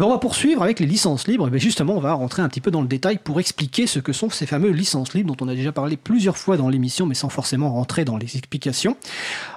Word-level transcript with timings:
ben, 0.00 0.06
on 0.06 0.10
va 0.10 0.18
poursuivre 0.18 0.62
avec 0.62 0.80
les 0.80 0.86
licences 0.86 1.26
libres. 1.26 1.52
Et 1.52 1.58
justement, 1.58 1.94
on 1.94 2.00
va 2.00 2.12
rentrer 2.12 2.42
un 2.42 2.48
petit 2.48 2.60
peu 2.60 2.70
dans 2.70 2.82
le 2.82 2.88
détail 2.88 3.18
pour 3.18 3.40
expliquer 3.40 3.86
ce 3.86 3.98
que 3.98 4.12
sont 4.12 4.30
ces 4.30 4.46
fameuses 4.46 4.76
licences 4.76 5.14
libres 5.14 5.34
dont 5.34 5.44
on 5.44 5.48
a 5.48 5.54
déjà 5.54 5.72
parlé 5.72 5.96
plusieurs 5.96 6.36
fois 6.36 6.56
dans 6.56 6.68
l'émission, 6.68 7.06
mais 7.06 7.14
sans 7.14 7.28
forcément 7.28 7.72
rentrer 7.72 8.04
dans 8.04 8.16
les 8.16 8.36
explications. 8.36 8.96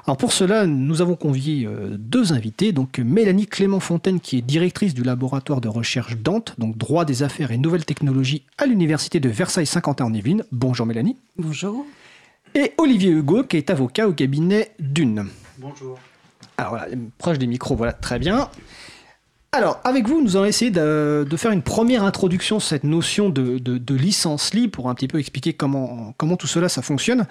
Alors 0.07 0.17
pour 0.17 0.31
cela, 0.31 0.65
nous 0.65 1.01
avons 1.01 1.15
convié 1.15 1.65
euh, 1.65 1.97
deux 1.97 2.33
invités. 2.33 2.71
Donc 2.71 2.99
Mélanie 2.99 3.47
Clément-Fontaine, 3.47 4.19
qui 4.19 4.37
est 4.37 4.41
directrice 4.41 4.93
du 4.93 5.03
laboratoire 5.03 5.61
de 5.61 5.67
recherche 5.67 6.17
Dante, 6.17 6.55
donc 6.57 6.77
droit 6.77 7.05
des 7.05 7.23
affaires 7.23 7.51
et 7.51 7.57
nouvelles 7.57 7.85
technologies 7.85 8.43
à 8.57 8.65
l'université 8.65 9.19
de 9.19 9.29
Versailles-Saint-Quentin 9.29 10.05
en 10.05 10.13
Yvelines. 10.13 10.43
Bonjour 10.51 10.85
Mélanie. 10.85 11.17
Bonjour. 11.37 11.85
Et 12.55 12.73
Olivier 12.77 13.11
Hugo, 13.11 13.43
qui 13.43 13.57
est 13.57 13.69
avocat 13.69 14.07
au 14.07 14.13
cabinet 14.13 14.71
Dune. 14.79 15.27
Bonjour. 15.57 15.97
Alors 16.57 16.71
voilà, 16.71 16.87
proche 17.17 17.37
des 17.37 17.47
micros, 17.47 17.75
voilà, 17.75 17.93
très 17.93 18.19
bien. 18.19 18.49
Alors, 19.53 19.81
avec 19.83 20.07
vous, 20.07 20.21
nous 20.21 20.37
allons 20.37 20.45
essayer 20.45 20.71
de, 20.71 21.25
faire 21.35 21.51
une 21.51 21.61
première 21.61 22.05
introduction 22.05 22.61
sur 22.61 22.69
cette 22.69 22.85
notion 22.85 23.29
de, 23.29 23.93
licence 23.93 24.53
libre 24.53 24.71
pour 24.71 24.89
un 24.89 24.95
petit 24.95 25.09
peu 25.09 25.19
expliquer 25.19 25.51
comment, 25.51 26.15
tout 26.39 26.47
cela 26.47 26.69
ça 26.69 26.81
fonctionne. 26.81 27.27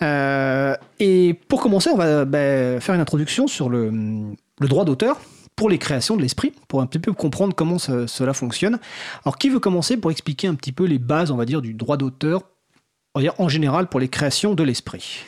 Euh, 0.00 0.76
et 1.00 1.34
pour 1.48 1.60
commencer, 1.60 1.90
on 1.90 1.96
va 1.96 2.24
bah, 2.24 2.78
faire 2.80 2.94
une 2.94 3.00
introduction 3.00 3.48
sur 3.48 3.68
le, 3.68 3.90
droit 4.60 4.84
d'auteur 4.84 5.20
pour 5.56 5.68
les 5.68 5.78
créations 5.78 6.16
de 6.16 6.22
l'esprit, 6.22 6.52
pour 6.68 6.82
un 6.82 6.86
petit 6.86 7.00
peu 7.00 7.12
comprendre 7.12 7.52
comment 7.56 7.78
cela 7.78 8.32
fonctionne. 8.32 8.78
Alors, 9.24 9.36
qui 9.36 9.48
veut 9.48 9.58
commencer 9.58 9.96
pour 9.96 10.12
expliquer 10.12 10.46
un 10.46 10.54
petit 10.54 10.72
peu 10.72 10.84
les 10.84 11.00
bases, 11.00 11.32
on 11.32 11.36
va 11.36 11.46
dire, 11.46 11.62
du 11.62 11.74
droit 11.74 11.96
d'auteur, 11.96 12.42
en 13.14 13.48
général 13.48 13.88
pour 13.88 13.98
les 13.98 14.08
créations 14.08 14.54
de 14.54 14.62
l'esprit? 14.62 15.24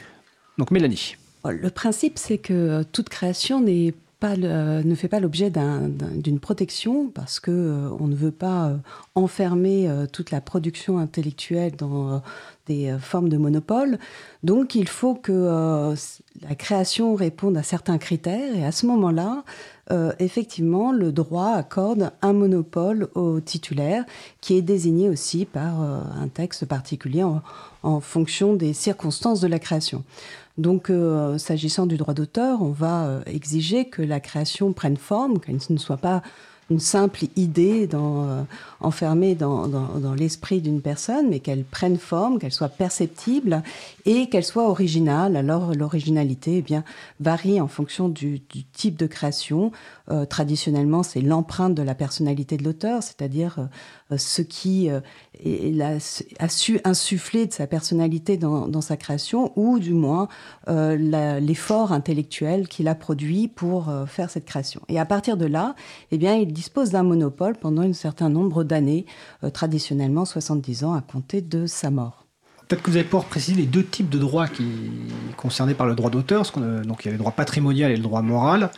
Donc, 0.57 0.71
Mélanie. 0.71 1.17
Le 1.45 1.71
principe, 1.71 2.17
c'est 2.17 2.39
que 2.39 2.85
toute 2.93 3.09
création 3.09 3.61
n'est 3.61 3.93
ne 4.23 4.95
fait 4.95 5.09
pas 5.09 5.21
l'objet 5.21 5.51
d'une 5.51 6.41
protection 6.41 7.09
parce 7.09 7.41
que 7.41 7.51
euh, 7.51 7.91
on 8.01 8.07
ne 8.07 8.15
veut 8.15 8.31
pas 8.31 8.69
euh, 8.69 8.77
enfermer 9.15 9.89
euh, 9.89 10.07
toute 10.07 10.31
la 10.31 10.41
production 10.41 10.99
intellectuelle 10.99 11.77
dans 11.77 12.23
des 12.67 12.97
formes 13.01 13.29
de 13.29 13.37
monopole. 13.37 13.99
Donc 14.45 14.77
il 14.77 14.89
faut 14.89 15.15
que 15.15 15.95
la 16.49 16.55
création 16.55 17.17
réponde 17.17 17.57
à 17.57 17.65
certains 17.65 17.99
critères 17.99 18.55
et 18.55 18.65
à 18.65 18.71
ce 18.71 18.87
moment-là, 18.87 19.43
effectivement, 20.21 20.93
le 20.93 21.11
droit 21.11 21.55
accorde 21.55 22.13
un 22.23 22.33
monopole 22.33 23.09
au 23.17 23.41
titulaire 23.41 24.05
qui 24.41 24.57
est 24.57 24.63
désigné 24.63 25.09
aussi 25.09 25.45
par 25.45 25.81
un 25.81 26.29
texte 26.29 26.65
particulier 26.67 27.25
en 27.83 28.01
fonction 28.01 28.55
des 28.55 28.75
circonstances 28.75 29.41
de 29.41 29.49
la 29.49 29.59
création. 29.59 30.05
Donc, 30.59 30.91
euh, 30.91 31.39
s'agissant 31.39 31.87
du 31.87 31.97
droit 31.97 32.15
d'auteur, 32.15 32.61
on 32.63 32.71
va 32.71 33.07
euh, 33.07 33.23
exiger 33.27 33.87
que 33.87 34.03
la 34.03 34.21
création 34.21 34.73
prenne 34.73 34.99
forme, 34.99 35.41
qu'elle 35.41 35.59
ne 35.69 35.79
soit 35.79 35.97
pas 35.97 36.23
une 36.71 36.79
simple 36.79 37.25
idée 37.37 37.89
euh, 37.93 38.43
enfermée 38.81 39.35
dans, 39.35 40.15
l'esprit 40.17 40.61
d'une 40.61 40.81
personne, 40.81 41.29
mais 41.29 41.41
qu'elle 41.41 41.65
prenne 41.65 41.99
forme, 41.99 42.39
qu'elle 42.39 42.53
soit 42.53 42.69
perceptible 42.69 43.63
et 44.05 44.29
qu'elle 44.29 44.45
soit 44.45 44.69
originale. 44.69 45.37
Alors 45.37 45.75
l'originalité 45.75 46.59
eh 46.59 46.63
bien, 46.63 46.85
varie 47.21 47.61
en 47.61 47.69
fonction 47.69 48.09
du, 48.09 48.41
type 48.73 48.97
de 48.97 49.07
création. 49.07 49.73
Traditionnellement, 50.29 51.03
c'est 51.03 51.21
l'empreinte 51.21 51.75
de 51.75 51.83
la 51.83 51.95
personnalité 51.95 52.57
de 52.57 52.65
l'auteur, 52.65 53.03
c'est-à-dire 53.03 53.69
ce 54.17 54.43
qui 54.43 54.89
a, 54.91 56.49
su 56.49 56.81
insuffler 56.85 57.47
de 57.47 57.53
sa 57.53 57.67
personnalité 57.67 58.37
dans, 58.37 58.81
sa 58.81 58.97
création, 58.97 59.53
ou 59.57 59.79
du 59.79 59.95
moins 59.95 60.29
l'effort 60.67 61.93
intellectuel 61.93 62.69
qu'il 62.69 62.89
a 62.89 62.95
produit 62.95 63.49
pour 63.49 63.93
faire 64.07 64.31
cette 64.31 64.45
création. 64.45 64.83
Et 64.89 64.99
à 64.99 65.05
partir 65.05 65.37
de 65.37 65.47
là, 65.47 65.75
eh 66.11 66.19
bien, 66.19 66.35
il 66.35 66.53
dispose 66.53 66.91
d'un 66.91 67.03
monopole 67.03 67.57
pendant 67.57 67.83
un 67.83 67.93
certain 67.93 68.29
nombre 68.29 68.65
d'années, 68.65 69.07
euh, 69.45 69.51
traditionnellement 69.51 70.25
70 70.25 70.85
ans 70.85 70.95
à 70.95 71.01
compter 71.01 71.41
de 71.41 71.67
sa 71.67 71.91
mort. 71.91 72.27
Peut-être 72.69 72.83
que 72.83 72.91
vous 72.91 72.97
allez 72.97 73.05
pouvoir 73.05 73.27
préciser 73.27 73.57
les 73.57 73.67
deux 73.67 73.85
types 73.85 74.09
de 74.09 74.19
droits 74.19 74.49
qui 74.49 74.65
concernés 75.37 75.75
par 75.75 75.87
le 75.87 75.95
droit 75.95 76.11
d'auteur. 76.11 76.45
Donc 76.85 77.05
il 77.05 77.07
y 77.07 77.09
a 77.09 77.13
le 77.13 77.19
droit 77.19 77.33
patrimonial 77.33 77.91
et 77.91 77.97
le 77.97 78.03
droit 78.03 78.23
moral. 78.23 78.71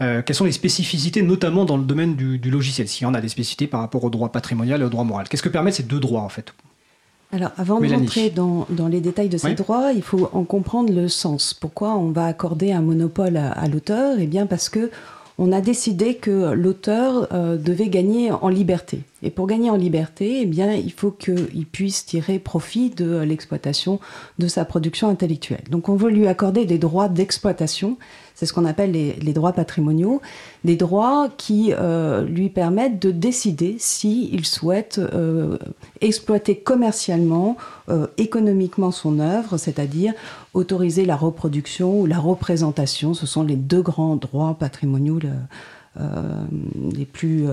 Euh, 0.00 0.22
quelles 0.22 0.36
sont 0.36 0.44
les 0.44 0.52
spécificités, 0.52 1.22
notamment 1.22 1.64
dans 1.64 1.76
le 1.76 1.84
domaine 1.84 2.14
du, 2.14 2.50
logiciel 2.50 2.88
S'il 2.88 3.04
y 3.04 3.06
en 3.06 3.14
a 3.14 3.20
des 3.20 3.28
spécificités 3.28 3.66
par 3.66 3.80
rapport 3.80 4.04
au 4.04 4.10
droit 4.10 4.30
patrimonial 4.30 4.80
et 4.80 4.84
au 4.84 4.88
droit 4.88 5.04
moral? 5.04 5.28
Qu'est-ce 5.28 5.42
que 5.42 5.48
permettent 5.48 5.74
ces 5.74 5.82
deux 5.82 6.00
droits 6.00 6.22
en 6.22 6.28
fait? 6.28 6.54
Alors, 7.32 7.50
avant 7.58 7.80
de 7.80 7.86
rentrer 7.86 8.30
dans, 8.30 8.66
les 8.90 9.00
détails 9.00 9.28
de 9.28 9.38
ces 9.38 9.54
droits, 9.54 9.92
il 9.92 10.02
faut 10.02 10.28
en 10.32 10.42
comprendre 10.42 10.92
le 10.92 11.08
sens. 11.08 11.54
Pourquoi 11.54 11.96
on 11.96 12.10
va 12.10 12.26
accorder 12.26 12.72
un 12.72 12.80
monopole 12.80 13.36
à, 13.36 13.52
à 13.52 13.68
l'auteur? 13.68 14.16
Eh 14.18 14.26
bien, 14.26 14.46
parce 14.46 14.68
que 14.68 14.90
on 15.42 15.52
a 15.52 15.62
décidé 15.62 16.16
que 16.16 16.52
l'auteur 16.52 17.28
euh, 17.32 17.56
devait 17.56 17.88
gagner 17.88 18.30
en 18.30 18.50
liberté. 18.50 19.00
Et 19.22 19.30
pour 19.30 19.46
gagner 19.46 19.70
en 19.70 19.76
liberté, 19.76 20.42
eh 20.42 20.46
bien, 20.46 20.74
il 20.74 20.92
faut 20.92 21.10
qu'il 21.10 21.64
puisse 21.64 22.04
tirer 22.04 22.38
profit 22.38 22.90
de 22.90 23.20
l'exploitation 23.20 24.00
de 24.38 24.48
sa 24.48 24.66
production 24.66 25.08
intellectuelle. 25.08 25.64
Donc 25.70 25.88
on 25.88 25.96
veut 25.96 26.10
lui 26.10 26.26
accorder 26.26 26.66
des 26.66 26.76
droits 26.76 27.08
d'exploitation, 27.08 27.96
c'est 28.40 28.46
ce 28.46 28.54
qu'on 28.54 28.64
appelle 28.64 28.92
les, 28.92 29.32
droits 29.34 29.52
patrimoniaux, 29.52 30.22
des 30.64 30.74
droits 30.74 31.28
qui 31.36 31.74
euh, 31.74 32.24
lui 32.24 32.48
permettent 32.48 32.98
de 32.98 33.10
décider 33.10 33.76
s'il 33.78 34.46
souhaite 34.46 34.98
euh, 34.98 35.58
exploiter 36.00 36.56
commercialement, 36.56 37.58
euh, 37.90 38.06
économiquement 38.16 38.92
son 38.92 39.20
œuvre, 39.20 39.58
c'est-à-dire 39.58 40.14
autoriser 40.54 41.04
la 41.04 41.16
reproduction 41.16 42.00
ou 42.00 42.06
la 42.06 42.18
représentation. 42.18 43.12
Ce 43.12 43.26
sont 43.26 43.42
les 43.42 43.56
deux 43.56 43.82
grands 43.82 44.16
droits 44.16 44.56
patrimoniaux. 44.58 45.18
Les 45.96 47.04
plus 47.04 47.46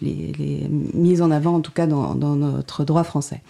les, 0.00 0.68
mis 0.94 1.20
en 1.22 1.30
avant 1.30 1.54
en 1.56 1.60
tout 1.60 1.72
cas 1.72 1.86
dans 1.86 2.14
notre 2.14 2.84
droit 2.84 3.04
français. 3.04 3.42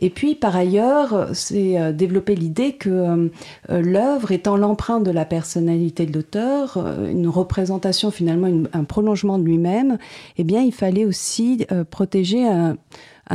Et 0.00 0.10
puis, 0.10 0.34
par 0.34 0.56
ailleurs, 0.56 1.28
c'est 1.32 1.78
euh, 1.78 1.92
développer 1.92 2.34
l'idée 2.34 2.72
que 2.72 2.90
euh, 2.90 3.28
l'œuvre 3.68 4.32
étant 4.32 4.56
l'empreinte 4.56 5.04
de 5.04 5.10
la 5.10 5.24
personnalité 5.24 6.06
de 6.06 6.12
l'auteur, 6.12 6.76
euh, 6.76 7.10
une 7.10 7.28
représentation 7.28 8.10
finalement, 8.10 8.64
un 8.72 8.84
prolongement 8.84 9.38
de 9.38 9.44
lui-même, 9.44 9.98
eh 10.36 10.44
bien, 10.44 10.60
il 10.62 10.72
fallait 10.72 11.04
aussi 11.04 11.66
protéger 11.90 12.46
un, 12.46 12.76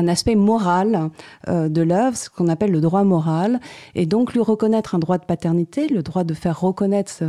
aspect 0.07 0.35
moral 0.35 1.09
de 1.47 1.81
l'œuvre, 1.81 2.15
ce 2.15 2.29
qu'on 2.29 2.47
appelle 2.47 2.71
le 2.71 2.81
droit 2.81 3.03
moral, 3.03 3.59
et 3.95 4.05
donc 4.05 4.33
lui 4.33 4.39
reconnaître 4.39 4.95
un 4.95 4.99
droit 4.99 5.17
de 5.17 5.25
paternité, 5.25 5.87
le 5.87 6.03
droit 6.03 6.23
de 6.23 6.33
faire 6.33 6.59
reconnaître 6.59 7.23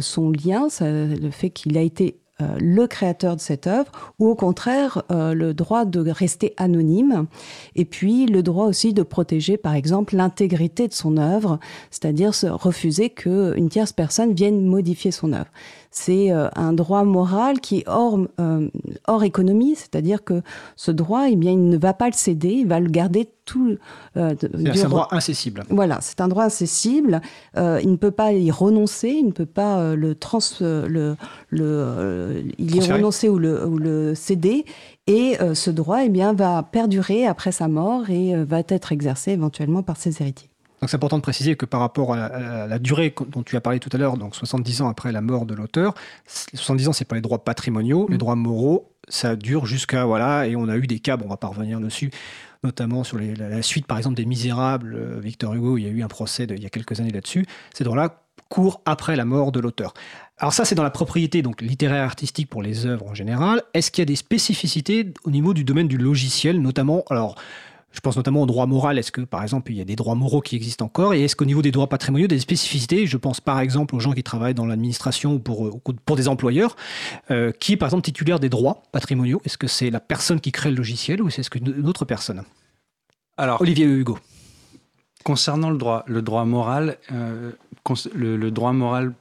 son 0.00 0.30
lien, 0.30 0.68
le 0.80 1.30
fait 1.30 1.50
qu'il 1.50 1.76
a 1.76 1.82
été 1.82 2.16
euh, 2.16 2.27
le 2.40 2.86
créateur 2.86 3.36
de 3.36 3.40
cette 3.40 3.66
œuvre, 3.66 3.90
ou 4.18 4.28
au 4.28 4.34
contraire 4.34 5.02
euh, 5.10 5.34
le 5.34 5.54
droit 5.54 5.84
de 5.84 6.08
rester 6.10 6.54
anonyme, 6.56 7.26
et 7.74 7.84
puis 7.84 8.26
le 8.26 8.42
droit 8.42 8.66
aussi 8.66 8.92
de 8.92 9.02
protéger 9.02 9.56
par 9.56 9.74
exemple 9.74 10.16
l'intégrité 10.16 10.88
de 10.88 10.92
son 10.92 11.16
œuvre, 11.16 11.58
c'est-à-dire 11.90 12.32
refuser 12.52 13.10
qu'une 13.10 13.68
tierce 13.68 13.92
personne 13.92 14.34
vienne 14.34 14.64
modifier 14.64 15.10
son 15.10 15.32
œuvre 15.32 15.50
c'est 15.90 16.30
euh, 16.32 16.48
un 16.54 16.72
droit 16.72 17.04
moral 17.04 17.60
qui 17.60 17.78
est 17.78 17.88
hors, 17.88 18.18
euh, 18.40 18.68
hors 19.06 19.24
économie, 19.24 19.74
c'est-à-dire 19.74 20.22
que 20.22 20.42
ce 20.76 20.90
droit, 20.90 21.28
eh 21.28 21.36
bien, 21.36 21.52
il 21.52 21.68
ne 21.68 21.78
va 21.78 21.94
pas 21.94 22.06
le 22.06 22.12
céder, 22.12 22.50
il 22.50 22.68
va 22.68 22.80
le 22.80 22.88
garder 22.88 23.28
tout. 23.44 23.76
Euh, 24.16 24.34
c'est 24.40 24.84
un 24.84 24.88
droit 24.88 25.08
incessible. 25.10 25.64
Voilà, 25.70 25.98
c'est 26.02 26.20
un 26.20 26.28
droit 26.28 26.44
incessible. 26.44 27.20
il 27.56 27.90
ne 27.90 27.96
peut 27.96 28.10
pas 28.10 28.32
y 28.32 28.50
renoncer, 28.50 29.08
il 29.08 29.26
ne 29.26 29.32
peut 29.32 29.46
pas 29.46 29.94
le 29.94 30.14
trans, 30.14 30.38
le, 30.60 31.16
le, 31.48 32.44
il 32.58 32.76
y 32.76 32.80
renoncer 32.80 33.28
ou 33.28 33.38
le, 33.38 33.66
ou 33.66 33.78
le 33.78 34.14
céder. 34.14 34.66
Et 35.06 35.38
ce 35.54 35.70
droit, 35.70 36.04
eh 36.04 36.10
bien, 36.10 36.34
va 36.34 36.62
perdurer 36.62 37.26
après 37.26 37.52
sa 37.52 37.68
mort 37.68 38.10
et 38.10 38.34
va 38.44 38.60
être 38.68 38.92
exercé 38.92 39.30
éventuellement 39.32 39.82
par 39.82 39.96
ses 39.96 40.20
héritiers. 40.20 40.47
Donc 40.80 40.90
c'est 40.90 40.96
important 40.96 41.16
de 41.16 41.22
préciser 41.22 41.56
que 41.56 41.66
par 41.66 41.80
rapport 41.80 42.14
à 42.14 42.66
la, 42.66 42.78
durée 42.78 43.14
dont 43.28 43.42
tu 43.42 43.56
as 43.56 43.60
parlé 43.60 43.80
tout 43.80 43.90
à 43.92 43.98
l'heure, 43.98 44.16
donc 44.16 44.34
70 44.36 44.82
ans 44.82 44.88
après 44.88 45.12
la 45.12 45.20
mort 45.20 45.46
de 45.46 45.54
l'auteur, 45.54 45.94
70 46.26 46.88
ans 46.88 46.92
c'est 46.92 47.04
pas 47.04 47.16
les 47.16 47.22
droits 47.22 47.44
patrimoniaux, 47.44 48.06
les 48.08 48.14
mm. 48.14 48.18
droits 48.18 48.36
moraux, 48.36 48.92
ça 49.08 49.36
dure 49.36 49.66
jusqu'à 49.66 50.04
voilà 50.04 50.46
et 50.46 50.56
on 50.56 50.68
a 50.68 50.76
eu 50.76 50.86
des 50.86 51.00
cas, 51.00 51.16
bon, 51.16 51.26
on 51.26 51.30
va 51.30 51.36
pas 51.36 51.48
revenir 51.48 51.80
dessus, 51.80 52.10
notamment 52.62 53.04
sur 53.04 53.18
la, 53.18 53.62
suite 53.62 53.86
par 53.86 53.98
exemple 53.98 54.16
des 54.16 54.26
Misérables, 54.26 54.94
euh, 54.94 55.20
Victor 55.20 55.54
Hugo, 55.54 55.78
il 55.78 55.84
y 55.84 55.86
a 55.86 55.90
eu 55.90 56.02
un 56.02 56.08
procès 56.08 56.44
il 56.44 56.62
y 56.62 56.66
a 56.66 56.70
quelques 56.70 57.00
années 57.00 57.10
là-dessus. 57.10 57.44
Ces 57.74 57.84
droits-là 57.84 58.22
courent 58.48 58.80
après 58.84 59.16
la 59.16 59.24
mort 59.24 59.52
de 59.52 59.60
l'auteur. 59.60 59.94
Alors 60.38 60.52
ça, 60.52 60.64
c'est 60.64 60.74
dans 60.74 60.82
la 60.82 60.90
propriété 60.90 61.42
donc 61.42 61.60
littéraire 61.60 62.04
artistique 62.04 62.48
pour 62.48 62.62
les 62.62 62.86
œuvres 62.86 63.06
en 63.08 63.14
général. 63.14 63.62
Est-ce 63.74 63.90
qu'il 63.90 64.02
y 64.02 64.02
a 64.02 64.06
des 64.06 64.16
spécificités 64.16 65.12
au 65.24 65.30
niveau 65.30 65.52
du 65.52 65.64
domaine 65.64 65.88
du 65.88 65.98
logiciel, 65.98 66.60
notamment 66.60 67.04
alors 67.10 67.34
je 67.92 68.00
pense 68.00 68.16
notamment 68.16 68.42
au 68.42 68.46
droit 68.46 68.66
moral. 68.66 68.98
Est-ce 68.98 69.10
que, 69.10 69.22
par 69.22 69.42
exemple, 69.42 69.72
il 69.72 69.78
y 69.78 69.80
a 69.80 69.84
des 69.84 69.96
droits 69.96 70.14
moraux 70.14 70.40
qui 70.40 70.56
existent 70.56 70.84
encore 70.84 71.14
Et 71.14 71.24
est-ce 71.24 71.34
qu'au 71.34 71.46
niveau 71.46 71.62
des 71.62 71.70
droits 71.70 71.88
patrimoniaux, 71.88 72.26
des 72.26 72.38
spécificités 72.38 73.06
Je 73.06 73.16
pense 73.16 73.40
par 73.40 73.60
exemple 73.60 73.94
aux 73.94 74.00
gens 74.00 74.12
qui 74.12 74.22
travaillent 74.22 74.54
dans 74.54 74.66
l'administration 74.66 75.34
ou 75.34 75.38
pour, 75.38 75.66
euh, 75.66 75.94
pour 76.04 76.16
des 76.16 76.28
employeurs, 76.28 76.76
euh, 77.30 77.50
qui 77.52 77.72
est 77.72 77.76
par 77.76 77.88
exemple 77.88 78.04
titulaire 78.04 78.40
des 78.40 78.48
droits 78.48 78.82
patrimoniaux. 78.92 79.40
Est-ce 79.44 79.58
que 79.58 79.66
c'est 79.66 79.90
la 79.90 80.00
personne 80.00 80.40
qui 80.40 80.52
crée 80.52 80.70
le 80.70 80.76
logiciel 80.76 81.22
ou 81.22 81.28
est-ce 81.28 81.50
que 81.50 81.58
une 81.58 81.88
autre 81.88 82.04
personne? 82.04 82.42
Alors, 83.36 83.60
Olivier 83.60 83.86
Hugo. 83.86 84.18
Concernant 85.24 85.70
le 85.70 85.78
droit, 85.78 86.04
le 86.06 86.22
droit 86.22 86.44
moral, 86.44 86.98
euh, 87.12 87.52
le 88.14 88.50
droit 88.50 88.72
moral 88.72 89.14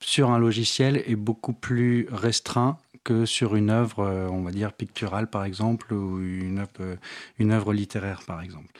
sur 0.00 0.30
un 0.30 0.38
logiciel 0.38 1.02
est 1.06 1.16
beaucoup 1.16 1.52
plus 1.52 2.06
restreint 2.12 2.78
que 3.04 3.24
sur 3.26 3.56
une 3.56 3.70
œuvre, 3.70 4.28
on 4.30 4.42
va 4.42 4.50
dire, 4.50 4.72
picturale, 4.72 5.28
par 5.28 5.44
exemple, 5.44 5.92
ou 5.92 6.20
une 6.20 6.58
œuvre, 6.58 6.98
œuvre 7.40 7.72
littéraire, 7.72 8.22
par 8.26 8.42
exemple. 8.42 8.70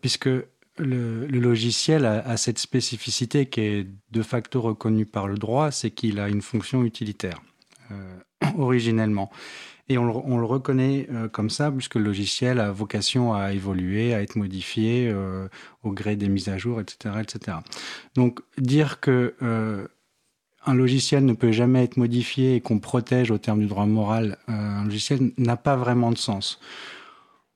puisque 0.00 0.28
le, 0.78 1.26
logiciel 1.26 2.04
a, 2.04 2.36
cette 2.36 2.58
spécificité 2.58 3.46
qui 3.46 3.60
est 3.60 3.86
de 4.10 4.22
facto 4.22 4.60
reconnue 4.60 5.06
par 5.06 5.28
le 5.28 5.36
droit, 5.36 5.70
c'est 5.70 5.90
qu'il 5.90 6.18
a 6.18 6.28
une 6.28 6.42
fonction 6.42 6.84
utilitaire, 6.84 7.40
originellement. 8.58 9.30
Et 9.90 9.98
on 9.98 10.38
le, 10.38 10.46
reconnaît 10.46 11.06
euh, 11.12 11.28
comme 11.28 11.50
ça, 11.50 11.70
puisque 11.70 11.96
le 11.96 12.04
logiciel 12.04 12.58
a 12.58 12.72
vocation 12.72 13.34
à 13.34 13.52
évoluer, 13.52 14.14
à 14.14 14.22
être 14.22 14.36
modifié 14.36 15.10
euh, 15.12 15.46
au 15.82 15.90
gré 15.90 16.16
des 16.16 16.30
mises 16.30 16.48
à 16.48 16.56
jour, 16.56 16.80
etc. 16.80 17.16
etc. 17.20 17.58
Donc 18.14 18.40
dire 18.56 19.00
que 19.00 19.34
euh, 19.42 19.86
un 20.66 20.74
logiciel 20.74 21.24
ne 21.24 21.32
peut 21.32 21.52
jamais 21.52 21.84
être 21.84 21.96
modifié 21.96 22.56
et 22.56 22.60
qu'on 22.60 22.78
protège 22.78 23.30
au 23.30 23.38
terme 23.38 23.60
du 23.60 23.66
droit 23.66 23.86
moral 23.86 24.38
un 24.48 24.84
logiciel 24.84 25.32
n'a 25.38 25.56
pas 25.56 25.76
vraiment 25.76 26.10
de 26.10 26.18
sens. 26.18 26.60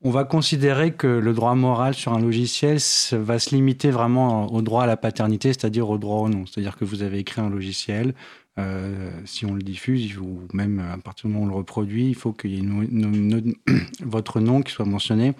On 0.03 0.11
va 0.11 0.23
considérer 0.23 0.93
que 0.93 1.09
le 1.09 1.33
droit 1.33 1.57
moral 1.57 1.93
sur 1.95 2.13
un 2.13 2.21
logiciel 2.21 2.79
va 3.13 3.39
se 3.41 3.55
limiter 3.55 3.91
vraiment 3.91 4.47
au 4.53 4.63
droit 4.63 4.85
à 4.85 4.87
la 4.87 4.97
paternité, 4.97 5.49
c'est-à-dire 5.49 5.91
au 5.91 5.99
droit 5.99 6.19
au 6.21 6.29
nom. 6.29 6.47
C'est-à-dire 6.47 6.77
que 6.77 6.85
vous 6.85 7.03
avez 7.03 7.19
écrit 7.19 7.41
un 7.41 7.51
logiciel, 7.51 8.15
euh, 8.59 9.11
si 9.25 9.45
on 9.45 9.55
le 9.55 9.63
diffuse 9.63 10.17
ou 10.19 10.41
même 10.53 10.81
à 10.93 10.99
partir 10.99 11.27
du 11.27 11.33
moment 11.33 11.47
où 11.47 11.49
on 11.49 11.51
le 11.51 11.57
reproduit, 11.57 12.07
il 12.07 12.15
faut 12.15 12.33
qu'il 12.33 12.55
y 12.55 12.59
ait 12.59 13.57
votre 14.05 14.41
nom 14.41 14.63
qui 14.63 14.73
soit 14.73 14.85
mentionné, 14.85 15.35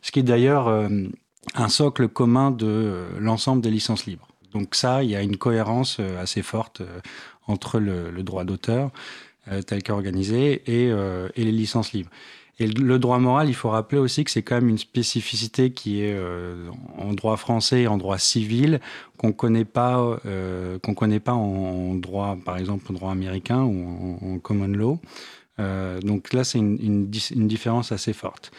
ce 0.00 0.10
qui 0.10 0.18
est 0.18 0.24
d'ailleurs 0.24 0.66
euh, 0.66 0.88
un 1.54 1.68
socle 1.68 2.08
commun 2.08 2.50
de 2.50 2.66
euh, 2.66 3.08
l'ensemble 3.20 3.62
des 3.62 3.70
licences 3.70 4.06
libres. 4.06 4.28
Donc 4.52 4.74
ça, 4.74 5.02
il 5.02 5.10
y 5.10 5.16
a 5.16 5.22
une 5.22 5.36
cohérence 5.36 6.00
assez 6.20 6.42
forte 6.42 6.82
entre 7.46 7.78
le, 7.78 8.22
droit 8.22 8.44
d'auteur 8.44 8.90
tel 9.66 9.82
qu'organisé 9.82 10.62
et, 10.66 10.92
les 11.36 11.52
licences 11.52 11.92
libres. 11.92 12.10
Et 12.58 12.66
le 12.66 12.98
droit 12.98 13.18
moral, 13.18 13.48
il 13.48 13.54
faut 13.54 13.70
rappeler 13.70 13.98
aussi 13.98 14.24
que 14.24 14.30
c'est 14.30 14.42
quand 14.42 14.54
même 14.56 14.68
une 14.68 14.78
spécificité 14.78 15.72
qui 15.72 16.02
est 16.02 16.14
euh, 16.14 16.68
en 16.98 17.12
droit 17.14 17.36
français 17.36 17.82
et 17.82 17.86
en 17.86 17.96
droit 17.96 18.18
civil 18.18 18.80
qu'on 19.16 19.32
connaît 19.32 19.64
pas, 19.64 20.20
euh, 20.26 20.78
qu'on 20.78 20.94
connaît 20.94 21.18
pas 21.18 21.32
en, 21.32 21.94
droit, 21.94 22.36
par 22.44 22.58
exemple, 22.58 22.84
en 22.90 22.94
droit 22.94 23.10
américain 23.10 23.62
ou 23.62 24.18
en, 24.20 24.38
common 24.38 24.68
law. 24.68 25.00
Euh, 25.58 26.00
donc 26.00 26.32
là, 26.32 26.44
c'est 26.44 26.58
une, 26.58 27.08
différence 27.08 27.90
assez 27.90 28.12
forte. 28.12 28.52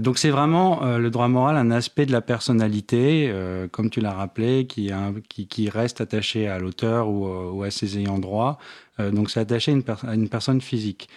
Donc 0.00 0.18
c'est 0.18 0.30
vraiment 0.30 0.96
le 0.96 1.10
droit 1.10 1.28
moral 1.28 1.56
un 1.56 1.70
aspect 1.70 2.06
de 2.06 2.12
la 2.12 2.22
personnalité, 2.22 3.30
comme 3.70 3.90
tu 3.90 4.00
l'as 4.00 4.14
rappelé, 4.14 4.66
qui, 4.66 5.68
reste 5.68 6.00
attaché 6.00 6.48
à 6.48 6.58
l'auteur 6.58 7.08
ou, 7.08 7.62
à 7.62 7.70
ses 7.70 7.98
ayants 7.98 8.18
droit. 8.18 8.58
donc 8.98 9.30
c'est 9.30 9.40
attaché 9.40 9.72
à 10.06 10.14
une, 10.14 10.28
personne 10.28 10.60
physique 10.60 11.08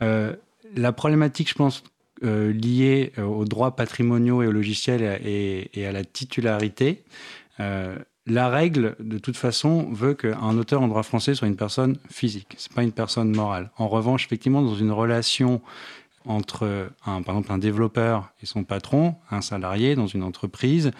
la 0.00 0.92
problématique, 0.92 1.48
je 1.48 1.54
pense, 1.54 1.82
euh, 2.22 2.52
liée 2.52 3.12
euh, 3.18 3.24
aux 3.24 3.44
droits 3.44 3.76
patrimoniaux 3.76 4.42
et 4.42 4.46
aux 4.46 4.52
logiciels 4.52 5.02
et, 5.24 5.86
à 5.86 5.92
la 5.92 6.04
titularité, 6.04 7.02
euh, 7.60 7.96
la 8.26 8.48
règle, 8.48 8.96
de 9.00 9.18
toute 9.18 9.36
façon, 9.36 9.92
veut 9.92 10.14
qu'un 10.14 10.56
auteur 10.56 10.80
en 10.80 10.88
droit 10.88 11.02
français 11.02 11.34
soit 11.34 11.48
une 11.48 11.56
personne 11.56 11.98
physique, 12.08 12.54
ce 12.56 12.68
n'est 12.68 12.74
pas 12.74 12.82
une 12.82 12.92
personne 12.92 13.34
morale. 13.34 13.70
En 13.76 13.88
revanche, 13.88 14.24
effectivement, 14.24 14.62
dans 14.62 14.74
une 14.74 14.92
relation 14.92 15.60
entre, 16.26 16.90
un, 17.06 17.22
par 17.22 17.34
exemple, 17.34 17.52
un 17.52 17.58
développeur 17.58 18.30
et 18.42 18.46
son 18.46 18.64
patron, 18.64 19.16
un 19.30 19.40
salarié 19.40 19.94
dans 19.94 20.06
une 20.06 20.22
entreprise, 20.22 20.90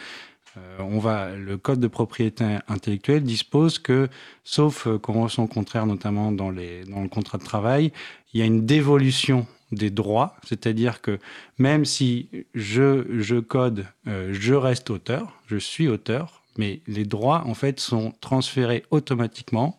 on 0.78 1.00
va, 1.00 1.34
le 1.34 1.56
code 1.56 1.80
de 1.80 1.88
propriété 1.88 2.58
intellectuelle 2.68 3.24
dispose 3.24 3.80
que, 3.80 4.08
sauf 4.44 4.86
convention 4.98 5.48
contraire, 5.48 5.84
notamment 5.84 6.30
dans, 6.30 6.50
les, 6.50 6.84
dans 6.84 7.02
le 7.02 7.08
contrat 7.08 7.38
de 7.38 7.42
travail, 7.42 7.90
il 8.32 8.38
y 8.38 8.42
a 8.42 8.46
une 8.46 8.64
dévolution 8.64 9.48
des 9.72 9.90
droits, 9.90 10.36
c'est-à-dire 10.44 11.00
que 11.00 11.18
même 11.58 11.84
si 11.84 12.28
je, 12.54 13.04
je 13.18 13.36
code, 13.36 13.86
euh, 14.06 14.30
je 14.32 14.54
reste 14.54 14.90
auteur, 14.90 15.32
je 15.46 15.56
suis 15.56 15.88
auteur, 15.88 16.42
mais 16.56 16.80
les 16.86 17.04
droits 17.04 17.44
en 17.46 17.54
fait 17.54 17.80
sont 17.80 18.12
transférés 18.20 18.84
automatiquement 18.90 19.76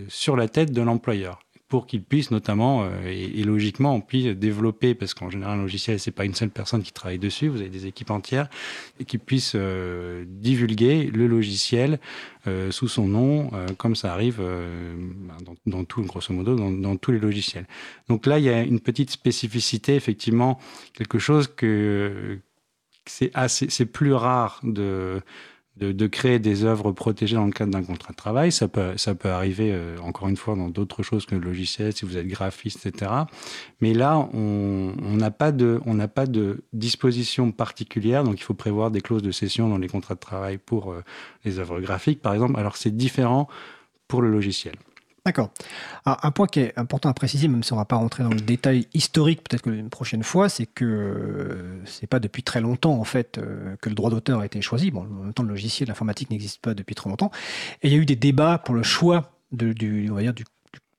euh, 0.00 0.04
sur 0.08 0.36
la 0.36 0.48
tête 0.48 0.72
de 0.72 0.82
l'employeur 0.82 1.40
pour 1.68 1.86
qu'il 1.86 2.02
puisse 2.02 2.30
notamment, 2.30 2.84
euh, 2.84 2.88
et, 3.06 3.42
logiquement, 3.42 3.94
on 3.94 4.00
puisse 4.00 4.26
développer, 4.26 4.94
parce 4.94 5.14
qu'en 5.14 5.30
général, 5.30 5.58
un 5.58 5.62
logiciel, 5.62 5.98
c'est 5.98 6.12
pas 6.12 6.24
une 6.24 6.34
seule 6.34 6.50
personne 6.50 6.82
qui 6.82 6.92
travaille 6.92 7.18
dessus, 7.18 7.48
vous 7.48 7.60
avez 7.60 7.70
des 7.70 7.86
équipes 7.86 8.10
entières, 8.10 8.48
et 9.00 9.04
qui 9.04 9.18
puissent 9.18 9.54
euh, 9.56 10.24
divulguer 10.28 11.10
le 11.12 11.26
logiciel 11.26 11.98
euh, 12.46 12.70
sous 12.70 12.86
son 12.86 13.08
nom, 13.08 13.50
comme 13.78 13.96
ça 13.96 14.12
arrive 14.12 14.40
dans, 15.44 15.54
dans, 15.66 15.84
tout, 15.84 16.02
grosso 16.02 16.32
modo, 16.32 16.54
dans, 16.54 16.70
dans, 16.70 16.96
tous 16.96 17.10
les 17.10 17.18
logiciels. 17.18 17.66
Donc 18.08 18.26
là, 18.26 18.38
il 18.38 18.44
y 18.44 18.48
a 18.48 18.62
une 18.62 18.80
petite 18.80 19.10
spécificité, 19.10 19.96
effectivement, 19.96 20.60
quelque 20.92 21.18
chose 21.18 21.48
que 21.48 22.38
c'est 23.06 23.30
assez, 23.34 23.68
c'est 23.70 23.86
plus 23.86 24.12
rare 24.12 24.60
de 24.62 25.20
de, 25.76 26.06
créer 26.06 26.38
des 26.38 26.64
œuvres 26.64 26.92
protégées 26.92 27.36
dans 27.36 27.44
le 27.44 27.52
cadre 27.52 27.72
d'un 27.72 27.82
contrat 27.82 28.12
de 28.12 28.16
travail. 28.16 28.50
Ça 28.50 28.66
peut, 28.66 28.96
ça 28.96 29.14
peut 29.14 29.28
arriver, 29.28 29.72
euh, 29.72 29.98
encore 30.02 30.28
une 30.28 30.36
fois, 30.36 30.56
dans 30.56 30.68
d'autres 30.68 31.02
choses 31.02 31.26
que 31.26 31.34
le 31.34 31.40
logiciel, 31.40 31.92
si 31.92 32.06
vous 32.06 32.16
êtes 32.16 32.26
graphiste, 32.26 32.86
etc. 32.86 33.10
Mais 33.80 33.92
là, 33.92 34.28
on 34.32 34.92
n'a 35.16 35.30
pas, 35.30 35.52
de, 35.52 35.80
on 35.84 35.98
pas 36.08 36.26
de 36.26 36.64
disposition 36.72 37.52
particulière, 37.52 38.24
donc 38.24 38.40
il 38.40 38.42
faut 38.42 38.54
prévoir 38.54 38.90
des 38.90 39.00
clauses 39.00 39.22
de 39.22 39.32
cession 39.32 39.68
dans 39.68 39.78
les 39.78 39.88
contrats 39.88 40.14
de 40.14 40.20
travail 40.20 40.58
pour 40.58 40.92
euh, 40.92 41.02
les 41.44 41.58
œuvres 41.58 41.80
graphiques, 41.80 42.22
par 42.22 42.32
exemple. 42.32 42.58
Alors 42.58 42.76
c'est 42.76 42.96
différent 42.96 43.48
pour 44.08 44.22
le 44.22 44.30
logiciel. 44.30 44.76
D'accord. 45.26 45.50
Un 46.04 46.30
point 46.30 46.46
qui 46.46 46.60
est 46.60 46.78
important 46.78 47.08
à 47.08 47.12
préciser, 47.12 47.48
même 47.48 47.64
si 47.64 47.72
on 47.72 47.76
ne 47.76 47.80
va 47.80 47.84
pas 47.84 47.96
rentrer 47.96 48.22
dans 48.22 48.30
le 48.30 48.40
détail 48.40 48.86
historique, 48.94 49.42
peut-être 49.42 49.62
que 49.62 49.70
une 49.70 49.90
prochaine 49.90 50.22
fois, 50.22 50.48
c'est 50.48 50.66
que 50.66 50.84
euh, 50.84 51.84
c'est 51.84 52.06
pas 52.06 52.20
depuis 52.20 52.44
très 52.44 52.60
longtemps 52.60 52.92
en 52.92 53.02
fait 53.02 53.38
euh, 53.38 53.74
que 53.82 53.88
le 53.88 53.96
droit 53.96 54.08
d'auteur 54.08 54.38
a 54.38 54.46
été 54.46 54.62
choisi. 54.62 54.92
Bon, 54.92 55.00
en 55.00 55.24
même 55.24 55.34
temps, 55.34 55.42
le 55.42 55.48
logiciel, 55.48 55.88
l'informatique 55.88 56.30
n'existe 56.30 56.60
pas 56.62 56.74
depuis 56.74 56.94
très 56.94 57.10
longtemps. 57.10 57.32
Et 57.82 57.88
il 57.88 57.92
y 57.92 57.96
a 57.96 57.98
eu 57.98 58.06
des 58.06 58.14
débats 58.14 58.58
pour 58.58 58.76
le 58.76 58.84
choix 58.84 59.32
du, 59.50 60.08
on 60.12 60.14
va 60.14 60.22
dire, 60.22 60.32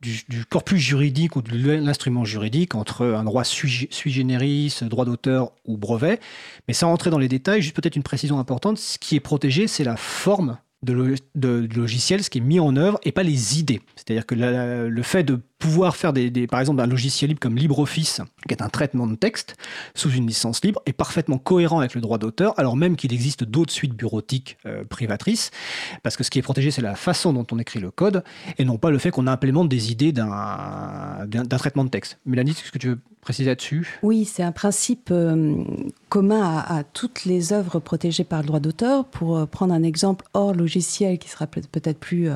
du, 0.02 0.46
corpus 0.50 0.82
juridique 0.82 1.38
ou 1.38 1.42
de 1.42 1.72
l'instrument 1.72 2.26
juridique 2.26 2.76
entre 2.76 3.06
un 3.06 3.24
droit 3.24 3.46
sui, 3.46 3.88
sui 3.92 4.12
generis, 4.12 4.78
droit 4.82 5.06
d'auteur 5.06 5.54
ou 5.64 5.78
brevet. 5.78 6.20
Mais 6.68 6.74
sans 6.74 6.90
rentrer 6.90 7.12
dans 7.12 7.18
les 7.18 7.30
détails, 7.30 7.62
juste 7.62 7.78
peut-être 7.78 7.96
une 7.96 8.04
précision 8.04 8.40
importante, 8.40 8.78
ce 8.78 8.98
qui 8.98 9.16
est 9.16 9.22
protégé, 9.22 9.68
c'est 9.68 9.86
la 9.86 9.96
forme 9.96 10.58
de, 10.84 11.16
de, 11.36 11.68
logiciel, 11.76 12.24
ce 12.24 12.30
qui 12.30 12.38
est 12.40 12.42
mis 12.42 12.60
en 12.60 12.76
œuvre, 12.76 13.00
et 13.04 13.12
pas 13.12 13.24
les 13.24 13.60
idées. 13.60 13.82
C'est-à-dire 13.96 14.26
que 14.26 14.36
le 14.36 15.02
fait 15.04 15.24
de 15.24 15.42
pouvoir 15.60 15.96
faire 15.96 16.14
des, 16.14 16.48
par 16.48 16.60
exemple 16.60 16.82
un 16.82 16.86
logiciel 16.86 17.30
libre 17.30 17.40
comme 17.40 17.56
LibreOffice, 17.56 18.22
qui 18.48 18.54
est 18.54 18.62
un 18.62 18.70
traitement 18.70 19.08
de 19.08 19.16
texte 19.16 19.56
sous 19.96 20.12
une 20.12 20.28
licence 20.28 20.64
libre, 20.64 20.82
est 20.86 20.94
parfaitement 20.94 21.38
cohérent 21.40 21.80
avec 21.80 21.96
le 21.96 22.02
droit 22.02 22.18
d'auteur, 22.18 22.54
alors 22.60 22.76
même 22.76 22.96
qu'il 22.96 23.12
existe 23.12 23.44
d'autres 23.44 23.74
suites 23.74 23.94
bureautiques 23.94 24.58
euh, 24.66 24.84
privatrices, 24.84 25.52
parce 26.04 26.16
que 26.16 26.24
ce 26.24 26.30
qui 26.30 26.40
est 26.40 26.44
protégé, 26.44 26.70
c'est 26.70 26.82
la 26.82 26.96
façon 26.96 27.34
dont 27.34 27.46
on 27.52 27.58
écrit 27.58 27.80
le 27.80 27.90
code, 27.90 28.24
et 28.58 28.66
non 28.66 28.78
pas 28.78 28.92
le 28.92 29.00
fait 29.00 29.10
qu'on 29.10 29.28
implémente 29.28 29.68
des 29.68 29.92
idées 29.92 30.12
d'un 30.12 31.28
traitement 31.58 31.84
de 31.84 31.90
texte. 31.90 32.20
Mélanie, 32.26 32.52
est-ce 32.52 32.72
que 32.72 32.78
tu 32.78 32.90
veux 32.90 33.00
préciser 33.22 33.50
là-dessus? 33.50 34.00
Oui, 34.04 34.26
c'est 34.26 34.44
un 34.44 34.52
principe 34.52 35.10
euh, 35.12 35.64
commun 36.08 36.64
à, 36.68 36.84
toutes 36.84 37.26
les 37.26 37.52
œuvres 37.52 37.80
protégées 37.80 38.24
par 38.24 38.42
le 38.42 38.48
droit 38.48 38.60
d'auteur. 38.60 39.06
Pour 39.06 39.38
euh, 39.38 39.46
prendre 39.46 39.74
un 39.74 39.84
exemple 39.84 40.26
hors 40.34 40.54
logiciel 40.54 41.18
qui 41.18 41.30
sera 41.30 41.48
peut-être 41.48 41.98
plus, 41.98 42.30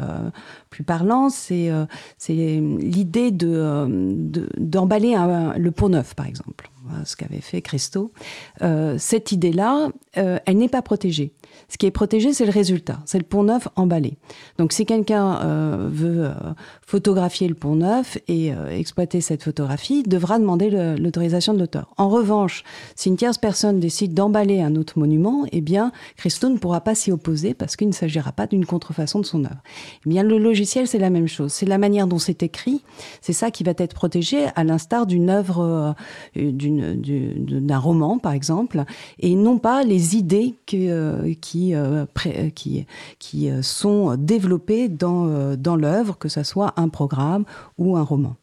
plus 0.70 0.84
parlant, 0.84 1.30
c'est 1.30 1.72
l'idée 2.30 3.11
de, 3.12 4.48
d'emballer 4.58 5.16
le 5.58 5.72
pont 5.72 5.90
neuf, 5.90 6.16
par 6.16 6.26
exemple, 6.26 6.71
ce 7.06 7.16
qu'avait 7.16 7.42
fait 7.42 7.62
Christo. 7.62 8.12
Euh, 8.62 8.96
cette 8.98 9.32
idée-là, 9.32 9.90
euh, 10.18 10.40
elle 10.46 10.58
n'est 10.58 10.70
pas 10.70 10.82
protégée. 10.82 11.34
Ce 11.70 11.78
qui 11.78 11.86
est 11.86 11.92
protégé, 11.92 12.34
c'est 12.34 12.46
le 12.46 12.52
résultat, 12.52 13.00
c'est 13.06 13.18
le 13.18 13.24
pont 13.24 13.44
neuf 13.44 13.68
emballé. 13.76 14.18
Donc 14.58 14.74
si 14.74 14.86
quelqu'un 14.86 15.40
euh, 15.42 15.90
veut 15.92 16.26
euh, 16.26 16.34
photographier 16.86 17.48
le 17.48 17.56
pont 17.56 17.76
neuf 17.76 18.18
et 18.28 18.54
euh, 18.54 18.70
exploiter 18.70 19.22
cette 19.22 19.44
photographie, 19.44 20.04
devra 20.04 20.40
demander 20.40 20.70
l'autorisation 20.98 21.54
de 21.54 21.60
l'auteur. 21.60 21.94
En 21.98 22.10
revanche, 22.10 22.64
si 22.96 23.10
une 23.10 23.18
tierce 23.18 23.38
personne 23.38 23.80
décide 23.80 24.14
d'emballer 24.14 24.62
un 24.62 24.76
autre 24.76 25.00
monument, 25.00 25.46
eh 25.52 25.62
bien, 25.62 25.92
Christo 26.18 26.50
ne 26.50 26.58
pourra 26.58 26.82
pas 26.82 26.96
s'y 26.96 27.12
opposer 27.12 27.54
parce 27.54 27.76
qu'il 27.76 27.88
ne 27.88 27.94
s'agira 27.94 28.32
pas 28.32 28.48
d'une 28.48 28.66
contrefaçon 28.66 29.20
de 29.20 29.26
son 29.26 29.46
œuvre. 29.46 29.62
Eh 30.06 30.10
bien, 30.10 30.24
le 30.24 30.38
logiciel, 30.38 30.88
c'est 30.88 31.00
la 31.00 31.10
même 31.10 31.28
chose. 31.28 31.54
C'est 31.54 31.66
la 31.66 31.78
manière 31.78 32.08
dont 32.08 32.20
c'est 32.20 32.44
écrit, 32.44 32.84
c'est 33.22 33.34
ça 33.34 33.52
qui 33.52 33.64
va 33.64 33.74
être 33.78 33.94
protégé, 33.94 34.48
à 34.56 34.64
l'instar 34.64 35.06
d'une 35.06 35.30
œuvre, 35.30 35.96
d'un 36.78 37.78
roman, 37.78 38.20
par 38.20 38.34
exemple, 38.34 38.84
et 39.20 39.36
non 39.36 39.58
pas 39.58 39.84
les 39.84 40.16
idées 40.16 40.56
que, 40.66 41.34
qui, 41.34 41.74
euh, 41.74 42.06
euh, 42.26 42.50
qui, 42.50 42.86
qui 43.20 43.50
euh, 43.50 43.62
sont 43.62 44.16
développés 44.18 44.90
dans, 44.90 45.56
dans 45.56 45.76
l'œuvre, 45.76 46.18
que 46.18 46.30
ce 46.30 46.44
soit 46.44 46.74
un 46.78 46.90
programme 46.90 47.46
ou 47.78 47.98
un 47.98 48.04
roman. 48.04 48.36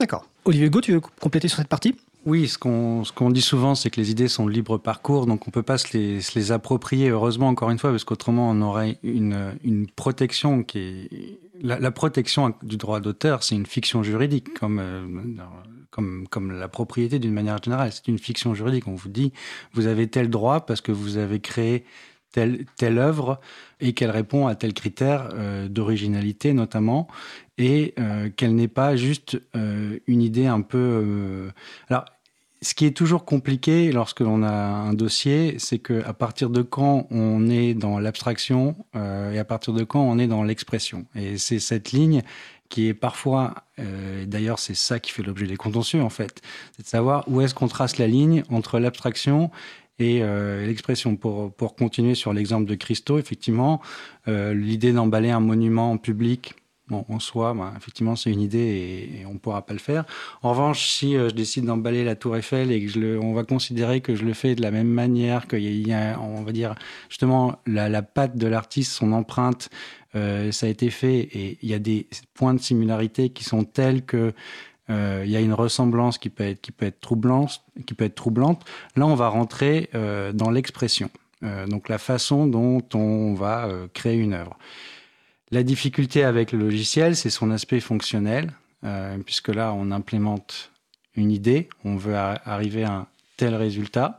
D'accord. 0.00 0.26
Olivier 0.44 0.66
Hugo, 0.66 0.80
tu 0.80 0.92
veux 0.92 1.00
compléter 1.20 1.48
sur 1.48 1.58
cette 1.58 1.68
partie? 1.68 1.94
Oui, 2.24 2.48
ce 2.48 2.58
qu'on 2.58 3.04
ce 3.04 3.12
qu'on 3.12 3.30
dit 3.30 3.40
souvent, 3.40 3.76
c'est 3.76 3.88
que 3.88 4.00
les 4.00 4.10
idées 4.10 4.26
sont 4.26 4.48
libre 4.48 4.78
parcours, 4.78 5.26
donc 5.26 5.46
on 5.46 5.52
peut 5.52 5.62
pas 5.62 5.78
se 5.78 5.96
les, 5.96 6.20
se 6.20 6.36
les 6.36 6.50
approprier, 6.50 7.08
heureusement, 7.08 7.48
encore 7.48 7.70
une 7.70 7.78
fois, 7.78 7.90
parce 7.90 8.02
qu'autrement, 8.02 8.50
on 8.50 8.60
aurait 8.62 8.98
une, 9.04 9.56
une 9.62 9.86
protection 9.86 10.64
qui 10.64 10.78
est 10.80 11.38
la, 11.62 11.90
protection 11.90 12.54
du 12.62 12.76
droit 12.76 13.00
d'auteur, 13.00 13.42
c'est 13.42 13.54
une 13.54 13.66
fiction 13.66 14.02
juridique, 14.02 14.54
comme, 14.54 14.78
euh, 14.78 15.06
comme, 15.96 16.52
la 16.52 16.68
propriété 16.68 17.18
d'une 17.18 17.32
manière 17.32 17.62
générale. 17.62 17.90
C'est 17.92 18.08
une 18.08 18.18
fiction 18.18 18.54
juridique. 18.54 18.88
On 18.88 18.94
vous 18.94 19.08
dit, 19.08 19.32
vous 19.72 19.86
avez 19.86 20.08
tel 20.08 20.30
droit 20.30 20.66
parce 20.66 20.80
que 20.80 20.92
vous 20.92 21.16
avez 21.16 21.40
créé 21.40 21.84
telle, 22.32 22.64
telle 22.76 22.98
œuvre 22.98 23.40
et 23.80 23.92
qu'elle 23.92 24.10
répond 24.10 24.46
à 24.46 24.54
tel 24.54 24.72
critère 24.74 25.30
euh, 25.34 25.68
d'originalité 25.68 26.52
notamment, 26.52 27.08
et 27.58 27.94
euh, 27.98 28.28
qu'elle 28.28 28.54
n'est 28.54 28.68
pas 28.68 28.96
juste 28.96 29.40
une 29.54 30.22
idée 30.22 30.46
un 30.46 30.60
peu... 30.60 31.50
alors, 31.88 32.04
ce 32.62 32.74
qui 32.74 32.86
est 32.86 32.96
toujours 32.96 33.24
compliqué 33.24 33.92
lorsque 33.92 34.20
l'on 34.20 34.42
a 34.42 34.50
un 34.50 34.94
dossier, 34.94 35.56
c'est 35.58 35.78
qu'à 35.78 36.12
partir 36.12 36.50
de 36.50 36.62
quand 36.62 37.06
on 37.10 37.48
est 37.48 37.74
dans 37.74 37.98
l'abstraction 37.98 38.76
euh, 38.96 39.32
et 39.32 39.38
à 39.38 39.44
partir 39.44 39.72
de 39.72 39.84
quand 39.84 40.00
on 40.00 40.18
est 40.18 40.26
dans 40.26 40.42
l'expression. 40.42 41.06
Et 41.14 41.38
c'est 41.38 41.58
cette 41.58 41.92
ligne 41.92 42.22
qui 42.68 42.88
est 42.88 42.94
parfois, 42.94 43.54
euh, 43.78 44.24
d'ailleurs 44.26 44.58
c'est 44.58 44.74
ça 44.74 44.98
qui 45.00 45.12
fait 45.12 45.22
l'objet 45.22 45.46
des 45.46 45.56
contentieux 45.56 46.02
en 46.02 46.10
fait, 46.10 46.42
c'est 46.76 46.82
de 46.82 46.88
savoir 46.88 47.24
où 47.28 47.40
est-ce 47.40 47.54
qu'on 47.54 47.68
trace 47.68 47.98
la 47.98 48.06
ligne 48.06 48.42
entre 48.50 48.78
l'abstraction 48.78 49.50
et 49.98 50.22
euh, 50.22 50.66
l'expression. 50.66 51.16
Pour, 51.16 51.54
pour 51.54 51.74
continuer 51.74 52.14
sur 52.14 52.32
l'exemple 52.32 52.66
de 52.66 52.74
Christo, 52.74 53.18
effectivement, 53.18 53.80
l'idée 54.26 54.92
d'emballer 54.92 55.30
un 55.30 55.40
monument 55.40 55.96
public 55.96 56.54
Bon, 56.88 57.04
en 57.08 57.18
soi, 57.18 57.52
bah, 57.52 57.72
effectivement, 57.76 58.14
c'est 58.14 58.30
une 58.30 58.40
idée 58.40 59.18
et, 59.20 59.26
on 59.26 59.34
ne 59.34 59.38
pourra 59.38 59.66
pas 59.66 59.72
le 59.72 59.80
faire. 59.80 60.04
En 60.42 60.50
revanche, 60.50 60.86
si 60.86 61.16
euh, 61.16 61.30
je 61.30 61.34
décide 61.34 61.64
d'emballer 61.64 62.04
la 62.04 62.14
Tour 62.14 62.36
Eiffel 62.36 62.70
et 62.70 62.80
que 62.84 62.88
je 62.88 63.00
le, 63.00 63.20
on 63.20 63.32
va 63.32 63.42
considérer 63.42 64.00
que 64.00 64.14
je 64.14 64.24
le 64.24 64.32
fais 64.34 64.54
de 64.54 64.62
la 64.62 64.70
même 64.70 64.86
manière, 64.86 65.48
qu'il 65.48 65.84
y 65.84 65.92
a, 65.92 66.20
on 66.20 66.42
va 66.42 66.52
dire, 66.52 66.76
justement, 67.08 67.58
la 67.66 68.02
patte 68.02 68.36
de 68.36 68.46
l'artiste, 68.46 68.92
son 68.92 69.10
empreinte, 69.12 69.68
euh, 70.16 70.50
ça 70.50 70.66
a 70.66 70.68
été 70.68 70.90
fait 70.90 71.18
et 71.18 71.58
il 71.62 71.68
y 71.68 71.74
a 71.74 71.78
des 71.78 72.06
points 72.34 72.54
de 72.54 72.60
similarité 72.60 73.28
qui 73.28 73.44
sont 73.44 73.64
tels 73.64 74.04
que 74.04 74.32
euh, 74.88 75.22
il 75.26 75.30
y 75.30 75.36
a 75.36 75.40
une 75.40 75.52
ressemblance 75.52 76.16
qui 76.16 76.30
peut 76.30 76.44
être, 76.44 77.00
troublante. 77.00 77.60
Là, 78.96 79.06
on 79.06 79.14
va 79.14 79.28
rentrer 79.28 79.90
euh, 79.94 80.32
dans 80.32 80.50
l'expression, 80.50 81.10
donc 81.68 81.88
la 81.88 81.98
façon 81.98 82.46
dont 82.46 82.82
on 82.94 83.34
va 83.34 83.68
créer 83.92 84.16
une 84.16 84.32
œuvre. 84.32 84.56
La 85.50 85.62
difficulté 85.62 86.24
avec 86.24 86.52
le 86.52 86.58
logiciel, 86.58 87.14
c'est 87.14 87.30
son 87.30 87.50
aspect 87.50 87.80
fonctionnel, 87.80 88.52
puisque 89.24 89.48
là, 89.48 89.72
on 89.72 89.90
implémente 89.90 90.70
une 91.14 91.30
idée, 91.30 91.68
on 91.84 91.96
veut 91.96 92.16
arriver 92.16 92.84
à 92.84 92.92
un 92.92 93.06
tel 93.36 93.54
résultat. 93.54 94.16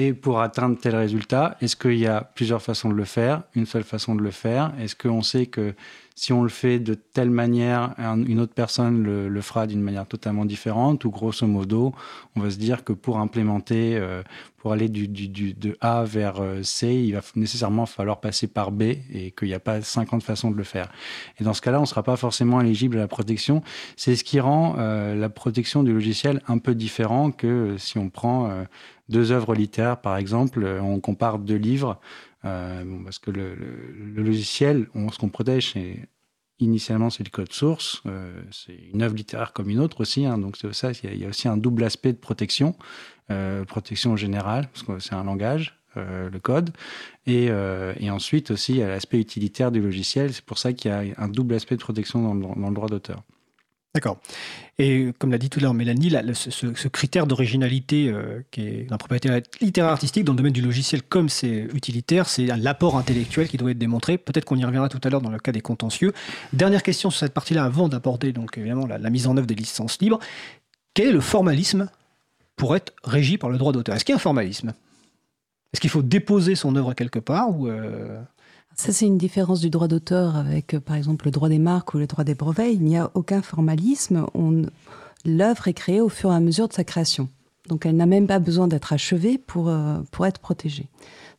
Et 0.00 0.12
pour 0.12 0.40
atteindre 0.40 0.78
tel 0.80 0.94
résultat, 0.94 1.56
est-ce 1.60 1.74
qu'il 1.74 1.98
y 1.98 2.06
a 2.06 2.20
plusieurs 2.22 2.62
façons 2.62 2.88
de 2.88 2.94
le 2.94 3.04
faire, 3.04 3.42
une 3.56 3.66
seule 3.66 3.82
façon 3.82 4.14
de 4.14 4.22
le 4.22 4.30
faire? 4.30 4.72
Est-ce 4.78 4.94
qu'on 4.94 5.22
sait 5.22 5.46
que 5.46 5.74
si 6.14 6.32
on 6.32 6.42
le 6.44 6.48
fait 6.48 6.78
de 6.78 6.94
telle 6.94 7.30
manière, 7.30 7.94
une 7.98 8.40
autre 8.40 8.54
personne 8.54 9.02
le, 9.02 9.40
fera 9.40 9.66
d'une 9.66 9.82
manière 9.82 10.06
totalement 10.06 10.44
différente, 10.44 11.04
ou 11.04 11.10
grosso 11.10 11.46
modo, 11.46 11.94
on 12.36 12.40
va 12.40 12.50
se 12.50 12.58
dire 12.58 12.82
que 12.82 12.92
pour 12.92 13.18
implémenter, 13.18 13.96
euh, 13.96 14.22
pour 14.56 14.72
aller 14.72 14.88
de 14.88 15.76
A 15.80 16.02
vers 16.04 16.40
euh, 16.40 16.62
C, 16.64 16.92
il 16.92 17.14
va 17.14 17.20
nécessairement 17.36 17.86
falloir 17.86 18.20
passer 18.20 18.48
par 18.48 18.72
B 18.72 18.82
et 19.12 19.32
qu'il 19.36 19.46
n'y 19.46 19.54
a 19.54 19.60
pas 19.60 19.80
50 19.80 20.24
façons 20.24 20.50
de 20.50 20.56
le 20.56 20.64
faire. 20.64 20.90
Et 21.40 21.44
dans 21.44 21.54
ce 21.54 21.60
cas-là, 21.60 21.78
on 21.78 21.82
ne 21.82 21.86
sera 21.86 22.02
pas 22.02 22.16
forcément 22.16 22.60
éligible 22.60 22.96
à 22.96 23.00
la 23.00 23.08
protection. 23.08 23.62
C'est 23.96 24.16
ce 24.16 24.24
qui 24.24 24.40
rend 24.40 24.74
euh, 24.78 25.14
la 25.14 25.28
protection 25.28 25.84
du 25.84 25.92
logiciel 25.92 26.42
un 26.48 26.58
peu 26.58 26.74
différent 26.74 27.30
que 27.30 27.76
si 27.78 27.96
on 27.96 28.10
prend 28.10 28.50
deux 29.08 29.32
œuvres 29.32 29.54
littéraires, 29.54 30.00
par 30.00 30.16
exemple, 30.16 30.64
on 30.82 31.00
compare 31.00 31.38
deux 31.38 31.56
livres. 31.56 31.98
Euh, 32.44 32.84
parce 33.04 33.18
que 33.18 33.30
le, 33.30 33.56
logiciel, 34.14 34.88
on, 34.94 35.10
ce 35.10 35.18
qu'on 35.18 35.28
protège, 35.28 35.74
initialement 36.60 37.10
c'est 37.10 37.24
le 37.24 37.30
code 37.30 37.52
source, 37.52 38.02
euh, 38.06 38.42
c'est 38.52 38.78
une 38.92 39.02
œuvre 39.02 39.14
littéraire 39.14 39.52
comme 39.52 39.70
une 39.70 39.80
autre 39.80 40.00
aussi, 40.00 40.24
hein, 40.24 40.38
donc 40.38 40.56
c'est 40.56 40.72
ça, 40.72 40.92
il 41.02 41.16
y, 41.18 41.24
a 41.24 41.28
aussi 41.28 41.48
un 41.48 41.56
double 41.56 41.84
aspect 41.84 42.12
de 42.12 42.18
protection, 42.18 42.76
euh, 43.30 43.64
protection 43.64 44.16
générale, 44.16 44.68
parce 44.72 44.84
que 44.84 44.98
c'est 44.98 45.14
un 45.14 45.24
langage, 45.24 45.74
le 45.96 46.38
code, 46.38 46.70
et, 47.26 47.50
ensuite 48.08 48.52
aussi 48.52 48.74
il 48.74 48.78
y 48.78 48.82
a 48.84 48.88
l'aspect 48.88 49.18
utilitaire 49.18 49.72
du 49.72 49.80
logiciel, 49.80 50.32
c'est 50.32 50.44
pour 50.44 50.58
ça 50.58 50.72
qu'il 50.72 50.92
y 50.92 50.94
a 50.94 51.02
un 51.16 51.26
double 51.26 51.54
aspect 51.54 51.74
de 51.74 51.80
protection 51.80 52.36
dans 52.36 52.68
le 52.68 52.74
droit 52.74 52.88
d'auteur. 52.88 53.24
D'accord. 53.98 54.18
Et 54.78 55.12
comme 55.18 55.32
l'a 55.32 55.38
dit 55.38 55.50
tout 55.50 55.58
à 55.58 55.62
l'heure 55.64 55.74
Mélanie, 55.74 56.14
ce, 56.32 56.86
critère 56.86 57.26
d'originalité 57.26 58.08
euh, 58.08 58.42
qui 58.52 58.60
est 58.60 58.86
la 58.88 58.96
propriété 58.96 59.28
littéraire 59.60 59.90
artistique 59.90 60.22
dans 60.22 60.34
le 60.34 60.36
domaine 60.36 60.52
du 60.52 60.62
logiciel, 60.62 61.02
comme 61.02 61.28
c'est 61.28 61.66
utilitaire, 61.74 62.28
c'est 62.28 62.46
l'apport 62.46 62.96
intellectuel 62.96 63.48
qui 63.48 63.56
doit 63.56 63.72
être 63.72 63.78
démontré. 63.78 64.16
Peut-être 64.16 64.44
qu'on 64.44 64.54
y 64.54 64.64
reviendra 64.64 64.88
tout 64.88 65.00
à 65.02 65.10
l'heure 65.10 65.20
dans 65.20 65.32
le 65.32 65.40
cas 65.40 65.50
des 65.50 65.62
contentieux. 65.62 66.12
Dernière 66.52 66.84
question 66.84 67.10
sur 67.10 67.18
cette 67.18 67.34
partie-là, 67.34 67.64
avant 67.64 67.88
d'aborder 67.88 68.32
donc 68.32 68.56
évidemment 68.56 68.86
la, 68.86 69.10
mise 69.10 69.26
en 69.26 69.36
œuvre 69.36 69.48
des 69.48 69.56
licences 69.56 69.98
libres. 70.00 70.20
Quel 70.94 71.08
est 71.08 71.12
le 71.12 71.20
formalisme 71.20 71.90
pour 72.54 72.76
être 72.76 72.92
régi 73.02 73.36
par 73.36 73.50
le 73.50 73.58
droit 73.58 73.72
d'auteur? 73.72 73.96
Est-ce 73.96 74.04
qu'il 74.04 74.12
y 74.12 74.14
a 74.14 74.18
un 74.18 74.20
formalisme? 74.20 74.74
Est-ce 75.72 75.80
qu'il 75.80 75.90
faut 75.90 76.02
déposer 76.02 76.54
son 76.54 76.76
œuvre 76.76 76.94
quelque 76.94 77.18
part 77.18 77.50
ou 77.50 77.66
euh, 77.66 78.20
ça, 78.78 78.92
c'est 78.92 79.06
une 79.06 79.18
différence 79.18 79.58
du 79.58 79.70
droit 79.70 79.88
d'auteur 79.88 80.36
avec, 80.36 80.72
euh, 80.72 80.80
par 80.80 80.94
exemple, 80.94 81.24
le 81.24 81.32
droit 81.32 81.48
des 81.48 81.58
marques 81.58 81.94
ou 81.94 81.98
le 81.98 82.06
droit 82.06 82.22
des 82.22 82.36
brevets. 82.36 82.72
Il 82.72 82.84
n'y 82.84 82.96
a 82.96 83.10
aucun 83.14 83.42
formalisme. 83.42 84.24
L'œuvre 85.24 85.66
est 85.66 85.74
créée 85.74 86.00
au 86.00 86.08
fur 86.08 86.30
et 86.30 86.36
à 86.36 86.38
mesure 86.38 86.68
de 86.68 86.72
sa 86.72 86.84
création. 86.84 87.28
Donc, 87.66 87.86
elle 87.86 87.96
n'a 87.96 88.06
même 88.06 88.28
pas 88.28 88.38
besoin 88.38 88.68
d'être 88.68 88.92
achevée 88.92 89.36
pour, 89.36 89.68
euh, 89.68 89.98
pour 90.12 90.26
être 90.26 90.38
protégée. 90.38 90.86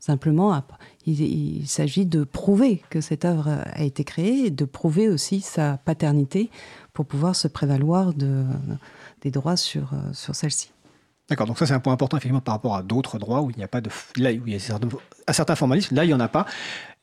Simplement, 0.02 0.62
il, 1.06 1.66
s'agit 1.66 2.06
de 2.06 2.26
prouver 2.26 2.84
que 2.90 3.00
cette 3.00 3.24
œuvre 3.24 3.64
a 3.72 3.84
été 3.84 4.04
créée 4.04 4.48
et 4.48 4.52
de 4.52 4.66
prouver 4.66 5.08
aussi 5.08 5.40
sa 5.40 5.78
paternité 5.78 6.50
pour 6.92 7.06
pouvoir 7.06 7.38
se 7.38 7.48
prévaloir 7.48 8.14
de, 8.14 8.44
des 9.22 9.32
droits 9.32 9.58
sur, 9.58 9.94
euh, 9.94 10.14
sur 10.14 10.36
celle-ci. 10.36 10.72
D'accord, 11.30 11.46
donc 11.46 11.60
ça 11.60 11.68
c'est 11.68 11.74
un 11.74 11.80
point 11.80 11.94
important 11.94 12.18
effectivement 12.18 12.42
par 12.42 12.56
rapport 12.56 12.76
à 12.76 12.82
d'autres 12.82 13.20
droits 13.20 13.42
où 13.42 13.52
il 13.52 13.58
n'y 13.58 13.64
a 13.64 13.68
pas 13.68 13.82
de... 13.82 13.90
Là 14.18 14.32
où 14.32 14.48
il 14.48 14.54
y 14.54 14.56
a 14.56 14.60
certains, 14.60 15.54
à 15.54 15.56
formalismes, 15.56 15.96
là 15.96 16.04
il 16.04 16.08
n'y 16.08 16.14
en 16.14 16.20
a 16.20 16.28
pas. 16.28 16.48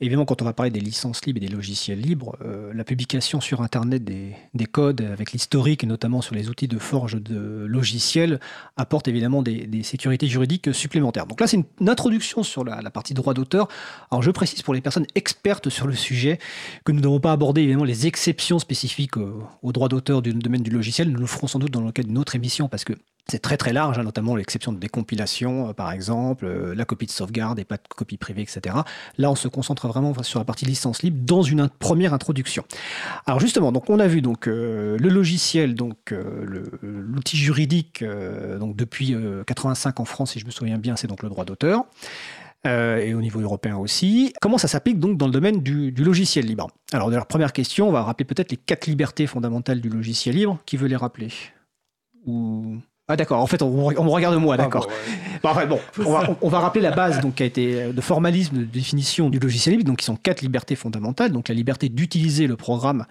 Évidemment, 0.01 0.25
quand 0.25 0.43
on 0.43 0.45
va 0.45 0.53
parler 0.53 0.73
des 0.73 0.81
licences 0.81 1.25
libres 1.25 1.39
et 1.39 1.47
des 1.47 1.55
logiciels 1.55 2.01
libres, 2.01 2.37
euh, 2.45 2.73
la 2.75 2.83
publication 2.83 3.41
sur 3.41 3.63
Internet 3.63 4.03
des, 4.03 4.35
des 4.53 4.67
codes 4.67 5.01
avec 5.01 5.31
l'historique 5.31 5.85
et 5.85 5.87
notamment 5.87 6.23
sur 6.23 6.35
les 6.35 6.49
outils 6.49 6.67
de 6.67 6.79
forge 6.79 7.23
de 7.23 7.65
logiciels 7.67 8.41
apporte 8.77 9.07
évidemment 9.07 9.43
des, 9.43 9.69
des 9.69 9.85
sécurités 9.85 10.27
juridiques 10.27 10.75
supplémentaires. 10.75 11.27
Donc 11.27 11.41
là 11.41 11.47
c'est 11.47 11.57
une, 11.57 11.89
introduction 11.89 12.43
sur 12.43 12.65
la, 12.65 12.83
la 12.83 12.91
partie 12.91 13.15
droit 13.15 13.33
d'auteur. 13.33 13.69
Alors 14.11 14.23
je 14.23 14.33
précise 14.33 14.61
pour 14.63 14.75
les 14.75 14.81
personnes 14.81 15.07
expertes 15.15 15.69
sur 15.69 15.87
le 15.87 15.95
sujet 15.95 16.41
que 16.85 16.91
nous 16.91 17.01
n'avons 17.01 17.21
pas 17.21 17.31
abordé 17.31 17.63
évidemment 17.63 17.85
les 17.85 18.09
exceptions 18.09 18.59
spécifiques 18.59 19.17
au, 19.17 19.45
au 19.63 19.73
droit 19.73 19.89
d'auteur 19.89 20.21
du 20.21 20.35
domaine 20.35 20.63
du 20.63 20.71
logiciel. 20.71 21.11
Nous 21.11 21.21
le 21.21 21.27
ferons 21.27 21.47
sans 21.47 21.61
doute 21.61 21.71
dans 21.71 21.81
le 21.81 21.93
cadre 21.93 22.09
d'une 22.09 22.19
autre 22.19 22.35
émission 22.35 22.69
parce 22.69 22.85
que 22.85 22.95
c'est 23.29 23.41
très 23.41 23.57
très 23.57 23.73
large, 23.73 23.99
hein, 23.99 24.05
notamment 24.05 24.37
l'exception 24.37 24.73
de 24.73 24.79
décompilation, 24.79 25.71
euh, 25.71 25.73
par 25.73 25.91
exemple, 25.91 26.45
euh, 26.45 26.75
la 26.75 26.85
copie 26.85 27.07
de 27.07 27.11
sauvegarde 27.11 27.59
et 27.59 27.65
pas 27.65 27.77
de 27.77 27.83
copie 27.89 28.17
privée, 28.17 28.43
etc. 28.43 28.77
Là, 29.19 29.31
on 29.31 29.35
se 29.35 29.49
concentre 29.49 29.89
vraiment 29.89 30.15
sur 30.23 30.39
la 30.39 30.45
partie 30.45 30.65
licence 30.65 31.03
libre 31.03 31.19
dans 31.25 31.43
une 31.43 31.69
première 31.69 32.15
introduction. 32.15 32.65
Alors 33.27 33.41
justement, 33.41 33.73
donc 33.73 33.91
on 33.91 33.99
a 33.99 34.07
vu 34.07 34.23
donc 34.23 34.47
euh, 34.47 34.97
le 34.99 35.09
logiciel, 35.09 35.75
donc 35.75 36.15
l'outil 36.83 37.37
juridique, 37.37 38.05
donc 38.59 38.77
depuis 38.77 39.17
85 39.47 40.01
en 40.01 40.05
France, 40.05 40.33
si 40.33 40.39
je 40.39 40.47
me 40.47 40.51
souviens 40.51 40.79
bien, 40.79 40.97
c'est 40.97 41.07
donc 41.07 41.23
le 41.23 41.29
droit 41.29 41.45
d'auteur. 41.45 41.85
et 42.65 43.15
au 43.15 43.21
niveau 43.21 43.41
européen 43.41 43.77
aussi. 43.77 44.33
Comment 44.41 44.59
ça 44.59 44.69
s'applique 44.69 44.99
donc 44.99 45.17
dans 45.19 45.27
le 45.27 45.33
domaine 45.33 45.63
du, 45.63 45.91
logiciel 45.93 46.47
libre? 46.47 46.69
Alors, 46.93 47.11
la 47.11 47.25
première 47.25 47.53
question, 47.53 47.89
on 47.89 47.93
va 47.93 48.03
rappeler 48.03 48.25
peut-être 48.25 48.51
les 48.51 48.57
quatre 48.57 48.87
libertés 48.87 49.27
fondamentales 49.27 49.81
du 49.81 49.89
logiciel 49.89 50.37
libre. 50.37 50.59
Qui 50.67 50.77
veut 50.77 50.89
les 50.89 50.97
rappeler? 50.97 51.29
Ou 52.27 52.79
ah 53.09 53.17
d'accord, 53.17 53.41
en 53.41 53.47
fait 53.47 53.63
on, 53.63 53.71
me 53.71 54.11
regarde 54.11 54.37
moi, 54.37 54.55
ah, 54.55 54.63
d'accord. 54.63 54.89
bon, 55.43 55.79
on, 56.43 56.49
va, 56.49 56.59
rappeler 56.59 56.83
la 56.83 56.91
base 56.91 57.21
donc, 57.21 57.37
qui 57.37 57.45
a 57.45 57.47
été 57.47 57.83
euh, 57.83 57.93
de 57.93 58.01
formalisme 58.01 58.59
de 58.59 58.65
définition 58.65 59.31
du 59.31 59.39
logiciel 59.39 59.77
libre, 59.77 59.85
donc 59.85 59.99
qui 59.99 60.05
sont 60.05 60.17
quatre 60.17 60.41
libertés 60.41 60.75
fondamentales. 60.75 61.31
Donc 61.31 61.49
la 61.49 61.55
liberté 61.55 61.89
d'utiliser 61.89 62.49
le 62.49 62.57
programme 62.57 63.07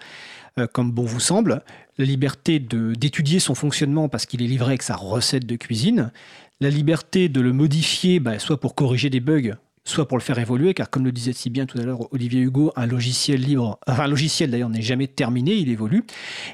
euh, 0.58 0.66
comme 0.66 0.90
bon 0.90 1.04
vous 1.04 1.20
semble, 1.20 1.62
la 1.96 2.04
liberté 2.04 2.58
d'étudier 2.58 3.40
son 3.40 3.54
fonctionnement 3.54 4.10
parce 4.10 4.26
qu'il 4.26 4.42
est 4.42 4.46
livré 4.46 4.68
avec 4.72 4.82
sa 4.82 4.96
recette 4.96 5.46
de 5.46 5.56
cuisine, 5.56 6.12
la 6.60 6.68
liberté 6.68 7.30
de 7.30 7.40
le 7.40 7.54
modifier 7.54 8.20
bah, 8.20 8.38
soit 8.38 8.60
pour 8.60 8.74
corriger 8.74 9.08
des 9.08 9.20
bugs, 9.20 9.54
soit 9.84 10.08
pour 10.08 10.18
le 10.18 10.22
faire 10.22 10.38
évoluer, 10.38 10.74
car 10.74 10.90
comme 10.90 11.04
le 11.04 11.12
disait 11.12 11.32
si 11.32 11.48
bien 11.48 11.64
tout 11.64 11.78
à 11.78 11.82
l'heure 11.82 12.12
Olivier 12.12 12.40
Hugo, 12.40 12.72
un 12.76 12.86
logiciel 12.86 13.40
libre, 13.40 13.78
enfin 13.86 14.04
un 14.04 14.08
logiciel 14.08 14.50
d'ailleurs 14.50 14.68
n'est 14.68 14.82
jamais 14.82 15.06
terminé, 15.06 15.54
il 15.54 15.70
évolue. 15.70 16.04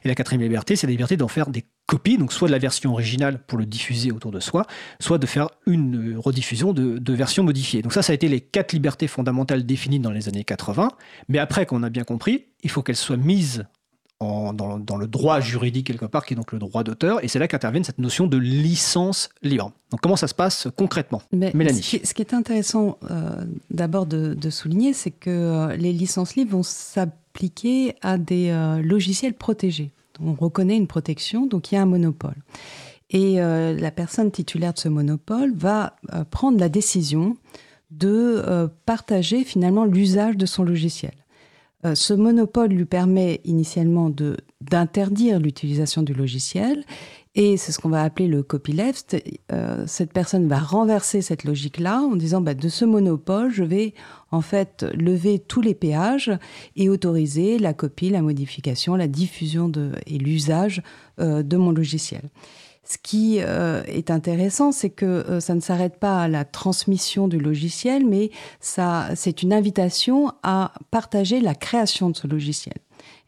Et 0.05 0.09
la 0.09 0.15
quatrième 0.15 0.43
liberté, 0.43 0.77
c'est 0.77 0.87
la 0.87 0.93
liberté 0.93 1.17
d'en 1.17 1.29
faire 1.29 1.49
des 1.49 1.65
donc 2.19 2.33
soit 2.33 2.49
de 2.49 2.53
la 2.53 2.59
version 2.59 2.93
originale 2.93 3.39
pour 3.47 3.59
le 3.59 3.67
diffuser 3.67 4.13
autour 4.13 4.31
de 4.31 4.41
soi, 4.41 4.67
soit 5.01 5.19
de 5.19 5.27
faire 5.27 5.49
une 5.67 6.17
rediffusion 6.19 6.73
de, 6.73 6.99
de 6.99 7.13
versions 7.13 7.45
modifiées. 7.45 7.83
Donc 7.83 7.93
ça, 7.93 8.03
ça 8.03 8.13
a 8.13 8.15
été 8.15 8.29
les 8.29 8.41
quatre 8.41 8.73
libertés 8.73 9.09
fondamentales 9.09 9.65
définies 9.65 10.01
dans 10.01 10.11
les 10.11 10.29
années 10.29 10.45
80. 10.45 10.91
Mais 11.29 11.39
après 11.39 11.67
qu'on 11.67 11.83
a 11.83 11.91
bien 11.91 12.05
compris, 12.05 12.47
il 12.63 12.71
faut 12.71 12.83
qu'elles 12.83 12.97
soient 12.97 13.17
mises 13.17 13.65
dans, 14.53 14.97
le 14.97 15.07
droit 15.07 15.41
juridique 15.41 15.87
quelque 15.87 16.07
part, 16.07 16.25
qui 16.25 16.35
est 16.35 16.37
donc 16.37 16.53
le 16.53 16.59
droit 16.59 16.85
d'auteur, 16.85 17.23
et 17.25 17.29
c'est 17.29 17.39
là 17.39 17.49
qu'intervient 17.49 17.83
cette 17.83 17.99
notion 17.99 18.27
de 18.27 18.37
licence 18.37 19.29
libre. 19.43 19.73
Donc 19.91 20.01
comment 20.01 20.17
ça 20.17 20.29
se 20.29 20.35
passe 20.35 20.69
concrètement? 20.77 21.23
Mélanie 21.33 21.83
ce 21.83 22.15
qui, 22.15 22.23
est 22.23 22.35
intéressant 22.35 22.99
euh, 23.11 23.45
d'abord 23.71 24.07
de, 24.07 24.51
souligner, 24.51 24.93
c'est 24.93 25.11
que 25.11 25.31
euh, 25.31 25.77
les 25.77 25.93
licences 25.93 26.37
libres 26.37 26.53
vont 26.53 26.63
appliquée 26.97 27.95
à 28.03 28.19
des 28.19 28.51
euh, 28.51 28.83
logiciels 28.83 29.35
protégés. 29.35 29.91
On 30.21 30.35
reconnaît 30.35 30.77
une 30.77 30.87
protection, 30.87 31.47
donc 31.47 31.71
il 31.71 31.77
y 31.77 31.79
a 31.79 31.83
un 31.83 31.87
monopole. 31.87 32.37
Et 33.11 33.41
euh, 33.41 33.75
la 33.75 33.91
personne 33.91 34.31
titulaire 34.31 34.73
de 34.73 34.79
ce 34.79 34.89
monopole 34.89 35.53
va 35.55 35.97
prendre 36.31 36.59
la 36.59 36.69
décision 36.69 37.37
de 37.91 38.71
partager 38.87 39.45
finalement 39.45 39.85
l'usage 39.85 40.39
de 40.39 40.47
son 40.47 40.65
logiciel. 40.65 41.13
ce 41.93 42.15
monopole 42.15 42.71
lui 42.71 42.87
permet 42.87 43.43
initialement 43.45 44.11
d'interdire 44.63 45.39
l'utilisation 45.39 46.03
du 46.03 46.15
logiciel 46.15 46.85
et 47.35 47.57
c'est 47.57 47.73
ce 47.73 47.79
qu'on 47.79 47.89
va 47.89 48.03
appeler 48.03 48.29
le 48.29 48.43
copyleft. 48.43 49.17
Euh, 49.53 49.85
cette 49.87 50.13
personne 50.13 50.49
va 50.49 50.59
renverser 50.59 51.23
cette 51.23 51.45
logique-là 51.45 52.01
en 52.01 52.15
disant 52.15 52.43
bah, 52.43 52.55
de 52.55 52.69
ce 52.69 52.85
monopole, 52.85 53.51
je 53.51 53.65
vais 53.65 53.95
en 54.31 54.43
fait 54.43 54.85
lever 54.95 55.39
tous 55.39 55.63
les 55.63 55.75
péages 55.75 56.31
et 56.77 56.91
autoriser 56.91 57.59
la 57.59 57.73
copie, 57.73 58.11
la 58.11 58.21
modification, 58.21 58.97
la 58.97 59.09
diffusion 59.09 59.69
de, 59.69 59.93
et 60.07 60.19
l'usage 60.19 60.83
euh, 61.21 61.43
de 61.43 61.57
mon 61.57 61.71
logiciel. 61.71 62.23
Ce 62.85 62.99
qui 62.99 63.39
euh, 63.41 63.83
est 63.85 64.11
intéressant, 64.11 64.73
c'est 64.73 64.91
que 64.91 65.39
ça 65.41 65.55
ne 65.55 65.61
s'arrête 65.61 65.99
pas 65.99 66.23
à 66.23 66.29
la 66.29 66.45
transmission 66.45 67.29
du 67.29 67.39
logiciel, 67.39 68.05
mais 68.05 68.31
ça, 68.61 69.09
c'est 69.15 69.43
une 69.43 69.53
invitation 69.53 70.33
à 70.43 70.73
partager 70.91 71.41
la 71.41 71.55
création 71.55 72.11
de 72.11 72.17
ce 72.17 72.27
logiciel. 72.27 72.75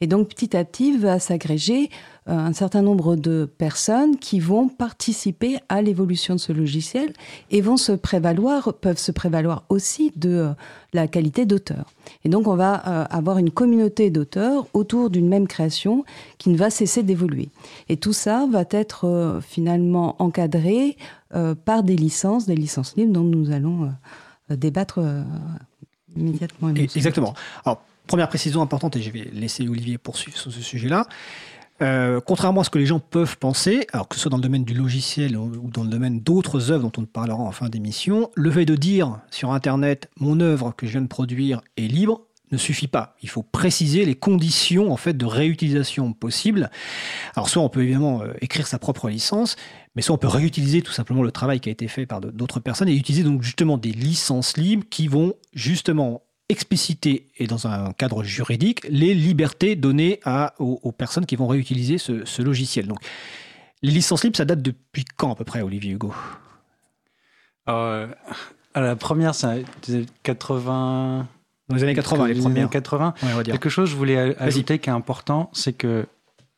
Et 0.01 0.07
donc 0.07 0.29
petit 0.29 0.57
à 0.57 0.65
petit 0.65 0.97
va 0.97 1.19
s'agréger 1.19 1.89
euh, 1.89 1.89
un 2.27 2.53
certain 2.55 2.81
nombre 2.81 3.17
de 3.17 3.45
personnes 3.59 4.17
qui 4.17 4.41
vont 4.41 4.69
participer 4.69 5.59
à 5.69 5.83
l'évolution 5.83 6.35
de 6.35 6.41
ce 6.41 6.53
logiciel 6.53 7.13
et 7.51 7.61
vont 7.61 7.77
se 7.77 7.93
prévaloir, 7.93 8.73
peuvent 8.75 8.99
se 8.99 9.13
prévaloir 9.13 9.65
aussi 9.69 10.11
de 10.17 10.31
euh, 10.31 10.53
la 10.95 11.07
qualité 11.07 11.45
d'auteur. 11.45 11.93
Et 12.25 12.29
donc 12.31 12.47
on 12.47 12.57
va 12.57 12.87
euh, 12.87 13.05
avoir 13.11 13.39
une 13.39 13.51
communauté 13.51 14.11
d'auteurs 14.11 14.67
autour 14.73 15.11
d'une 15.11 15.29
même 15.29 15.47
création 15.47 16.05
qui 16.39 16.49
ne 16.49 16.57
va 16.57 16.71
cesser 16.71 17.03
d'évoluer. 17.03 17.51
Et 17.91 17.99
tout 17.99 18.15
ça 18.15 18.47
va 18.51 18.65
être 18.71 19.41
finalement 19.43 20.17
encadré 20.19 20.97
par 21.65 21.83
des 21.83 21.97
licences, 21.97 22.47
des 22.47 22.55
licences 22.55 22.97
libres 22.97 23.13
dont 23.13 23.25
nous 23.25 23.51
allons 23.51 23.93
débattre 24.51 25.01
immédiatement. 26.17 26.69
Exactement. 26.69 27.35
Alors, 27.65 27.83
Première 28.07 28.29
précision 28.29 28.61
importante, 28.61 28.97
et 28.97 29.03
je 29.03 29.11
vais 29.11 29.31
laisser 29.33 29.67
Olivier 29.67 29.97
poursuivre 29.97 30.37
sur 30.37 30.53
ce 30.53 30.61
sujet-là. 30.61 31.07
Euh, 31.85 32.21
contrairement 32.25 32.63
à 32.63 32.65
ce 32.65 32.71
que 32.71 32.79
les 32.79 32.87
gens 32.87 32.99
peuvent 32.99 33.37
penser, 33.37 33.87
alors 33.93 34.09
que 34.09 34.15
ce 34.15 34.23
soit 34.23 34.31
dans 34.31 34.39
le 34.39 34.43
domaine 34.43 34.65
du 34.65 34.73
logiciel 34.73 35.37
ou 35.37 35.71
dans 35.71 35.83
le 35.83 35.91
domaine 35.91 36.21
d'autres 36.21 36.71
œuvres 36.71 36.89
dont 36.89 37.03
on 37.03 37.05
parlera 37.05 37.43
en 37.43 37.53
fin 37.53 37.69
d'émission, 37.69 38.31
le 38.35 38.51
fait 38.51 38.65
de 38.65 38.75
dire 38.75 39.21
sur 39.31 39.53
Internet 39.53 40.09
mon 40.17 40.41
œuvre 40.41 40.73
que 40.75 40.87
je 40.87 40.93
viens 40.93 41.03
de 41.03 41.09
produire 41.09 41.61
est 41.77 41.87
libre 41.87 42.23
ne 42.53 42.57
suffit 42.57 42.89
pas. 42.89 43.17
Il 43.23 43.29
faut 43.29 43.43
préciser 43.43 44.05
les 44.07 44.15
conditions 44.15 44.93
en 44.93 44.97
fait 44.97 45.13
de 45.13 45.27
réutilisation 45.27 46.13
possibles. 46.13 46.71
Alors 47.37 47.51
soit 47.51 47.63
on 47.63 47.69
peut 47.69 47.83
évidemment 47.83 48.23
euh, 48.23 48.33
écrire 48.41 48.67
sa 48.67 48.79
propre 48.79 49.11
licence, 49.11 49.57
mais 49.95 50.01
soit 50.01 50.15
on 50.15 50.19
peut 50.19 50.29
réutiliser 50.29 50.81
tout 50.81 50.93
simplement 50.93 51.23
le 51.23 51.33
travail 51.33 51.61
qui 51.61 51.69
a 51.69 51.73
été 51.73 51.89
fait 51.89 52.07
par 52.07 52.23
d'autres 52.23 52.61
personnes 52.61 52.89
et 52.89 52.95
utiliser 52.95 53.25
donc 53.25 53.43
justement 53.43 53.77
des 53.77 53.93
licences 53.93 54.57
libres 54.57 54.85
qui 54.89 55.07
vont 55.07 55.35
justement 55.53 56.23
expliciter 56.49 57.29
et 57.39 57.47
dans 57.47 57.67
un 57.67 57.93
cadre 57.93 58.23
juridique 58.23 58.85
les 58.89 59.15
libertés 59.15 59.77
données 59.77 60.21
à, 60.25 60.55
aux, 60.59 60.93
personnes 60.93 61.27
qui 61.27 61.37
vont 61.37 61.47
réutiliser 61.47 61.99
ce, 61.99 62.43
logiciel. 62.43 62.87
Donc, 62.87 62.99
les 63.83 63.91
licences 63.91 64.25
libres, 64.25 64.37
ça 64.37 64.45
date 64.45 64.63
depuis 64.63 65.05
quand 65.17 65.33
à 65.33 65.35
peu 65.35 65.45
près, 65.45 65.63
Olivier 65.63 65.93
Hugo? 65.93 66.15
Euh, 67.69 68.09
La 68.75 68.97
première, 68.97 69.35
c'est 69.35 69.65
80. 70.23 71.29
Dans 71.69 71.77
les 71.77 71.83
années 71.83 71.95
80, 71.95 72.29
les 72.29 72.35
premières. 72.35 72.69
80. 72.69 73.15
Quelque 73.45 73.69
chose 73.71 73.89
que 73.89 73.93
je 73.93 73.97
voulais 73.97 74.37
ajouter 74.39 74.79
qui 74.79 74.91
est 74.91 74.93
important, 74.93 75.51
c'est 75.55 75.73
que 75.73 76.07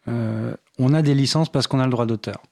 euh, 0.09 0.55
on 0.79 0.95
a 0.95 1.03
des 1.03 1.15
licences 1.15 1.51
parce 1.51 1.67
qu'on 1.67 1.81
a 1.81 1.85
le 1.85 1.91
droit 1.91 2.07
d'auteur. 2.07 2.43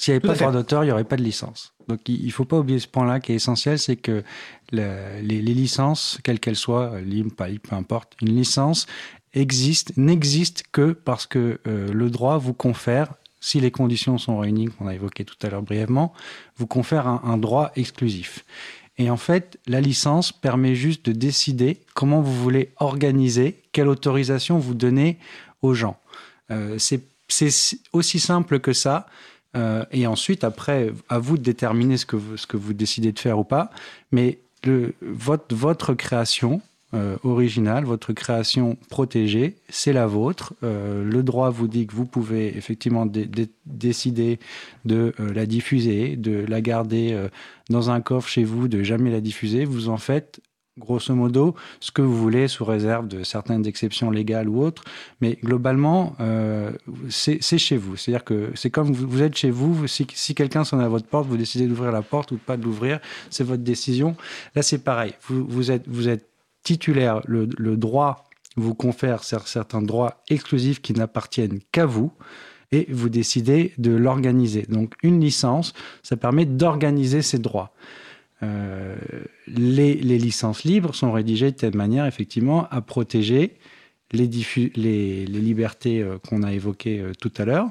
S'il 0.00 0.14
n'y 0.14 0.16
avait 0.16 0.26
pas 0.28 0.32
de 0.32 0.38
droit 0.38 0.52
d'auteur, 0.52 0.82
il 0.82 0.86
n'y 0.86 0.92
aurait 0.92 1.04
pas 1.04 1.16
de 1.16 1.22
licence. 1.22 1.74
Donc 1.88 2.08
il 2.08 2.24
ne 2.24 2.30
faut 2.30 2.46
pas 2.46 2.58
oublier 2.58 2.78
ce 2.78 2.88
point-là 2.88 3.20
qui 3.20 3.32
est 3.32 3.34
essentiel, 3.34 3.78
c'est 3.78 3.96
que 3.96 4.24
les, 4.72 5.40
licences, 5.40 6.18
quelles 6.22 6.40
qu'elles 6.40 6.56
soient, 6.56 7.00
libres, 7.00 7.34
pas 7.34 7.48
libres, 7.48 7.68
peu 7.68 7.76
importe, 7.76 8.14
une 8.22 8.36
licence 8.36 8.86
existe, 9.34 9.96
n'existe 9.96 10.64
que 10.72 10.92
parce 10.92 11.26
que 11.26 11.60
euh, 11.66 11.92
le 11.92 12.10
droit 12.10 12.38
vous 12.38 12.54
confère, 12.54 13.14
si 13.40 13.60
les 13.60 13.70
conditions 13.70 14.18
sont 14.18 14.38
réunies, 14.38 14.66
qu'on 14.66 14.86
a 14.86 14.94
évoqué 14.94 15.24
tout 15.24 15.36
à 15.42 15.48
l'heure 15.48 15.62
brièvement, 15.62 16.12
vous 16.56 16.66
confère 16.66 17.06
un, 17.06 17.38
droit 17.38 17.72
exclusif. 17.74 18.44
Et 18.98 19.08
en 19.08 19.16
fait, 19.16 19.58
la 19.66 19.80
licence 19.80 20.30
permet 20.30 20.74
juste 20.74 21.06
de 21.06 21.12
décider 21.12 21.80
comment 21.94 22.20
vous 22.20 22.34
voulez 22.34 22.72
organiser, 22.76 23.62
quelle 23.72 23.88
autorisation 23.88 24.58
vous 24.58 24.74
donnez 24.74 25.18
aux 25.62 25.72
gens. 25.72 25.98
Euh, 26.50 26.76
c'est 26.78 27.02
aussi 27.92 28.20
simple 28.20 28.60
que 28.60 28.72
ça. 28.72 29.06
Euh, 29.56 29.84
et 29.90 30.06
ensuite, 30.06 30.44
après, 30.44 30.92
à 31.08 31.18
vous 31.18 31.38
de 31.38 31.42
déterminer 31.42 31.96
ce 31.96 32.04
que 32.04 32.16
vous, 32.16 32.36
ce 32.36 32.46
que 32.46 32.58
vous 32.58 32.74
décidez 32.74 33.12
de 33.12 33.18
faire 33.18 33.38
ou 33.38 33.44
pas. 33.44 33.70
Mais 34.12 34.38
votre, 35.00 35.94
création 35.94 36.60
euh, 36.94 37.16
originale, 37.22 37.84
votre 37.84 38.12
création 38.12 38.76
protégée, 38.88 39.56
c'est 39.68 39.92
la 39.92 40.06
vôtre. 40.06 40.54
Euh, 40.62 41.04
le 41.04 41.22
droit 41.22 41.50
vous 41.50 41.68
dit 41.68 41.86
que 41.86 41.94
vous 41.94 42.06
pouvez 42.06 42.56
effectivement 42.56 43.06
décider 43.66 44.38
de 44.84 45.14
la 45.18 45.46
diffuser, 45.46 46.16
de 46.16 46.44
la 46.48 46.60
garder 46.60 47.16
dans 47.68 47.90
un 47.90 48.00
coffre 48.00 48.28
chez 48.28 48.44
vous, 48.44 48.68
de 48.68 48.82
jamais 48.82 49.10
la 49.10 49.20
diffuser. 49.20 49.64
Vous 49.64 49.88
en 49.88 49.96
faites 49.96 50.40
grosso 50.78 51.14
modo, 51.14 51.54
ce 51.80 51.90
que 51.90 52.02
vous 52.02 52.16
voulez, 52.16 52.48
sous 52.48 52.64
réserve 52.64 53.08
de 53.08 53.22
certaines 53.22 53.66
exceptions 53.66 54.10
légales 54.10 54.48
ou 54.48 54.62
autres. 54.62 54.84
Mais 55.20 55.38
globalement, 55.42 56.14
euh, 56.20 56.72
c'est 57.08 57.58
chez 57.58 57.76
vous. 57.76 57.96
C'est-à-dire 57.96 58.24
que 58.24 58.50
c'est 58.54 58.70
comme 58.70 58.92
vous, 58.92 59.22
êtes 59.22 59.36
chez 59.36 59.50
vous. 59.50 59.86
Si, 59.86 60.34
quelqu'un 60.34 60.64
sonne 60.64 60.80
à 60.80 60.88
votre 60.88 61.06
porte, 61.06 61.26
vous 61.26 61.36
décidez 61.36 61.66
d'ouvrir 61.66 61.92
la 61.92 62.02
porte 62.02 62.32
ou 62.32 62.36
pas 62.38 62.56
de 62.56 62.64
l'ouvrir, 62.64 63.00
c'est 63.30 63.44
votre 63.44 63.62
décision. 63.62 64.16
Là, 64.54 64.62
c'est 64.62 64.78
pareil. 64.78 65.14
Vous, 65.28 65.70
êtes, 65.70 65.86
vous 65.86 66.08
êtes 66.08 66.28
titulaire. 66.62 67.20
Le, 67.26 67.48
le 67.58 67.76
droit 67.76 68.28
vous 68.56 68.74
confère 68.74 69.22
certains 69.22 69.82
droits 69.82 70.22
exclusifs 70.28 70.80
qui 70.82 70.92
n'appartiennent 70.92 71.60
qu'à 71.72 71.86
vous 71.86 72.12
et 72.72 72.86
vous 72.90 73.08
décidez 73.08 73.72
de 73.78 73.92
l'organiser. 73.92 74.66
Donc 74.68 74.94
une 75.02 75.20
licence, 75.20 75.72
ça 76.02 76.16
permet 76.16 76.44
d'organiser 76.46 77.22
ces 77.22 77.38
droits. 77.38 77.72
Euh, 78.42 78.96
les, 79.46 79.94
licences 79.94 80.64
libres 80.64 80.94
sont 80.94 81.12
rédigées 81.12 81.50
de 81.50 81.56
telle 81.56 81.76
manière, 81.76 82.06
effectivement, 82.06 82.66
à 82.70 82.80
protéger 82.80 83.56
les, 84.12 84.26
libertés 85.26 86.02
euh, 86.02 86.18
qu'on 86.18 86.42
a 86.42 86.52
évoquées 86.52 87.00
euh, 87.00 87.12
tout 87.20 87.32
à 87.36 87.44
l'heure. 87.44 87.70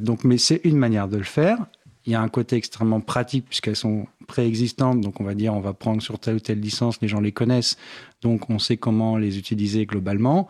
donc, 0.00 0.24
mais 0.24 0.38
c'est 0.38 0.60
une 0.64 0.76
manière 0.76 1.08
de 1.08 1.16
le 1.16 1.24
faire. 1.24 1.58
Il 2.06 2.12
y 2.12 2.14
a 2.14 2.22
un 2.22 2.28
côté 2.28 2.56
extrêmement 2.56 3.00
pratique 3.00 3.44
puisqu'elles 3.46 3.76
sont 3.76 4.06
préexistantes. 4.26 5.00
Donc, 5.02 5.20
on 5.20 5.24
va 5.24 5.34
dire, 5.34 5.52
on 5.52 5.60
va 5.60 5.74
prendre 5.74 6.00
sur 6.00 6.18
telle 6.18 6.36
ou 6.36 6.40
telle 6.40 6.60
licence, 6.60 7.02
les 7.02 7.08
gens 7.08 7.20
les 7.20 7.32
connaissent, 7.32 7.76
donc 8.22 8.48
on 8.48 8.58
sait 8.58 8.78
comment 8.78 9.18
les 9.18 9.36
utiliser 9.36 9.84
globalement. 9.84 10.48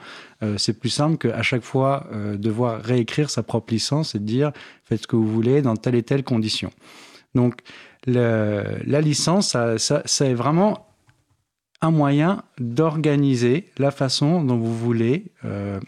c'est 0.56 0.78
plus 0.78 0.90
simple 0.90 1.16
qu'à 1.16 1.42
chaque 1.42 1.64
fois 1.64 2.06
devoir 2.36 2.80
réécrire 2.80 3.28
sa 3.28 3.42
propre 3.42 3.72
licence 3.72 4.14
et 4.14 4.20
de 4.20 4.24
dire 4.24 4.52
faites 4.84 5.02
ce 5.02 5.06
que 5.08 5.16
vous 5.16 5.26
voulez 5.26 5.60
dans 5.60 5.74
telle 5.74 5.96
et 5.96 6.04
telle 6.04 6.22
condition. 6.22 6.70
Donc, 7.34 7.60
la 8.06 9.00
licence, 9.00 9.48
ça, 9.48 10.02
c'est 10.04 10.34
vraiment 10.34 10.88
un 11.80 11.90
moyen 11.90 12.42
d'organiser 12.58 13.70
la 13.78 13.90
façon 13.90 14.42
dont 14.42 14.56
vous 14.56 14.76
voulez 14.76 15.26
euh, 15.44 15.78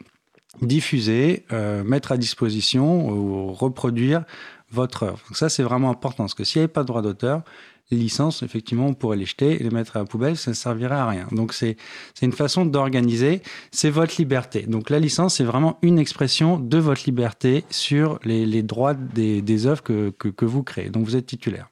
diffuser, 0.62 1.44
euh, 1.52 1.82
mettre 1.82 2.12
à 2.12 2.16
disposition 2.16 3.08
ou 3.08 3.52
reproduire 3.52 4.24
votre 4.70 5.02
œuvre. 5.02 5.20
ça, 5.32 5.48
c'est 5.48 5.64
vraiment 5.64 5.90
important, 5.90 6.24
parce 6.24 6.34
que 6.34 6.44
s'il 6.44 6.60
n'y 6.60 6.64
avait 6.64 6.72
pas 6.72 6.82
de 6.82 6.86
droit 6.86 7.02
d'auteur, 7.02 7.42
les 7.90 7.98
licences, 7.98 8.44
effectivement, 8.44 8.86
on 8.86 8.94
pourrait 8.94 9.16
les 9.16 9.26
jeter 9.26 9.60
et 9.60 9.64
les 9.64 9.70
mettre 9.70 9.96
à 9.96 10.00
la 10.00 10.04
poubelle, 10.04 10.36
ça 10.36 10.52
ne 10.52 10.54
servirait 10.54 10.94
à 10.94 11.08
rien. 11.08 11.26
Donc 11.32 11.52
c'est 11.52 11.76
une 12.22 12.32
façon 12.32 12.64
d'organiser, 12.64 13.42
c'est 13.72 13.90
votre 13.90 14.14
liberté. 14.16 14.62
Donc 14.62 14.90
la 14.90 15.00
licence, 15.00 15.38
c'est 15.38 15.44
vraiment 15.44 15.76
une 15.82 15.98
expression 15.98 16.56
de 16.60 16.78
votre 16.78 17.02
liberté 17.06 17.64
sur 17.68 18.20
les, 18.22 18.62
droits 18.62 18.94
des, 18.94 19.42
des 19.42 19.66
œuvres 19.66 19.82
que, 19.82 20.10
que 20.10 20.44
vous 20.44 20.62
créez. 20.62 20.88
Donc 20.88 21.04
vous 21.04 21.16
êtes 21.16 21.26
titulaire. 21.26 21.68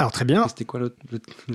Alors 0.00 0.12
très 0.12 0.24
bien. 0.24 0.48
C'était 0.48 0.64
quoi 0.64 0.80
l'autre 0.80 0.96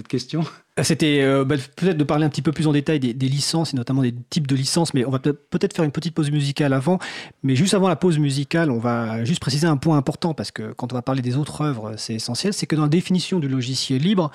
question? 0.07 0.43
C'était 0.83 1.21
euh, 1.21 1.45
bah, 1.45 1.55
peut-être 1.77 1.95
de 1.95 2.03
parler 2.03 2.25
un 2.25 2.29
petit 2.29 2.41
peu 2.41 2.51
plus 2.51 2.67
en 2.67 2.73
détail 2.73 2.99
des, 2.99 3.13
licences 3.29 3.73
et 3.73 3.77
notamment 3.77 4.01
des 4.01 4.13
types 4.29 4.45
de 4.45 4.55
licences, 4.55 4.93
mais 4.93 5.05
on 5.05 5.09
va 5.09 5.19
peut-être 5.19 5.73
faire 5.73 5.85
une 5.85 5.91
petite 5.91 6.13
pause 6.13 6.31
musicale 6.31 6.73
avant. 6.73 6.99
Mais 7.43 7.55
juste 7.55 7.73
avant 7.73 7.87
la 7.87 7.95
pause 7.95 8.19
musicale, 8.19 8.69
on 8.69 8.79
va 8.79 9.23
juste 9.23 9.39
préciser 9.39 9.67
un 9.67 9.77
point 9.77 9.95
important 9.95 10.33
parce 10.33 10.51
que 10.51 10.73
quand 10.73 10.91
on 10.91 10.95
va 10.95 11.01
parler 11.01 11.21
des 11.21 11.37
autres 11.37 11.61
œuvres, 11.61 11.93
c'est 11.95 12.15
essentiel, 12.15 12.53
c'est 12.53 12.65
que 12.65 12.75
dans 12.75 12.83
la 12.83 12.89
définition 12.89 13.39
du 13.39 13.47
logiciel 13.47 14.01
libre, 14.01 14.31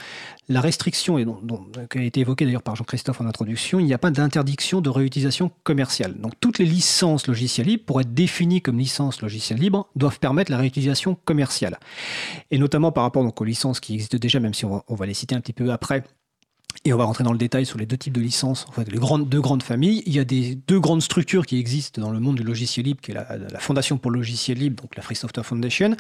la 0.48 0.62
restriction, 0.62 1.18
et 1.18 1.26
dont, 1.26 1.66
qui 1.90 1.98
a 1.98 2.03
été 2.03 2.20
évoquée 2.20 2.46
d'ailleurs 2.46 2.62
par 2.62 2.74
Jean-Christophe 2.74 3.20
en 3.20 3.26
introduction, 3.26 3.79
il 3.79 3.85
n'y 3.85 3.94
a 3.94 3.98
pas 3.98 4.11
d'interdiction 4.11 4.81
de 4.81 4.88
réutilisation 4.88 5.50
commerciale. 5.62 6.14
Donc 6.18 6.33
toutes 6.40 6.59
les 6.59 6.64
licences 6.64 7.26
logicielles 7.26 7.66
libres, 7.66 7.85
pour 7.85 8.00
être 8.00 8.14
définies 8.14 8.62
comme 8.62 8.79
licences 8.79 9.20
logicielles 9.20 9.61
libres, 9.61 9.88
doivent 9.94 10.18
permettre 10.18 10.50
la 10.50 10.57
réutilisation 10.57 11.18
commerciale. 11.26 11.79
Et 12.50 12.57
notamment 12.57 12.92
par 12.92 13.05
rapport 13.05 13.24
donc, 13.24 13.38
aux 13.38 13.44
licences 13.44 13.79
qui 13.79 13.92
existent 13.92 14.16
déjà, 14.18 14.40
même 14.40 14.55
si 14.55 14.64
on 14.64 14.83
va 14.88 15.05
les 15.05 15.14
citer 15.14 15.35
un 15.35 15.40
petit 15.40 15.53
peu 15.53 15.70
après, 15.70 16.03
et 16.85 16.93
on 16.93 16.97
va 16.97 17.05
rentrer 17.05 17.25
dans 17.25 17.33
le 17.33 17.39
détail 17.39 17.67
sur 17.67 17.79
les 17.79 17.87
deux 17.87 17.97
types 17.97 18.13
de 18.13 18.21
licences, 18.21 18.67
en 18.69 18.81
les 18.81 19.25
deux 19.27 19.41
grandes 19.41 19.63
familles. 19.63 20.03
Il 20.07 20.15
y 20.15 20.19
a 20.19 20.25
deux 20.25 20.81
grandes 20.81 21.03
structures 21.03 21.45
qui 21.45 21.59
existent 21.59 22.01
dans 22.01 22.11
le 22.11 22.21
monde 22.21 22.37
du 22.37 22.43
logiciel 22.43 22.87
libre, 22.87 23.01
qui 23.03 23.11
est 23.11 23.15
la, 23.15 23.27
Fondation 23.59 23.99
pour 23.99 24.11
le 24.11 24.19
logiciel 24.19 24.59
libre, 24.59 24.83
donc 24.83 24.97
la 24.97 25.03
Free 25.03 25.15
Software 25.15 25.45
Foundation, 25.45 25.95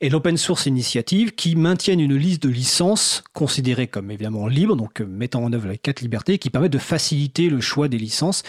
et 0.00 0.08
l'Open 0.08 0.36
Source 0.36 0.66
Initiative, 0.66 1.32
qui 1.32 1.56
maintiennent 1.56 2.00
une 2.00 2.14
liste 2.14 2.42
de 2.44 2.48
licences 2.48 3.24
considérées 3.32 3.88
comme 3.88 4.10
évidemment 4.10 4.46
libres, 4.46 4.76
donc 4.76 5.00
euh, 5.00 5.06
mettant 5.06 5.42
en 5.42 5.52
œuvre 5.52 5.68
les 5.68 5.78
quatre 5.78 6.00
libertés, 6.00 6.38
qui 6.38 6.50
permettent 6.50 6.72
de 6.72 6.78
faciliter 6.78 7.48
le 7.48 7.60
choix 7.60 7.88
des 7.88 7.98
licences. 7.98 8.42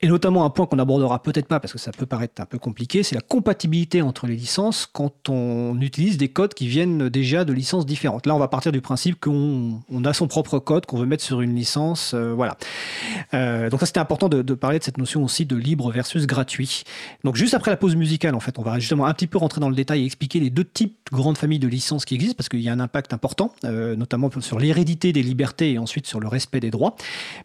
Et 0.00 0.08
notamment 0.08 0.44
un 0.44 0.50
point 0.50 0.66
qu'on 0.66 0.78
abordera 0.78 1.22
peut-être 1.22 1.48
pas, 1.48 1.58
parce 1.58 1.72
que 1.72 1.78
ça 1.78 1.90
peut 1.90 2.06
paraître 2.06 2.40
un 2.40 2.46
peu 2.46 2.58
compliqué, 2.58 3.02
c'est 3.02 3.14
la 3.14 3.20
compatibilité 3.20 4.02
entre 4.02 4.26
les 4.26 4.36
licences 4.36 4.86
quand 4.92 5.28
on 5.28 5.80
utilise 5.80 6.18
des 6.18 6.28
codes 6.28 6.54
qui 6.54 6.68
viennent 6.68 7.08
déjà 7.08 7.44
de 7.44 7.52
licences 7.52 7.86
différentes. 7.86 8.26
Là, 8.26 8.34
on 8.34 8.38
va 8.38 8.48
partir 8.48 8.70
du 8.70 8.80
principe 8.80 9.18
qu'on 9.18 9.80
a 10.04 10.12
son 10.12 10.28
propre 10.28 10.58
code, 10.58 10.86
qu'on 10.86 10.98
veut 10.98 11.05
mettre 11.06 11.24
sur 11.24 11.40
une 11.40 11.54
licence. 11.54 12.12
Euh, 12.14 12.32
voilà. 12.34 12.56
Euh, 13.34 13.70
donc 13.70 13.80
ça, 13.80 13.86
c'était 13.86 14.00
important 14.00 14.28
de, 14.28 14.42
parler 14.54 14.78
de 14.78 14.84
cette 14.84 14.98
notion 14.98 15.24
aussi 15.24 15.46
de 15.46 15.56
libre 15.56 15.90
versus 15.90 16.26
gratuit. 16.26 16.84
Donc 17.24 17.36
juste 17.36 17.54
après 17.54 17.70
la 17.70 17.76
pause 17.76 17.96
musicale, 17.96 18.34
en 18.34 18.40
fait, 18.40 18.58
on 18.58 18.62
va 18.62 18.78
justement 18.78 19.06
un 19.06 19.14
petit 19.14 19.26
peu 19.26 19.38
rentrer 19.38 19.60
dans 19.60 19.68
le 19.68 19.76
détail 19.76 20.02
et 20.02 20.04
expliquer 20.04 20.40
les 20.40 20.50
deux 20.50 20.64
types 20.64 20.96
de 21.10 21.16
grandes 21.16 21.38
familles 21.38 21.58
de 21.58 21.68
licences 21.68 22.04
qui 22.04 22.14
existent, 22.14 22.36
parce 22.36 22.48
qu'il 22.48 22.60
y 22.60 22.68
a 22.68 22.72
un 22.72 22.80
impact 22.80 23.12
important, 23.12 23.52
euh, 23.64 23.96
notamment 23.96 24.30
sur 24.40 24.58
l'hérédité 24.58 25.12
des 25.12 25.22
libertés 25.22 25.72
et 25.72 25.78
ensuite 25.78 26.06
sur 26.06 26.20
le 26.20 26.28
respect 26.28 26.60
des 26.60 26.70
droits. 26.70 26.96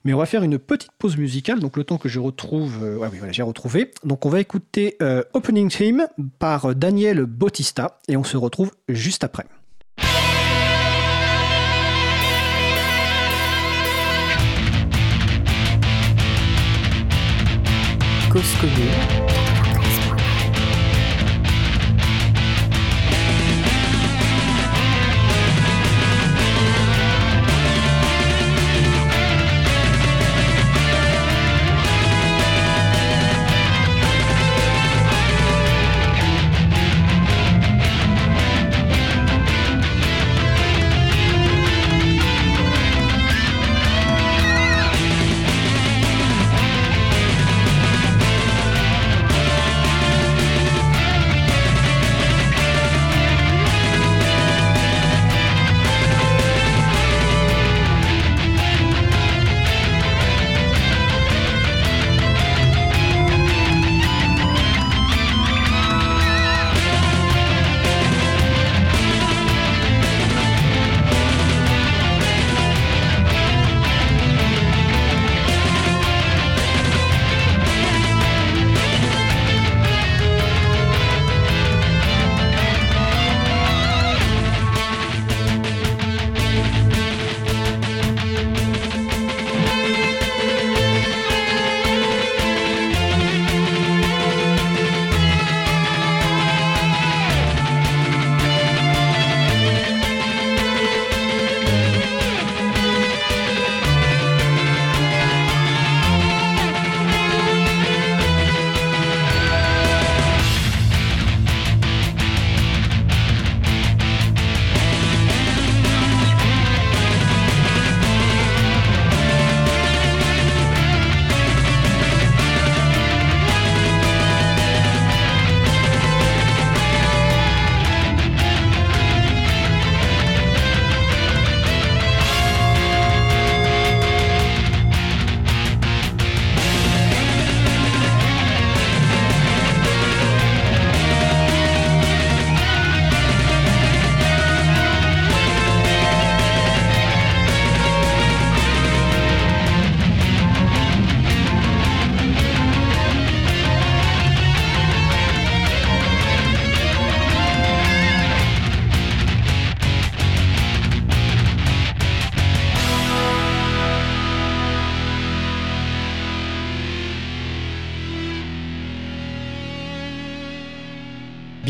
Mais 0.04 0.13
on 0.13 0.17
va 0.17 0.26
faire 0.26 0.43
une 0.43 0.58
petite 0.58 0.91
pause 0.97 1.17
musicale, 1.17 1.60
donc 1.60 1.78
le 1.78 1.84
temps 1.84 1.97
que 1.97 2.10
je 2.10 2.19
retrouve... 2.19 2.80
oui, 2.82 3.08
voilà, 3.17 3.32
j'ai 3.32 3.43
retrouvé. 3.43 3.91
Donc 4.04 4.26
on 4.26 4.30
va 4.30 4.39
écouter 4.39 4.97
Opening 5.34 5.69
Theme 5.69 6.08
par 6.39 6.76
Daniel 6.76 7.26
Bautista, 7.26 8.00
et 8.08 8.17
on 8.17 8.24
se 8.24 8.38
retrouve 8.38 8.71
juste 8.89 9.24
après. 9.24 9.45
Cause 18.32 18.56
commune 18.62 19.31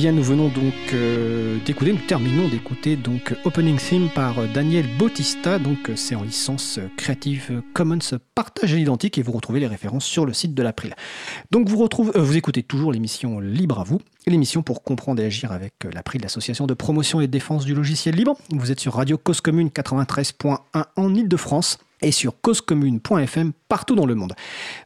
nous 0.09 0.23
venons 0.23 0.47
donc 0.47 0.73
euh, 0.93 1.59
d'écouter, 1.63 1.93
nous 1.93 1.99
terminons 1.99 2.47
d'écouter 2.47 2.95
donc 2.95 3.35
Opening 3.45 3.77
Theme 3.77 4.09
par 4.09 4.47
Daniel 4.47 4.87
Bautista. 4.97 5.59
Donc 5.59 5.91
c'est 5.95 6.15
en 6.15 6.23
licence 6.23 6.79
Creative 6.97 7.61
Commons 7.73 7.99
partage 8.33 8.71
identique 8.71 9.19
et 9.19 9.21
vous 9.21 9.31
retrouvez 9.31 9.59
les 9.59 9.67
références 9.67 10.05
sur 10.05 10.25
le 10.25 10.33
site 10.33 10.55
de 10.55 10.63
l'April. 10.63 10.95
Donc 11.51 11.69
vous, 11.69 11.77
retrouvez, 11.77 12.17
euh, 12.17 12.21
vous 12.21 12.35
écoutez 12.35 12.63
toujours 12.63 12.91
l'émission 12.91 13.39
Libre 13.39 13.79
à 13.79 13.83
vous, 13.83 14.01
l'émission 14.25 14.63
pour 14.63 14.81
comprendre 14.81 15.21
et 15.21 15.25
agir 15.25 15.51
avec 15.51 15.73
l'April, 15.93 16.23
l'association 16.23 16.65
de 16.65 16.73
promotion 16.73 17.21
et 17.21 17.27
défense 17.27 17.63
du 17.65 17.75
logiciel 17.75 18.15
libre. 18.15 18.35
Vous 18.49 18.71
êtes 18.71 18.79
sur 18.79 18.95
Radio 18.95 19.19
Cause 19.19 19.41
Commune 19.41 19.67
93.1 19.67 20.57
en 20.95 21.13
Ile-de-France 21.13 21.77
et 22.01 22.11
sur 22.11 22.39
causecommune.fm 22.41 23.53
partout 23.71 23.95
dans 23.95 24.05
le 24.05 24.15
monde. 24.15 24.33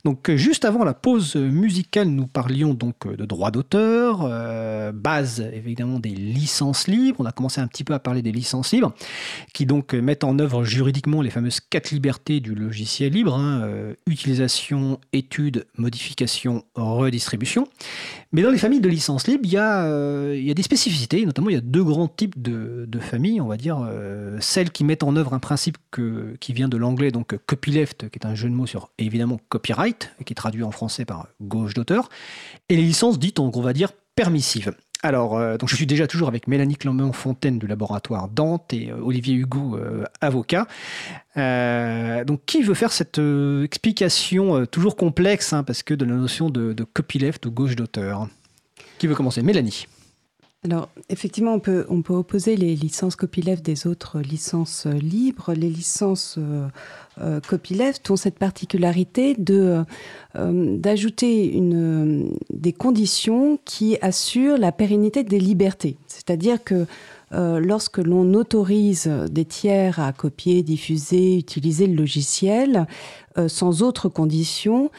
Donc 0.03 0.29
euh, 0.29 0.37
juste 0.37 0.63
avant 0.63 0.83
la 0.83 0.93
pause 0.93 1.35
musicale, 1.35 2.09
nous 2.09 2.27
parlions 2.27 2.75
donc 2.75 3.07
euh, 3.07 3.15
de 3.15 3.25
droits 3.25 3.49
d'auteur, 3.49 4.19
euh, 4.21 4.91
base 4.91 5.39
évidemment 5.53 5.99
des 5.99 6.09
licences 6.09 6.87
libres. 6.87 7.19
On 7.19 7.25
a 7.25 7.31
commencé 7.31 7.59
un 7.61 7.67
petit 7.67 7.83
peu 7.83 7.95
à 7.95 7.99
parler 7.99 8.21
des 8.21 8.31
licences 8.31 8.73
libres, 8.73 8.93
qui 9.53 9.65
donc 9.65 9.93
mettent 9.93 10.23
en 10.23 10.37
œuvre 10.37 10.63
juridiquement 10.63 11.23
les 11.23 11.31
fameuses 11.31 11.61
quatre 11.61 11.89
libertés 11.89 12.41
du 12.41 12.53
logiciel 12.53 13.13
libre 13.13 13.33
hein, 13.33 13.67
utilisation, 14.07 14.99
étude, 15.13 15.65
modification, 15.77 16.63
redistribution. 16.75 17.67
Mais 18.31 18.41
dans 18.41 18.51
les 18.51 18.57
familles 18.57 18.81
de 18.81 18.89
licences 18.89 19.27
libres, 19.27 19.45
il 19.45 19.51
y 19.51 19.57
a, 19.57 20.53
des 20.53 20.63
spécificités. 20.63 21.25
Notamment, 21.25 21.49
il 21.49 21.53
y 21.53 21.57
a 21.57 21.61
deux 21.61 21.83
grands 21.83 22.07
types 22.07 22.39
de, 22.41 22.87
familles, 22.99 23.41
on 23.41 23.47
va 23.47 23.57
dire 23.57 23.87
celles 24.39 24.71
qui 24.71 24.83
mettent 24.83 25.03
en 25.03 25.15
œuvre 25.15 25.33
un 25.33 25.39
principe 25.39 25.77
qui 26.39 26.53
vient 26.53 26.67
de 26.67 26.77
l'anglais 26.77 27.04
donc 27.11 27.37
copyleft, 27.45 28.09
qui 28.09 28.19
est 28.19 28.25
un 28.25 28.35
jeu 28.35 28.49
de 28.49 28.53
mots 28.53 28.65
sur 28.65 28.89
évidemment 28.97 29.39
copyright, 29.49 30.11
qui 30.25 30.33
est 30.33 30.35
traduit 30.35 30.63
en 30.63 30.71
français 30.71 31.05
par 31.05 31.27
gauche 31.41 31.73
d'auteur, 31.73 32.09
et 32.69 32.75
les 32.75 32.83
licences 32.83 33.19
dites, 33.19 33.39
on 33.39 33.49
va 33.49 33.73
dire, 33.73 33.91
permissives. 34.15 34.73
Alors, 35.05 35.37
euh, 35.37 35.57
donc 35.57 35.69
je 35.69 35.75
suis 35.75 35.85
déjà 35.85 36.07
toujours 36.07 36.27
avec 36.27 36.47
Mélanie 36.47 36.77
Clermont-Fontaine 36.77 37.59
du 37.59 37.67
laboratoire 37.67 38.27
Dante 38.27 38.73
et 38.73 38.89
euh, 38.89 38.99
Olivier 39.01 39.35
Hugo, 39.35 39.77
euh, 39.77 40.03
avocat. 40.19 40.65
donc, 42.25 42.41
qui 42.47 42.63
veut 42.63 42.73
faire 42.73 42.91
cette 42.91 43.21
explication 43.63 44.65
toujours 44.65 44.95
complexe, 44.95 45.53
hein, 45.53 45.63
parce 45.63 45.83
que 45.83 45.93
de 45.93 46.05
la 46.05 46.15
notion 46.15 46.49
de, 46.49 46.73
de 46.73 46.83
copyleft 46.83 47.45
ou 47.45 47.51
gauche 47.51 47.75
d'auteur? 47.75 48.27
Qui 48.97 49.05
veut 49.05 49.15
commencer? 49.15 49.43
Mélanie 49.43 49.85
alors, 50.65 50.89
effectivement, 51.09 51.53
on 51.53 51.59
peut, 51.59 51.85
opposer 52.09 52.55
les 52.55 52.75
licences 52.75 53.15
copyleft 53.15 53.63
des 53.63 53.85
autres 53.85 54.19
licences 54.19 54.87
libres. 54.87 55.53
Les 55.53 55.69
licences 55.69 56.37
euh, 56.39 56.67
euh, 57.21 57.39
copyleft 57.39 58.09
ont 58.09 58.15
cette 58.15 58.39
particularité 58.39 59.37
euh, 59.47 59.83
d'ajouter 60.33 61.61
des 62.49 62.73
conditions 62.73 63.59
qui 63.63 63.99
assurent 64.01 64.57
la 64.57 64.71
pérennité 64.71 65.23
des 65.23 65.39
libertés. 65.39 65.97
C'est-à-dire 66.07 66.63
que 66.63 66.87
lorsque 67.31 67.99
l'on 67.99 68.33
autorise 68.33 69.07
des 69.29 69.45
tiers 69.45 69.99
à 69.99 70.13
copier, 70.13 70.63
diffuser, 70.63 71.37
utiliser 71.37 71.85
le 71.85 71.95
logiciel 71.95 72.87
sans 73.47 73.83
autre 73.83 74.09
condition, 74.09 74.89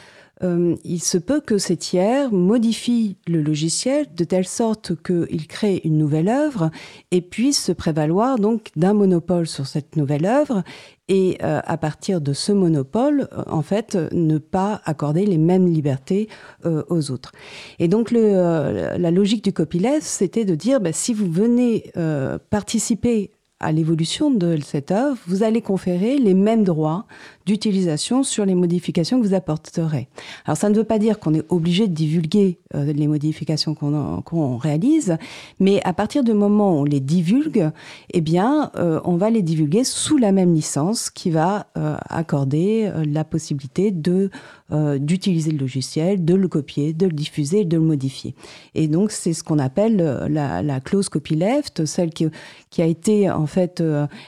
euh, 0.43 0.77
il 0.85 1.01
se 1.01 1.17
peut 1.17 1.41
que 1.41 1.57
ces 1.57 1.77
tiers 1.77 2.31
modifient 2.31 3.17
le 3.27 3.41
logiciel 3.41 4.07
de 4.15 4.25
telle 4.25 4.47
sorte 4.47 4.93
qu'il 5.03 5.47
crée 5.47 5.81
une 5.85 5.97
nouvelle 5.97 6.29
œuvre 6.29 6.71
et 7.11 7.23
puisse 7.23 7.63
se 7.65 7.73
prévaloir 7.73 8.39
donc 8.39 8.69
d'un 8.77 8.93
monopole 8.93 9.47
sur 9.47 9.67
cette 9.67 9.97
nouvelle 9.97 10.27
œuvre 10.27 10.63
et 11.09 11.39
euh, 11.43 11.61
à 11.65 11.79
partir 11.79 12.21
de 12.21 12.33
ce 12.35 12.53
monopole, 12.53 13.29
euh, 13.33 13.45
en 13.47 13.63
fait, 13.63 13.97
ne 14.13 14.37
pas 14.37 14.83
accorder 14.85 15.25
les 15.25 15.39
mêmes 15.39 15.67
libertés 15.67 16.29
aux 16.65 17.11
autres. 17.11 17.33
Et 17.79 17.89
donc 17.89 18.11
la 18.11 19.11
logique 19.11 19.45
du 19.45 19.53
copyleft, 19.53 20.03
c'était 20.03 20.45
de 20.45 20.55
dire, 20.55 20.81
bah, 20.81 20.93
si 20.93 21.15
vous 21.15 21.31
venez 21.31 21.93
participer 22.51 23.31
à 23.61 23.73
l'évolution 23.73 24.31
de 24.31 24.59
cette 24.63 24.91
œuvre, 24.91 25.17
vous 25.27 25.43
allez 25.43 25.63
conférer 25.63 26.19
les 26.19 26.35
mêmes 26.35 26.65
droits 26.65 27.07
d'utilisation 27.47 28.25
sur 28.25 28.45
les 28.45 28.57
modifications 28.57 29.21
que 29.21 29.27
vous 29.27 29.35
apporterez. 29.35 30.09
Alors 30.45 30.57
ça 30.57 30.69
ne 30.69 30.75
veut 30.75 30.85
pas 30.85 30.99
dire 30.99 31.21
qu'on 31.21 31.33
est 31.33 31.45
obligé 31.49 31.87
de 31.87 31.95
divulguer 31.95 32.59
euh, 32.75 32.93
les 32.93 33.07
modifications 33.07 33.75
qu'on 33.75 34.57
réalise, 34.57 35.17
mais 35.61 35.81
à 35.85 35.93
partir 35.93 36.25
du 36.25 36.33
moment 36.33 36.77
où 36.77 36.81
on 36.81 36.85
les 36.85 36.99
divulgue, 36.99 37.71
eh 38.13 38.21
bien, 38.21 38.73
euh, 38.77 39.01
on 39.05 39.17
va 39.17 39.31
les 39.31 39.43
divulguer 39.43 39.85
sous 39.85 40.19
la 40.19 40.33
même 40.33 40.53
licence 40.53 41.09
qui 41.09 41.31
va 41.31 41.69
euh, 41.79 41.97
accorder 42.09 42.91
la 43.07 43.25
possibilité 43.25 43.91
de 43.91 44.31
d'utiliser 44.99 45.53
le 45.53 45.59
logiciel, 45.59 46.25
de 46.25 46.35
le 46.35 46.49
copier, 46.49 46.93
de 46.93 47.07
le 47.07 47.13
diffuser, 47.13 47.65
de 47.65 47.77
le 47.77 47.85
modifier. 47.85 48.35
Et 48.75 48.89
donc 48.89 49.13
c'est 49.13 49.33
ce 49.33 49.45
qu'on 49.45 49.61
appelle 49.61 50.27
la, 50.29 50.61
la, 50.61 50.81
clause 50.81 51.09
copyleft, 51.09 51.85
celle 51.85 52.11
qui, 52.11 52.27
qui 52.71 52.83
a 52.83 52.87
été 52.87 53.31
en 53.31 53.47
fait 53.47 53.81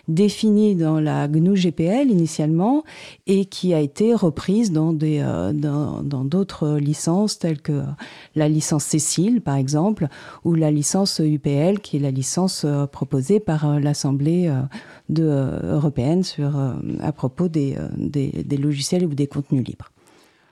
définie 0.06 0.76
dans 0.76 1.00
la 1.00 1.26
GNU 1.26 1.56
GPL 1.56 2.08
initialement 2.08 2.84
et 3.26 3.44
qui 3.44 3.74
a 3.74 3.80
été 3.80 4.14
reprise 4.14 4.72
dans 4.72 4.92
des 4.92 5.20
euh, 5.20 5.52
dans 5.52 6.24
d'autres 6.24 6.76
licences 6.76 7.38
telles 7.38 7.60
que 7.60 7.82
la 8.34 8.48
licence 8.48 8.84
Cécile 8.84 9.40
par 9.40 9.56
exemple 9.56 10.08
ou 10.44 10.54
la 10.54 10.70
licence 10.70 11.20
UPL 11.24 11.80
qui 11.80 11.96
est 11.96 12.00
la 12.00 12.10
licence 12.10 12.62
euh, 12.64 12.86
proposée 12.86 13.40
par 13.40 13.68
euh, 13.68 13.78
l'Assemblée 13.80 14.52
européenne 15.10 16.22
sur 16.22 16.52
à 17.00 17.12
propos 17.12 17.48
des, 17.48 17.76
des, 17.96 18.30
des 18.30 18.56
logiciels 18.56 19.06
ou 19.06 19.14
des 19.14 19.26
contenus 19.26 19.64
libres. 19.66 19.90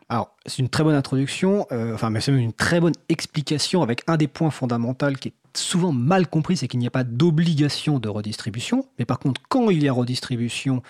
Alors, 0.08 0.30
c'est 0.46 0.60
une 0.60 0.68
très 0.68 0.84
bonne 0.84 0.94
introduction, 0.94 1.66
enfin, 1.70 2.10
mais 2.10 2.20
c'est 2.20 2.32
même 2.32 2.40
une 2.40 2.52
très 2.52 2.80
bonne 2.80 2.94
explication 3.08 3.82
avec 3.82 4.02
un 4.06 4.16
des 4.16 4.28
points 4.28 4.50
fondamentaux 4.50 5.12
qui 5.20 5.28
est 5.28 5.34
souvent 5.58 5.92
mal 5.92 6.26
compris, 6.28 6.56
c'est 6.56 6.68
qu'il 6.68 6.80
n'y 6.80 6.86
a 6.86 6.90
pas 6.90 7.04
d'obligation 7.04 7.98
de 7.98 8.08
redistribution. 8.08 8.86
Mais 8.98 9.04
par 9.04 9.18
contre, 9.18 9.40
quand 9.48 9.70
il 9.70 9.82
y 9.82 9.88
a 9.88 9.92
redistribution, 9.92 10.82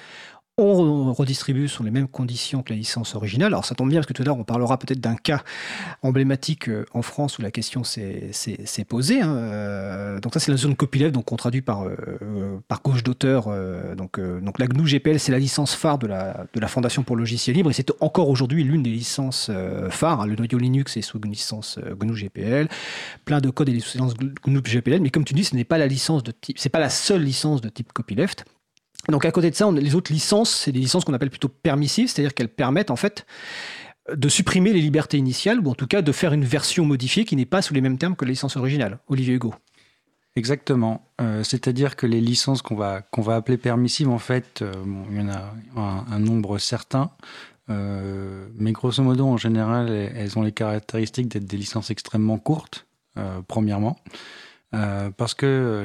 on 0.59 1.13
redistribue 1.13 1.69
sur 1.69 1.85
les 1.85 1.91
mêmes 1.91 2.09
conditions 2.09 2.63
que 2.63 2.73
la 2.73 2.79
licence 2.79 3.15
originale. 3.15 3.49
Alors 3.49 3.67
ça 3.67 3.75
tombe 3.75 3.91
bien 3.91 3.99
parce 4.01 4.07
que 4.07 4.15
tout 4.15 4.23
à 4.23 4.25
l'heure 4.25 4.39
on 4.39 4.45
parlera 4.45 4.79
peut-être 4.79 5.01
d'un 5.01 5.17
cas 5.17 5.43
emblématique 6.03 6.71
euh, 6.71 6.87
en 6.95 7.03
France 7.03 7.39
où 7.39 7.43
la 7.43 7.51
question 7.51 7.85
s'est 7.85 8.33
posée. 8.89 9.21
Hein. 9.21 9.37
Euh, 9.37 10.21
donc 10.21 10.33
ça 10.33 10.41
c'est 10.41 10.51
la 10.51 10.57
zone 10.57 10.75
copyleft, 10.75 11.13
donc 11.13 11.31
on 11.31 11.37
traduit 11.37 11.61
par, 11.61 11.87
euh, 11.87 12.59
par 12.69 12.81
gauche 12.83 13.03
d'auteur. 13.03 13.51
donc, 13.97 14.19
la 14.19 14.67
GNU 14.67 14.87
GPL 14.87 15.21
c'est 15.21 15.33
la 15.33 15.39
licence 15.39 15.75
phare 15.75 15.99
de 15.99 16.07
la, 16.07 16.47
de 16.55 16.61
la 16.61 16.69
Fondation 16.69 17.03
pour 17.03 17.17
le 17.17 17.21
logiciel 17.21 17.55
libre 17.55 17.71
et 17.71 17.75
c'est 17.75 17.91
encore 18.01 18.31
aujourd'hui 18.31 18.65
l'une 18.65 18.83
des 18.83 18.91
licences 18.91 19.51
phares. 19.91 20.27
Le 20.27 20.37
noyau 20.37 20.59
Linux 20.59 20.97
est 20.97 21.03
sous 21.03 21.21
une 21.21 21.33
licence 21.33 21.79
GNU 22.01 22.15
GPL, 22.15 22.69
plein 23.27 23.41
de 23.41 23.51
codes 23.51 23.69
et 23.69 23.73
des 23.73 23.79
licences 23.79 24.15
GNU 24.15 24.61
GPL, 24.63 25.01
mais 25.01 25.11
comme 25.11 25.25
tu 25.25 25.35
dis 25.35 25.45
ce 25.45 25.55
n'est 25.55 25.65
pas 25.65 25.77
la 25.77 25.87
licence 25.87 26.23
de 26.23 26.31
type, 26.33 26.59
c'est 26.59 26.71
pas 26.71 26.81
la 26.81 26.91
seule 26.91 27.23
licence 27.23 27.61
de 27.61 27.69
type 27.69 27.93
copyleft. 27.93 28.47
Donc 29.09 29.25
à 29.25 29.31
côté 29.31 29.51
de 29.51 29.55
ça, 29.55 29.71
les 29.71 29.95
autres 29.95 30.13
licences, 30.13 30.51
c'est 30.51 30.73
des 30.73 30.81
licences 30.81 31.05
qu'on 31.05 31.15
appelle 31.15 31.31
plutôt 31.31 31.49
permissives, 31.49 32.09
c'est-à-dire 32.09 32.35
qu'elles 32.35 32.49
permettent 32.49 32.91
en 32.91 32.97
fait 32.97 33.27
de 34.13 34.29
supprimer 34.29 34.73
les 34.73 34.81
libertés 34.81 35.19
initiales, 35.19 35.61
ou 35.61 35.71
en 35.71 35.75
tout 35.75 35.87
cas 35.87 36.03
de 36.03 36.13
faire 36.13 36.33
une 36.33 36.45
version 36.45 36.85
modifiée 36.85 37.25
qui 37.25 37.37
n'est 37.37 37.47
pas 37.47 37.63
sous 37.63 37.75
les 37.75 37.81
mêmes 37.81 37.99
termes 37.99 38.17
que 38.17 38.25
la 38.25 38.31
licence 38.31 38.57
originale. 38.57 38.99
Olivier 39.09 39.35
Hugo. 39.35 39.55
Exactement. 40.37 41.09
Euh, 41.21 41.43
c'est-à-dire 41.43 41.97
que 41.97 42.07
les 42.07 42.21
licences 42.21 42.61
qu'on 42.61 42.77
va, 42.77 43.01
qu'on 43.01 43.23
va 43.23 43.37
appeler 43.37 43.57
permissives, 43.57 44.11
en 44.11 44.19
fait, 44.19 44.61
euh, 44.61 44.73
il 45.11 45.17
y 45.17 45.21
en 45.21 45.29
a 45.29 45.55
un, 45.77 46.19
nombre 46.19 46.59
certain, 46.59 47.11
euh, 47.71 48.47
mais 48.55 48.73
grosso 48.73 49.03
modo, 49.03 49.27
en 49.27 49.39
général, 49.39 49.91
elles 49.91 50.39
ont 50.39 50.43
les 50.43 50.53
caractéristiques 50.53 51.29
d'être 51.29 51.47
des 51.47 51.57
licences 51.57 51.91
extrêmement 51.91 52.39
courtes, 52.39 52.87
premièrement. 53.49 53.99
Euh, 54.77 55.11
parce 55.17 55.35
que 55.35 55.85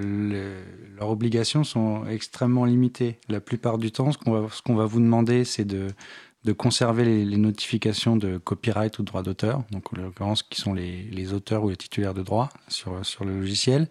leurs 0.97 1.09
obligations 1.09 1.63
sont 1.63 2.05
extrêmement 2.07 2.65
limitées. 2.65 3.17
La 3.29 3.39
plupart 3.39 3.77
du 3.77 3.91
temps, 3.91 4.11
ce 4.11 4.17
qu'on 4.17 4.75
va, 4.75 4.85
vous 4.85 4.99
demander, 4.99 5.45
c'est 5.45 5.65
de, 5.65 5.87
conserver 6.57 7.05
les, 7.25 7.37
notifications 7.37 8.17
de 8.17 8.37
copyright 8.37 8.97
ou 8.99 9.03
de 9.03 9.07
droit 9.07 9.23
d'auteur, 9.23 9.63
donc 9.71 9.93
en 9.93 10.01
l'occurrence 10.01 10.43
qui 10.43 10.59
sont 10.59 10.73
les, 10.73 11.33
auteurs 11.33 11.63
ou 11.63 11.69
les 11.69 11.77
titulaires 11.77 12.13
de 12.13 12.23
droit 12.23 12.49
sur, 12.67 12.93
le 13.23 13.39
logiciel. 13.39 13.87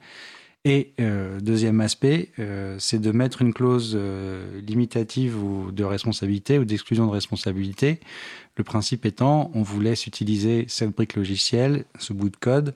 Et 0.67 0.93
euh, 1.01 1.41
deuxième 1.41 1.81
aspect, 1.81 2.33
euh, 2.39 2.77
c'est 2.79 2.99
de 2.99 3.13
mettre 3.13 3.41
une 3.41 3.55
clause 3.55 3.99
limitative 4.67 5.43
ou 5.43 5.73
de 5.73 5.85
responsabilité 5.85 6.59
ou 6.59 6.67
d'exclusion 6.67 7.07
de 7.07 7.13
responsabilité 7.13 8.01
le 8.57 8.65
principe 8.65 9.07
étant, 9.07 9.51
on 9.55 9.63
vous 9.63 9.81
laisse 9.81 10.07
utiliser 10.07 10.67
cette 10.69 10.91
brique 10.91 11.17
logicielle, 11.17 11.85
ce 11.99 12.13
bout 12.13 12.29
de 12.29 12.37
code, 12.37 12.75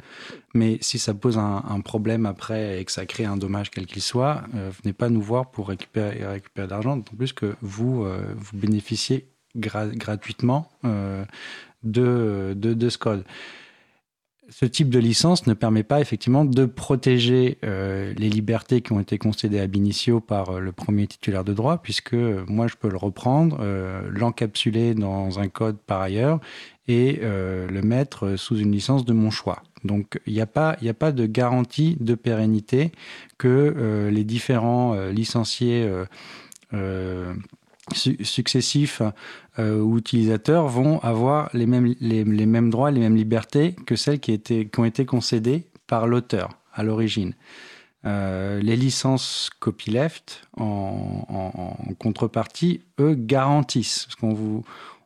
mais 0.54 0.78
si 0.80 0.98
ça 0.98 1.14
pose 1.14 1.36
un, 1.36 1.80
problème 1.80 2.26
après 2.26 2.80
et 2.80 2.84
que 2.84 2.92
ça 2.92 3.04
crée 3.04 3.24
un 3.24 3.36
dommage 3.36 3.70
quel 3.70 3.86
qu'il 3.86 4.00
soit, 4.00 4.44
euh, 4.54 4.70
venez 4.82 4.92
pas 4.92 5.10
nous 5.10 5.20
voir 5.20 5.50
pour 5.50 5.68
récupérer, 5.68 6.24
récupérer 6.24 6.68
d'argent, 6.68 6.96
d'autant 6.96 7.16
plus 7.16 7.32
que 7.32 7.56
vous, 7.60 8.04
euh, 8.04 8.34
vous 8.36 8.56
bénéficiez 8.56 9.28
gratuitement 9.56 10.70
euh, 10.84 11.24
de, 11.82 12.54
de, 12.56 12.74
de 12.74 12.88
ce 12.88 12.98
code 12.98 13.24
ce 14.50 14.66
type 14.66 14.90
de 14.90 14.98
licence 14.98 15.46
ne 15.46 15.54
permet 15.54 15.82
pas 15.82 16.00
effectivement 16.00 16.44
de 16.44 16.66
protéger 16.66 17.58
euh, 17.64 18.12
les 18.16 18.28
libertés 18.28 18.82
qui 18.82 18.92
ont 18.92 19.00
été 19.00 19.18
concédées 19.18 19.60
à 19.60 19.66
Binicio 19.66 20.20
par 20.20 20.50
euh, 20.50 20.60
le 20.60 20.72
premier 20.72 21.06
titulaire 21.06 21.44
de 21.44 21.52
droit, 21.52 21.78
puisque 21.78 22.14
euh, 22.14 22.44
moi 22.46 22.66
je 22.66 22.74
peux 22.74 22.90
le 22.90 22.96
reprendre, 22.96 23.60
l'encapsuler 24.10 24.94
dans 24.94 25.38
un 25.38 25.48
code 25.48 25.78
par 25.78 26.00
ailleurs 26.00 26.40
et 26.86 27.20
le 27.22 27.80
mettre 27.82 28.36
sous 28.36 28.58
une 28.58 28.72
licence 28.72 29.04
de 29.04 29.12
mon 29.12 29.30
choix. 29.30 29.62
Donc 29.84 30.20
il 30.26 30.34
n'y 30.34 30.40
a, 30.40 30.46
pas, 30.46 30.76
a 30.84 30.94
pas 30.94 31.12
de 31.12 31.26
garantie 31.26 31.96
de 32.00 32.14
pérennité 32.14 32.92
que 33.38 34.08
les 34.10 34.24
différents 34.24 34.94
licenciés 35.08 35.88
successifs 37.92 39.02
euh, 39.58 39.96
utilisateurs 39.96 40.68
vont 40.68 41.00
avoir 41.00 41.50
les 41.52 41.66
mêmes, 41.66 42.70
droits, 42.70 42.90
les 42.90 43.00
mêmes 43.00 43.16
libertés 43.16 43.74
que 43.86 43.96
celles 43.96 44.20
qui, 44.20 44.40
ont 44.78 44.84
été 44.84 45.06
concédées 45.06 45.66
par 45.86 46.06
l'auteur 46.06 46.58
à 46.72 46.82
l'origine. 46.82 47.34
Euh, 48.06 48.60
les 48.60 48.76
licences 48.76 49.50
copyleft, 49.60 50.46
en, 50.56 51.24
en, 51.28 51.94
contrepartie, 51.94 52.82
eux 53.00 53.14
garantissent, 53.14 54.04
parce 54.06 54.16
qu'on 54.16 54.34
vous, 54.34 54.64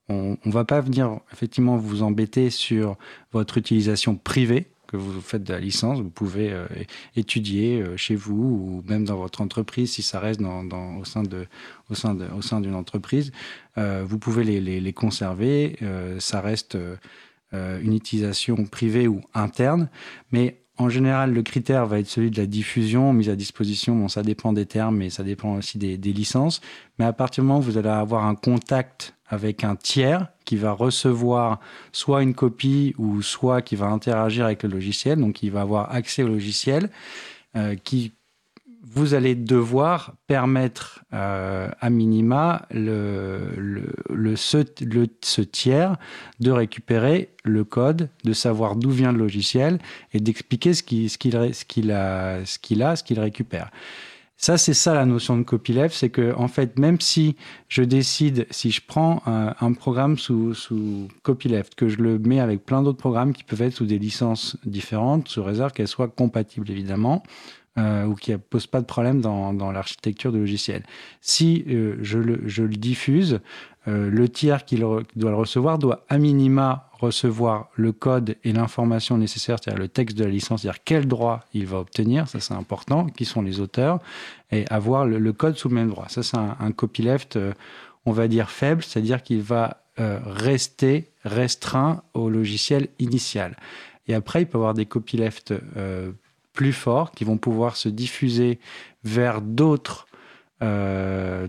on, 0.08 0.36
on 0.44 0.50
va 0.50 0.64
pas 0.64 0.80
venir 0.80 1.20
effectivement 1.32 1.76
vous 1.76 2.02
embêter 2.02 2.50
sur 2.50 2.96
votre 3.32 3.58
utilisation 3.58 4.16
privée, 4.16 4.68
que 4.88 4.96
vous 4.96 5.20
faites 5.20 5.44
de 5.44 5.53
la 5.53 5.61
licence, 5.61 6.01
vous 6.01 6.11
pouvez 6.11 6.51
euh, 6.51 6.66
étudier 7.14 7.81
euh, 7.81 7.96
chez 7.96 8.16
vous 8.16 8.35
ou 8.35 8.83
même 8.88 9.05
dans 9.05 9.18
votre 9.18 9.42
entreprise 9.42 9.92
si 9.92 10.03
ça 10.03 10.18
reste 10.18 10.40
au 10.40 11.05
sein 11.05 12.61
d'une 12.61 12.74
entreprise. 12.74 13.31
Euh, 13.77 14.03
vous 14.05 14.18
pouvez 14.18 14.42
les, 14.44 14.92
conserver. 14.92 15.77
ça 16.18 16.40
reste 16.40 16.77
une 17.53 17.92
utilisation 17.92 18.64
privée 18.64 19.07
ou 19.07 19.20
interne, 19.35 19.90
mais 20.33 20.62
en 20.79 20.88
général, 20.88 21.35
le 21.35 21.42
critère 21.42 21.87
va 21.87 21.98
être 21.98 22.09
celui 22.09 22.31
de 22.31 22.40
la 22.40 22.46
diffusion, 22.46 23.12
mise 23.12 23.29
à 23.29 23.37
disposition. 23.37 24.09
Ça 24.09 24.22
dépend 24.22 24.53
des 24.53 24.64
termes, 24.64 24.96
mais 24.96 25.11
ça 25.11 25.24
dépend 25.24 25.57
aussi 25.57 25.77
des 25.77 26.12
licences. 26.12 26.61
Mais 26.98 27.05
à 27.05 27.12
partir 27.12 27.42
du 27.42 27.48
moment 27.48 27.59
où 27.59 27.62
vous 27.62 27.79
allez 27.79 27.88
avoir 27.88 28.24
un 28.24 28.35
contact 28.35 29.14
avec 29.29 29.64
un 29.64 29.77
tiers 29.77 30.29
qui 30.48 30.56
va 30.56 30.72
recevoir 30.72 31.61
soit 31.92 32.22
une 32.22 32.32
copie 32.32 32.94
ou 32.96 33.20
soit 33.20 33.61
qui 33.61 33.76
va 33.76 33.88
interagir 33.88 34.46
avec 34.46 34.62
le 34.62 34.70
logiciel, 34.70 35.20
donc 35.20 35.42
il 35.42 35.50
va 35.50 35.61
avoir 35.61 35.94
accès 35.94 36.22
au 36.22 36.28
logiciel, 36.28 36.88
euh, 37.54 37.76
qui 37.84 38.12
vous 38.82 39.12
allez 39.12 39.34
devoir 39.34 40.14
permettre 40.26 41.04
euh, 41.12 41.68
à 41.78 41.90
minima 41.90 42.64
le, 42.70 43.92
le, 44.08 44.37
ce, 44.37 45.42
tiers 45.42 45.96
de 46.40 46.50
récupérer 46.50 47.28
le 47.44 47.64
code, 47.64 48.08
de 48.24 48.32
savoir 48.32 48.74
d'où 48.74 48.88
vient 48.88 49.12
le 49.12 49.18
logiciel 49.18 49.78
et 50.14 50.18
d'expliquer 50.18 50.72
ce 50.72 50.82
ce 50.82 51.08
ce 51.08 51.64
qu'il 51.66 51.92
a, 51.92 52.96
ce 52.96 53.04
qu'il 53.04 53.20
récupère. 53.20 53.70
Ça, 54.40 54.57
c'est 54.57 54.72
ça 54.72 54.94
la 54.94 55.05
notion 55.05 55.37
de 55.37 55.42
copyleft, 55.42 55.92
c'est 55.92 56.11
que 56.11 56.33
en 56.37 56.46
fait, 56.46 56.79
même 56.79 57.01
si 57.01 57.35
je 57.66 57.83
décide, 57.83 58.46
si 58.53 58.70
je 58.70 58.81
prends 58.87 59.20
un, 59.27 59.72
programme 59.72 60.16
sous, 60.16 60.55
sous 60.55 61.09
copyleft, 61.24 61.74
que 61.74 61.88
je 61.88 61.96
le 61.96 62.20
mets 62.20 62.38
avec 62.38 62.64
plein 62.64 62.85
d'autres 62.85 62.98
programmes 62.98 63.33
qui 63.33 63.42
peuvent 63.42 63.62
être 63.62 63.74
sous 63.74 63.85
des 63.85 63.98
licences 63.98 64.57
différentes, 64.64 65.27
sous 65.27 65.42
réserve 65.42 65.72
qu'elles 65.72 65.88
soient 65.88 66.07
compatibles 66.07 66.70
évidemment, 66.70 67.24
euh, 67.78 68.07
ou 68.07 68.14
qui 68.14 68.33
ne 68.33 68.38
posent 68.38 68.66
pas 68.66 68.81
de 68.81 68.87
problème 68.87 69.20
dans, 69.20 69.52
dans 69.52 69.70
l'architecture 69.70 70.33
du 70.33 70.38
logiciel. 70.38 70.83
Si 71.20 71.64
euh, 71.68 71.96
je, 72.00 72.18
le, 72.18 72.40
je, 72.46 72.64
le, 72.64 72.74
diffuse, 72.74 73.40
euh, 73.87 74.11
le 74.11 74.28
tiers 74.28 74.64
qui, 74.64 74.76
doit 74.76 75.04
le 75.14 75.35
recevoir 75.35 75.78
doit 75.78 76.04
à 76.09 76.18
minima 76.18 76.90
recevoir 76.92 77.68
le 77.74 77.92
code 77.92 78.37
et 78.42 78.52
l'information 78.52 79.16
nécessaire, 79.16 79.59
c'est-à-dire 79.62 79.81
le 79.81 79.87
texte 79.87 80.18
de 80.18 80.24
la 80.24 80.31
licence, 80.31 80.62
c'est-à-dire 80.62 80.83
quel 80.85 81.07
droit 81.07 81.44
il 81.54 81.66
va 81.66 81.78
obtenir, 81.78 82.26
ça 82.26 82.40
c'est 82.40 82.54
important, 82.54 83.07
qui 83.07 83.24
sont 83.24 83.42
les 83.42 83.61
auteurs, 83.61 84.00
et 84.50 84.66
avoir 84.70 85.07
le, 85.07 85.33
code 85.33 85.57
sous 85.57 85.68
le 85.68 85.76
même 85.76 85.90
droit. 85.90 86.09
Ça 86.09 86.24
c'est 86.24 86.37
un, 86.37 86.72
copyleft, 86.72 87.38
on 88.07 88.11
va 88.11 88.26
dire 88.26 88.50
faible, 88.50 88.83
c'est-à-dire 88.83 89.22
qu'il 89.22 89.42
va 89.42 89.85
rester 89.96 91.11
restreint 91.22 92.02
au 92.14 92.28
logiciel 92.28 92.88
initial. 92.98 93.57
Et 94.09 94.14
après, 94.14 94.42
il 94.42 94.46
peut 94.46 94.59
avoir 94.59 94.74
des 94.74 94.87
copylefts 94.87 95.54
plus 96.58 96.72
forts 96.72 97.12
qui 97.12 97.22
vont 97.22 97.38
pouvoir 97.38 97.76
se 97.76 97.88
diffuser 97.88 98.58
vers 99.04 99.42
d'autres 99.42 100.08
euh, 100.60 101.46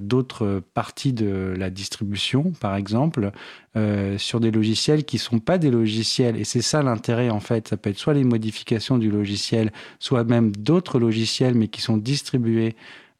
parties 0.75 1.13
de 1.13 1.55
la 1.57 1.71
distribution, 1.71 2.51
par 2.61 2.75
exemple, 2.75 3.31
euh, 3.75 4.19
sur 4.19 4.39
des 4.39 4.51
logiciels 4.51 5.05
qui 5.05 5.17
sont 5.17 5.39
pas 5.39 5.57
des 5.57 5.71
logiciels. 5.71 6.37
Et 6.37 6.43
c'est 6.43 6.61
ça 6.61 6.83
l'intérêt, 6.83 7.31
en 7.31 7.39
fait. 7.39 7.69
Ça 7.69 7.75
peut 7.75 7.89
être 7.89 7.97
soit 7.97 8.13
les 8.13 8.23
modifications 8.23 8.99
du 8.99 9.09
logiciel, 9.09 9.71
soit 9.97 10.25
même 10.25 10.55
d'autres 10.55 10.99
logiciels, 10.99 11.55
mais 11.55 11.69
qui 11.69 11.81
sont 11.81 11.97
distribués 11.97 12.75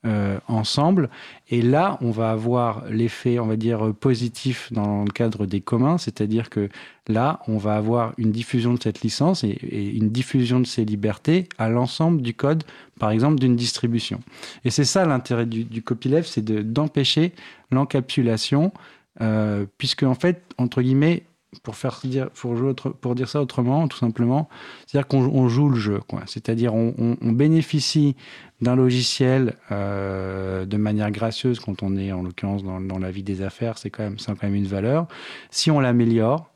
euh, 0.06 0.40
ensemble. 0.48 1.10
Et 1.50 1.62
là, 1.62 1.98
on 2.00 2.12
va 2.12 2.32
avoir 2.32 2.86
l'effet, 2.90 3.38
on 3.38 3.48
va 3.48 3.58
dire, 3.58 3.94
positif 4.00 4.72
dans 4.72 5.04
le 5.04 5.12
cadre 5.12 5.46
des 5.46 5.60
communs, 5.60 5.98
c'est-à-dire 5.98 6.50
que 6.50 6.70
là, 7.10 7.42
on 7.50 7.58
va 7.58 7.76
avoir 7.76 8.14
une 8.18 8.32
diffusion 8.32 8.74
de 8.74 8.82
cette 8.82 9.02
licence 9.02 9.44
et, 9.44 9.58
une 9.62 10.10
diffusion 10.10 10.62
de 10.62 10.66
ces 10.66 10.86
libertés 10.86 11.50
à 11.58 11.68
l'ensemble 11.68 12.22
du 12.22 12.34
code, 12.34 12.64
par 12.98 13.12
exemple, 13.12 13.40
d'une 13.40 13.58
distribution. 13.58 14.22
Et 14.64 14.70
c'est 14.70 14.86
ça 14.86 15.06
l'intérêt 15.06 15.46
du, 15.46 15.82
copyleft, 15.82 16.30
c'est 16.30 16.46
d'empêcher 16.46 17.34
l'encapsulation, 17.70 18.72
euh, 19.20 19.66
puisque 19.78 20.04
en 20.04 20.16
fait, 20.16 20.44
entre 20.58 20.82
guillemets, 20.82 21.24
pour 21.64 21.76
faire 21.76 22.00
dire, 22.04 22.30
pour, 22.30 23.16
dire 23.16 23.28
ça 23.28 23.42
autrement, 23.42 23.88
tout 23.88 23.98
simplement, 23.98 24.50
c'est-à-dire 24.86 25.08
qu'on 25.08 25.50
joue 25.50 25.70
le 25.70 25.80
jeu, 25.80 26.00
quoi. 26.08 26.22
C'est-à-dire 26.28 26.76
on, 26.76 27.16
bénéficie 27.32 28.16
d'un 28.62 28.76
logiciel 28.76 29.56
euh, 29.72 30.66
de 30.66 30.78
manière 30.78 31.10
gracieuse 31.12 31.60
quand 31.60 31.82
on 31.82 31.98
est 31.98 32.12
en 32.12 32.22
l'occurrence 32.22 32.64
dans, 32.64 33.00
la 33.00 33.12
vie 33.12 33.24
des 33.24 33.42
affaires, 33.42 33.78
c'est 33.78 33.90
quand 33.90 34.04
même, 34.04 34.20
ça 34.20 34.34
quand 34.34 34.48
même 34.48 34.56
une 34.56 34.68
valeur. 34.68 35.08
Si 35.50 35.72
on 35.72 35.80
l'améliore, 35.80 36.52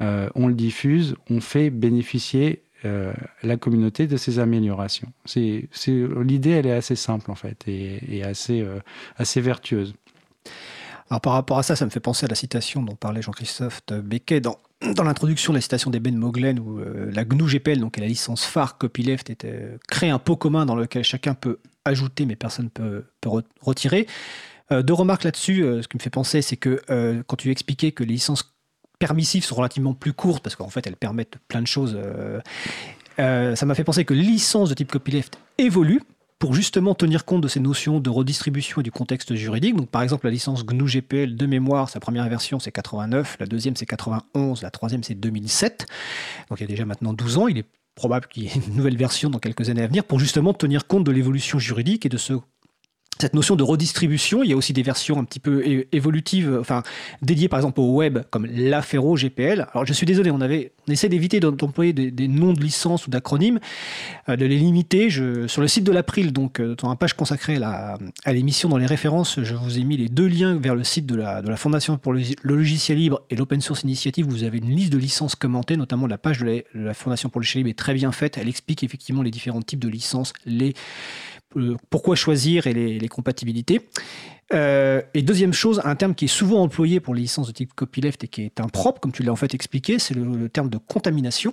euh, 0.00 0.30
on 0.34 0.46
le 0.46 0.54
diffuse, 0.54 1.16
on 1.28 1.40
fait 1.40 1.70
bénéficier 1.70 2.62
euh, 2.84 3.12
la 3.42 3.56
communauté 3.56 4.06
de 4.06 4.16
ces 4.16 4.38
améliorations. 4.38 5.12
C'est, 5.26 5.68
l'idée, 6.22 6.50
elle 6.50 6.66
est 6.66 6.72
assez 6.72 6.96
simple 6.96 7.30
en 7.30 7.34
fait 7.34 7.64
et, 7.66 8.16
et 8.16 8.22
assez, 8.22 8.66
assez 9.18 9.40
vertueuse. 9.42 9.94
Par 11.08 11.32
rapport 11.32 11.58
à 11.58 11.62
ça, 11.62 11.74
ça 11.74 11.84
me 11.86 11.90
fait 11.90 12.00
penser 12.00 12.26
à 12.26 12.28
la 12.28 12.34
citation 12.34 12.82
dont 12.82 12.94
parlait 12.94 13.22
Jean-Christophe 13.22 13.80
Becquet 13.90 14.40
dans, 14.40 14.58
dans 14.94 15.04
l'introduction 15.04 15.52
de 15.52 15.58
la 15.58 15.62
citation 15.62 15.90
d'Eben 15.90 16.16
Moglen 16.16 16.58
où 16.58 16.80
euh, 16.80 17.10
la 17.12 17.24
GNU 17.24 17.48
GPL, 17.48 17.80
donc 17.80 17.96
la 17.96 18.06
licence 18.06 18.44
phare 18.44 18.76
copyleft, 18.76 19.32
euh, 19.44 19.78
crée 19.88 20.10
un 20.10 20.18
pot 20.18 20.36
commun 20.36 20.66
dans 20.66 20.76
lequel 20.76 21.04
chacun 21.04 21.34
peut 21.34 21.58
ajouter 21.86 22.26
mais 22.26 22.36
personne 22.36 22.66
ne 22.66 22.70
peut, 22.70 23.04
peut 23.22 23.30
retirer. 23.62 24.06
Euh, 24.70 24.82
deux 24.82 24.92
remarques 24.92 25.24
là-dessus. 25.24 25.62
ce 25.82 25.88
qui 25.88 25.96
me 25.96 26.02
fait 26.02 26.10
penser, 26.10 26.42
c'est 26.42 26.58
que 26.58 26.82
quand 27.26 27.36
tu 27.36 27.50
expliquais 27.50 27.92
que 27.92 28.04
les 28.04 28.14
licences 28.14 28.54
permissives 28.98 29.44
sont 29.44 29.54
relativement 29.54 29.94
plus 29.94 30.12
courtes 30.12 30.42
parce 30.42 30.56
qu'en 30.56 30.68
fait 30.68 30.86
elles 30.86 30.96
permettent 30.96 31.38
plein 31.48 31.62
de 31.62 31.66
choses, 31.66 31.98
ça 33.16 33.66
m'a 33.66 33.74
fait 33.74 33.84
penser 33.84 34.04
que 34.04 34.12
les 34.12 34.22
licences 34.22 34.68
de 34.68 34.74
type 34.74 34.92
copyleft 34.92 35.38
évoluent 35.56 36.02
pour 36.38 36.54
justement 36.54 36.94
tenir 36.94 37.24
compte 37.24 37.42
de 37.42 37.48
ces 37.48 37.60
notions 37.60 38.00
de 38.00 38.10
redistribution 38.10 38.80
et 38.80 38.84
du 38.84 38.92
contexte 38.92 39.34
juridique. 39.34 39.76
Donc, 39.76 39.88
par 39.90 40.02
exemple, 40.02 40.26
la 40.26 40.30
licence 40.30 40.64
GNU 40.64 40.86
GPL 40.86 41.34
de 41.34 41.46
mémoire, 41.46 41.88
sa 41.88 42.00
première 42.00 42.28
version 42.28 42.60
c'est 42.60 42.72
89, 42.72 43.36
la 43.40 43.46
deuxième 43.46 43.76
c'est 43.76 43.86
91, 43.86 44.62
la 44.62 44.70
troisième 44.70 45.02
c'est 45.02 45.14
2007. 45.14 45.86
Donc, 46.48 46.60
il 46.60 46.62
y 46.62 46.64
a 46.64 46.68
déjà 46.68 46.84
maintenant 46.84 47.12
12 47.12 47.38
ans. 47.38 47.48
Il 47.48 47.58
est 47.58 47.66
probable 47.94 48.28
qu'il 48.28 48.44
y 48.44 48.46
ait 48.46 48.52
une 48.54 48.76
nouvelle 48.76 48.96
version 48.96 49.30
dans 49.30 49.40
quelques 49.40 49.70
années 49.70 49.82
à 49.82 49.86
venir 49.88 50.04
pour 50.04 50.20
justement 50.20 50.54
tenir 50.54 50.86
compte 50.86 51.04
de 51.04 51.10
l'évolution 51.10 51.58
juridique 51.58 52.06
et 52.06 52.08
de 52.08 52.16
ce 52.16 52.34
cette 53.20 53.34
notion 53.34 53.56
de 53.56 53.62
redistribution. 53.62 54.42
Il 54.42 54.50
y 54.50 54.52
a 54.52 54.56
aussi 54.56 54.72
des 54.72 54.82
versions 54.82 55.18
un 55.18 55.24
petit 55.24 55.40
peu 55.40 55.86
évolutives, 55.92 56.56
enfin 56.60 56.82
dédiées 57.22 57.48
par 57.48 57.58
exemple 57.58 57.80
au 57.80 57.94
web, 57.94 58.18
comme 58.30 58.46
l'Afero 58.46 59.16
GPL. 59.16 59.66
Alors 59.72 59.86
je 59.86 59.92
suis 59.92 60.06
désolé, 60.06 60.30
on 60.30 60.40
avait, 60.40 60.72
on 60.88 60.92
essaie 60.92 61.08
d'éviter 61.08 61.40
d'employer 61.40 61.92
des, 61.92 62.28
noms 62.28 62.52
de 62.52 62.60
licences 62.60 63.06
ou 63.06 63.10
d'acronymes, 63.10 63.58
euh, 64.28 64.36
de 64.36 64.46
les 64.46 64.56
limiter. 64.56 65.08
Sur 65.10 65.62
le 65.62 65.68
site 65.68 65.84
de 65.84 65.92
l'April, 65.92 66.32
donc 66.32 66.60
euh, 66.60 66.74
dans 66.76 66.88
la 66.88 66.96
page 66.96 67.14
consacrée 67.14 67.58
à, 67.62 67.98
l'émission, 68.26 68.68
dans 68.68 68.76
les 68.76 68.86
références, 68.86 69.42
je 69.42 69.54
vous 69.54 69.78
ai 69.78 69.84
mis 69.84 69.96
les 69.96 70.08
deux 70.08 70.26
liens 70.26 70.56
vers 70.56 70.74
le 70.74 70.84
site 70.84 71.06
de 71.06 71.14
la, 71.14 71.42
Fondation 71.56 71.98
pour 71.98 72.12
le, 72.12 72.20
logiciel 72.42 72.98
libre 72.98 73.22
et 73.30 73.36
l'Open 73.36 73.60
Source 73.60 73.82
Initiative. 73.82 74.26
Vous 74.26 74.44
avez 74.44 74.58
une 74.58 74.70
liste 74.70 74.92
de 74.92 74.98
licences 74.98 75.34
commentées, 75.34 75.76
notamment 75.76 76.06
la 76.06 76.18
page 76.18 76.38
de 76.38 76.44
la, 76.46 76.52
de 76.74 76.84
la 76.86 76.94
Fondation 76.94 77.28
pour 77.28 77.40
le 77.40 77.44
logiciel 77.44 77.64
libre 77.64 77.70
est 77.70 77.78
très 77.78 77.94
bien 77.94 78.12
faite. 78.12 78.38
Elle 78.38 78.48
explique 78.48 78.82
effectivement 78.84 79.22
les 79.22 79.30
différents 79.30 79.62
types 79.62 79.80
de 79.80 79.88
licences, 79.88 80.32
les 80.46 80.74
pourquoi 81.90 82.16
choisir 82.16 82.66
et 82.66 82.74
les, 82.74 83.08
compatibilités. 83.08 83.88
Euh, 84.54 85.02
et 85.14 85.22
deuxième 85.22 85.52
chose, 85.52 85.80
un 85.84 85.94
terme 85.94 86.14
qui 86.14 86.26
est 86.26 86.28
souvent 86.28 86.62
employé 86.62 87.00
pour 87.00 87.14
les 87.14 87.22
licences 87.22 87.48
de 87.48 87.52
type 87.52 87.74
copyleft 87.74 88.24
et 88.24 88.28
qui 88.28 88.42
est 88.42 88.60
impropre, 88.60 89.00
comme 89.00 89.12
tu 89.12 89.22
l'as 89.22 89.32
en 89.32 89.36
fait 89.36 89.54
expliqué, 89.54 89.98
c'est 89.98 90.14
le, 90.14 90.48
terme 90.48 90.70
de 90.70 90.78
contamination. 90.78 91.52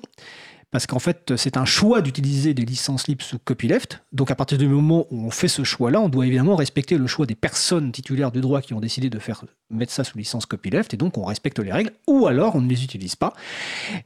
Parce 0.71 0.88
qu'en 0.88 0.99
fait, 0.99 1.38
c'est 1.38 1.55
un 1.55 1.63
choix 1.63 2.01
d'utiliser 2.01 2.53
des 2.53 2.65
licences 2.65 3.08
libres 3.08 3.23
sous 3.23 3.39
copyleft. 3.39 4.03
Donc, 4.12 4.29
à 4.29 4.36
partir 4.36 4.58
du 4.58 4.67
moment 4.67 5.08
où 5.10 5.25
on 5.25 5.31
fait 5.31 5.47
ce 5.47 5.63
choix-là, 5.63 6.01
on 6.01 6.10
doit 6.10 6.27
évidemment 6.27 6.58
respecter 6.58 6.97
le 6.97 7.08
choix 7.08 7.25
des 7.25 7.36
personnes 7.36 7.93
titulaires 7.93 8.31
de 8.31 8.41
droit 8.41 8.62
qui 8.62 8.73
ont 8.73 8.81
décidé 8.81 9.10
de 9.10 9.19
faire 9.19 9.45
mettre 9.69 9.93
ça 9.93 10.03
sous 10.03 10.17
licence 10.17 10.45
copyleft. 10.45 10.93
Et 10.93 10.97
donc, 10.97 11.17
on 11.17 11.23
respecte 11.23 11.60
les 11.60 11.71
règles, 11.71 11.91
ou 12.08 12.27
alors 12.27 12.55
on 12.55 12.62
ne 12.62 12.67
les 12.67 12.84
utilise 12.84 13.15
pas. 13.15 13.34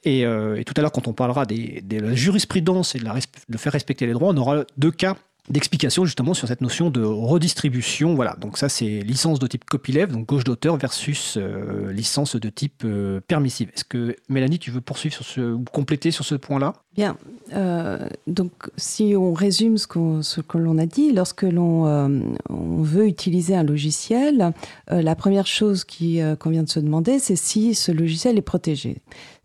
Et, 0.04 0.26
euh, 0.26 0.62
tout 0.64 0.74
à 0.78 0.82
l'heure, 0.82 0.92
quand 0.92 1.08
on 1.08 1.14
parlera 1.14 1.48
de 1.48 1.98
la 1.98 2.14
jurisprudence 2.14 2.94
et 2.94 3.00
de 3.00 3.58
faire 3.58 3.74
respecter 3.74 4.06
les 4.06 4.14
droits, 4.14 4.30
on 4.32 4.38
aura 4.38 4.64
deux 4.78 4.92
cas 4.92 5.16
d'explication 5.50 6.06
justement 6.06 6.34
sur 6.34 6.48
cette 6.48 6.62
notion 6.62 6.90
de 6.90 7.04
redistribution. 7.04 8.16
Voilà, 8.16 8.36
donc 8.40 8.58
ça 8.58 8.70
c'est 8.70 9.02
licence 9.02 9.40
de 9.40 9.48
type 9.48 9.66
copyleft, 9.66 10.12
donc 10.12 10.28
gauche 10.28 10.44
d'auteur 10.44 10.78
versus 10.78 11.38
euh, 11.38 11.92
licence 11.92 12.36
de 12.36 12.50
type 12.50 12.84
euh, 12.86 13.20
permissive. 13.28 13.70
Est-ce 13.74 13.84
que 13.84 14.16
Mélanie, 14.30 14.60
tu 14.60 14.72
veux 14.72 14.82
poursuivre 14.82 15.16
sur 15.16 15.26
ce, 15.26 15.54
ou 15.54 15.64
compléter 15.64 16.12
sur 16.12 16.26
ce 16.26 16.36
point-là? 16.36 16.74
Bien, 16.96 17.18
euh, 17.54 18.08
donc 18.28 18.52
si 18.78 19.16
on 19.16 19.34
résume 19.34 19.78
ce, 19.78 19.88
ce 20.22 20.42
que 20.42 20.58
l'on 20.58 20.78
a 20.78 20.86
dit, 20.86 21.14
lorsque 21.14 21.44
l'on 21.44 21.80
on 22.50 22.82
veut 22.82 23.08
utiliser 23.08 23.56
un 23.56 23.64
logiciel, 23.64 24.54
la 24.90 25.16
première 25.16 25.48
chose 25.48 25.86
qu'on 25.86 26.50
vient 26.50 26.64
de 26.64 26.70
se 26.70 26.80
demander, 26.80 27.20
c'est 27.20 27.36
si 27.36 27.74
ce 27.74 27.92
logiciel 27.92 28.38
est 28.38 28.42
protégé. 28.44 28.98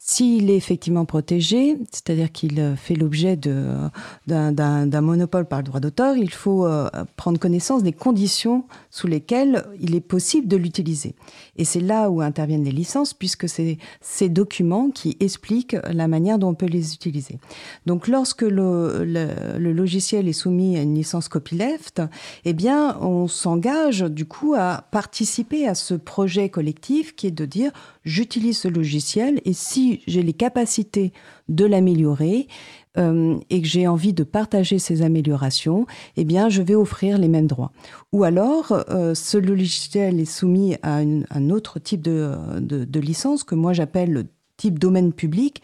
S'il 0.07 0.51
est 0.51 0.57
effectivement 0.57 1.07
protégé, 1.07 1.79
c'est-à-dire 1.91 2.31
qu'il 2.31 2.61
euh, 2.61 2.77
fait 2.77 2.95
l'objet 2.95 3.39
d'un 3.39 5.01
monopole 5.01 5.47
par 5.47 5.61
le 5.61 5.65
droit 5.65 5.81
d'auteur, 5.81 6.19
il 6.19 6.31
faut 6.31 6.67
euh, 6.67 6.91
prendre 7.17 7.39
connaissance 7.39 7.83
des 7.83 7.95
conditions 7.95 8.67
sous 8.91 9.07
lesquelles 9.07 9.65
il 9.81 9.95
est 9.95 10.03
possible 10.03 10.47
de 10.47 10.59
l'utiliser. 10.59 11.15
Et 11.57 11.65
c'est 11.65 11.81
là 11.81 12.11
où 12.11 12.21
interviennent 12.21 12.65
les 12.65 12.71
licences, 12.71 13.15
puisque 13.15 13.49
c'est 13.49 13.79
ces 14.03 14.29
documents 14.29 14.91
qui 14.91 15.17
expliquent 15.21 15.79
la 15.91 16.07
manière 16.07 16.39
dont 16.39 16.49
on 16.49 16.55
peut 16.55 16.67
les 16.67 16.93
utiliser. 16.93 17.39
Donc 17.87 18.07
lorsque 18.07 18.43
le, 18.43 19.05
le 19.05 19.73
logiciel 19.73 20.29
est 20.29 20.35
soumis 20.35 20.77
à 20.77 20.83
une 20.83 20.97
licence 20.97 21.29
copyleft, 21.29 22.03
eh 22.45 22.53
bien 22.53 22.99
on 23.01 23.27
s'engage 23.27 24.01
du 24.03 24.27
coup 24.27 24.53
à 24.55 24.85
participer 24.91 25.67
à 25.67 25.75
ce 25.75 25.95
projet 25.95 26.51
collectif 26.51 27.17
qui 27.17 27.29
est 27.29 27.31
de 27.31 27.47
dire 27.47 27.73
j'utilise 28.05 28.59
ce 28.59 28.69
logiciel 28.69 29.41
et 29.47 29.55
si 29.55 29.94
j'ai 30.07 30.23
les 30.23 30.33
capacités 30.33 31.13
de 31.49 31.65
l'améliorer 31.65 32.49
euh, 32.97 33.39
et 33.51 33.61
que 33.61 33.67
j'ai 33.67 33.89
envie 33.89 34.13
de 34.13 34.23
partager 34.23 34.79
ces 34.79 35.03
améliorations, 35.03 35.87
eh 36.17 36.25
bien, 36.25 36.49
je 36.49 36.63
vais 36.63 36.77
offrir 36.77 37.19
les 37.19 37.29
mêmes 37.29 37.49
droits. 37.49 37.73
Ou 38.13 38.25
alors, 38.25 38.85
euh, 38.89 39.15
ce 39.15 39.37
logiciel 39.37 40.21
est 40.21 40.25
soumis 40.25 40.77
à 40.83 40.99
un 40.99 41.51
autre 41.51 41.81
type 41.81 42.03
de, 42.03 43.01
licence 43.01 43.43
que 43.43 43.55
moi 43.55 43.73
j'appelle 43.73 44.13
le 44.13 44.27
type 44.57 44.79
domaine 44.79 45.13
public, 45.13 45.61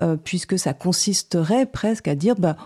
euh, 0.00 0.16
puisque 0.16 0.58
ça 0.58 0.72
consisterait 0.72 1.66
presque 1.66 2.08
à 2.08 2.14
dire, 2.14 2.34
bah, 2.36 2.56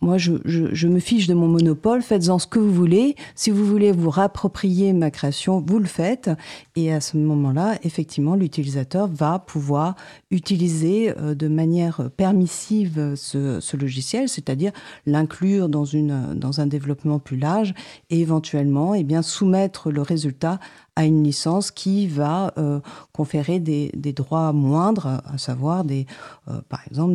moi, 0.00 0.18
je, 0.18 0.32
je, 0.44 0.86
me 0.86 0.98
fiche 0.98 1.26
de 1.28 1.34
mon 1.34 1.48
monopole, 1.48 2.02
faites-en 2.02 2.38
ce 2.38 2.46
que 2.46 2.58
vous 2.58 2.72
voulez. 2.72 3.16
Si 3.34 3.50
vous 3.50 3.64
voulez 3.64 3.90
vous 3.90 4.10
rapproprier 4.10 4.92
ma 4.92 5.10
création, 5.10 5.64
vous 5.66 5.78
le 5.78 5.86
faites. 5.86 6.30
Et 6.76 6.92
à 6.92 7.00
ce 7.00 7.16
moment-là, 7.16 7.78
effectivement, 7.84 8.34
l'utilisateur 8.34 9.08
va 9.08 9.38
pouvoir 9.38 9.94
utiliser 10.30 11.14
euh, 11.16 11.34
de 11.34 11.48
manière 11.48 12.10
permissive 12.16 13.14
ce, 13.16 13.60
ce 13.60 13.76
logiciel, 13.78 14.28
c'est-à-dire 14.28 14.72
l'inclure 15.06 15.70
dans, 15.70 15.86
une, 15.86 16.34
dans 16.34 16.60
un 16.60 16.66
développement 16.66 17.18
plus 17.18 17.38
large 17.38 17.72
et 18.10 18.20
éventuellement 18.20 18.94
eh 18.94 19.04
bien, 19.04 19.22
soumettre 19.22 19.90
le 19.90 20.02
résultat 20.02 20.60
à 20.96 21.04
une 21.04 21.24
licence 21.24 21.70
qui 21.70 22.06
va 22.06 22.52
euh, 22.56 22.80
conférer 23.12 23.58
des, 23.58 23.90
droits 24.12 24.52
moindres, 24.52 25.22
à 25.24 25.38
savoir 25.38 25.84
des, 25.84 26.06
euh, 26.48 26.60
par 26.68 26.80
exemple 26.88 27.14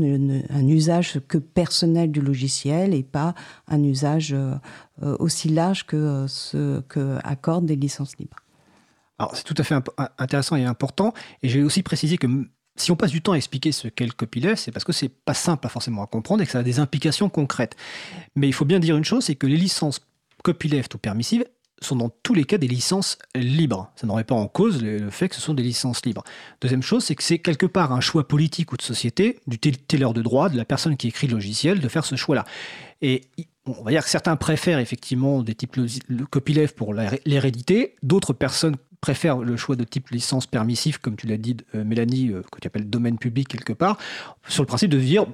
un 0.49 0.67
usage 0.67 1.19
que 1.27 1.37
personnel 1.37 2.11
du 2.11 2.21
logiciel 2.21 2.93
et 2.93 3.03
pas 3.03 3.35
un 3.67 3.81
usage 3.83 4.33
euh, 4.33 4.55
aussi 5.19 5.49
large 5.49 5.85
que 5.85 6.25
ce 6.27 6.81
que 6.81 7.17
accordent 7.23 7.65
des 7.65 7.77
licences 7.77 8.17
libres. 8.17 8.37
Alors 9.17 9.35
c'est 9.35 9.43
tout 9.43 9.55
à 9.57 9.63
fait 9.63 9.75
intéressant 10.17 10.55
et 10.55 10.65
important. 10.65 11.13
Et 11.43 11.49
j'ai 11.49 11.63
aussi 11.63 11.83
précisé 11.83 12.17
que 12.17 12.27
si 12.75 12.91
on 12.91 12.95
passe 12.95 13.11
du 13.11 13.21
temps 13.21 13.33
à 13.33 13.37
expliquer 13.37 13.71
ce 13.71 13.87
qu'est 13.87 14.05
le 14.05 14.13
copyleft, 14.13 14.57
c'est 14.57 14.71
parce 14.71 14.85
que 14.85 14.93
c'est 14.93 15.09
pas 15.09 15.33
simple, 15.33 15.61
pas 15.61 15.69
forcément 15.69 16.03
à 16.03 16.07
comprendre 16.07 16.41
et 16.41 16.45
que 16.45 16.51
ça 16.51 16.59
a 16.59 16.63
des 16.63 16.79
implications 16.79 17.29
concrètes. 17.29 17.75
Mais 18.35 18.47
il 18.47 18.53
faut 18.53 18.65
bien 18.65 18.79
dire 18.79 18.95
une 18.95 19.03
chose, 19.03 19.25
c'est 19.25 19.35
que 19.35 19.47
les 19.47 19.57
licences 19.57 20.01
copyleft 20.43 20.95
ou 20.95 20.97
permissives, 20.97 21.45
sont 21.81 21.95
dans 21.95 22.09
tous 22.23 22.33
les 22.33 22.43
cas 22.43 22.57
des 22.57 22.67
licences 22.67 23.17
libres. 23.35 23.91
Ça 23.95 24.07
n'aurait 24.07 24.23
pas 24.23 24.35
en 24.35 24.47
cause 24.47 24.81
le, 24.81 25.09
fait 25.09 25.29
que 25.29 25.35
ce 25.35 25.41
sont 25.41 25.53
des 25.53 25.63
licences 25.63 26.05
libres. 26.05 26.23
Deuxième 26.61 26.81
chose, 26.81 27.03
c'est 27.03 27.15
que 27.15 27.23
c'est 27.23 27.39
quelque 27.39 27.65
part 27.65 27.91
un 27.91 28.01
choix 28.01 28.27
politique 28.27 28.71
ou 28.71 28.77
de 28.77 28.81
société, 28.81 29.39
du 29.47 29.59
teller 29.59 30.13
de 30.13 30.21
droit, 30.21 30.49
de 30.49 30.57
la 30.57 30.65
personne 30.65 30.97
qui 30.97 31.07
écrit 31.07 31.27
le 31.27 31.33
logiciel, 31.33 31.79
de 31.79 31.87
faire 31.87 32.05
ce 32.05 32.15
choix-là. 32.15 32.45
Et 33.01 33.21
on 33.65 33.83
va 33.83 33.91
dire 33.91 34.03
que 34.03 34.09
certains 34.09 34.35
préfèrent 34.35 34.79
effectivement 34.79 35.41
des 35.41 35.55
types 35.55 35.75
le 35.75 36.25
copyleft 36.25 36.75
pour 36.75 36.93
l'hérédité, 36.93 37.95
d'autres 38.03 38.33
personnes 38.33 38.75
préfèrent 39.01 39.37
le 39.37 39.55
choix 39.55 39.75
de 39.75 39.83
type 39.83 40.09
licence 40.09 40.45
permissif, 40.45 40.97
comme 40.97 41.15
tu 41.15 41.27
l'as 41.27 41.37
dit, 41.37 41.55
euh, 41.75 41.83
Mélanie, 41.83 42.29
euh, 42.29 42.41
que 42.51 42.59
tu 42.59 42.67
appelles 42.67 42.89
domaine 42.89 43.17
public 43.17 43.47
quelque 43.47 43.73
part, 43.73 43.97
sur 44.47 44.63
le 44.63 44.67
principe 44.67 44.89
de 44.89 44.99
dire 44.99 45.25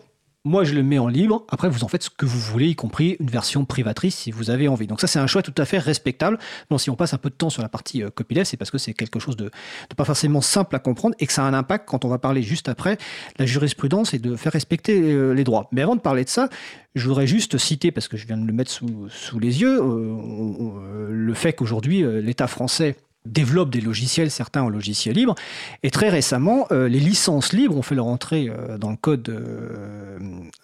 moi, 0.46 0.64
je 0.64 0.76
le 0.76 0.84
mets 0.84 1.00
en 1.00 1.08
libre. 1.08 1.46
Après, 1.50 1.68
vous 1.68 1.84
en 1.84 1.88
faites 1.88 2.04
ce 2.04 2.10
que 2.10 2.26
vous 2.26 2.40
voulez, 2.40 2.68
y 2.68 2.76
compris 2.76 3.18
une 3.20 3.30
version 3.30 3.66
privatrice 3.66 4.16
si 4.16 4.32
vous 4.32 4.52
avez 4.52 4.68
envie. 4.68 4.86
Donc 4.86 5.02
ça, 5.02 5.08
c'est 5.08 5.20
un 5.20 5.26
choix 5.26 5.42
tout 5.42 5.54
à 5.58 5.66
fait 5.66 5.80
respectable. 5.80 6.38
Donc 6.70 6.80
si 6.80 6.92
on 6.92 6.96
passe 6.96 7.16
un 7.16 7.18
peu 7.18 7.32
de 7.32 7.36
temps 7.36 7.50
sur 7.50 7.64
la 7.64 7.70
partie 7.70 8.04
euh, 8.04 8.12
copyleft, 8.12 8.52
c'est 8.52 8.58
parce 8.58 8.70
que 8.70 8.78
c'est 8.78 8.94
quelque 8.94 9.20
chose 9.20 9.36
de, 9.36 9.50
pas 9.98 10.06
forcément 10.06 10.42
simple 10.42 10.76
à 10.76 10.80
comprendre 10.80 11.16
et 11.20 11.26
que 11.26 11.34
ça 11.34 11.44
a 11.44 11.48
un 11.48 11.54
impact 11.54 11.88
quand 11.88 12.06
on 12.06 12.10
va 12.10 12.20
parler 12.20 12.44
juste 12.44 12.70
après 12.70 12.98
la 13.40 13.46
jurisprudence 13.48 14.14
et 14.14 14.20
de 14.20 14.36
faire 14.36 14.52
respecter 14.52 15.02
euh, 15.02 15.34
les 15.34 15.44
droits. 15.44 15.68
Mais 15.72 15.82
avant 15.82 15.96
de 15.96 16.02
parler 16.02 16.24
de 16.24 16.30
ça, 16.30 16.50
je 16.94 17.08
voudrais 17.08 17.28
juste 17.28 17.58
citer, 17.58 17.92
parce 17.92 18.08
que 18.08 18.16
je 18.16 18.28
viens 18.28 18.38
de 18.38 18.46
le 18.46 18.54
mettre 18.54 18.72
sous, 18.72 19.10
sous 19.10 19.40
les 19.40 19.62
yeux, 19.62 19.82
euh, 19.82 21.10
le 21.12 21.34
fait 21.34 21.54
qu'aujourd'hui, 21.54 22.06
l'État 22.22 22.48
français 22.48 22.96
développent 23.26 23.72
des 23.72 23.82
logiciels, 23.82 24.32
certains 24.32 24.62
en 24.62 24.70
logiciel 24.70 25.16
libre. 25.16 25.36
Et 25.84 25.92
très 25.92 26.10
récemment, 26.10 26.68
euh, 26.72 26.88
les 26.88 27.00
licences 27.00 27.54
libres 27.54 27.76
ont 27.76 27.82
fait 27.82 27.96
leur 27.96 28.08
entrée 28.08 28.50
euh, 28.50 28.78
dans 28.78 28.92
le 28.92 28.98
code. 28.98 29.30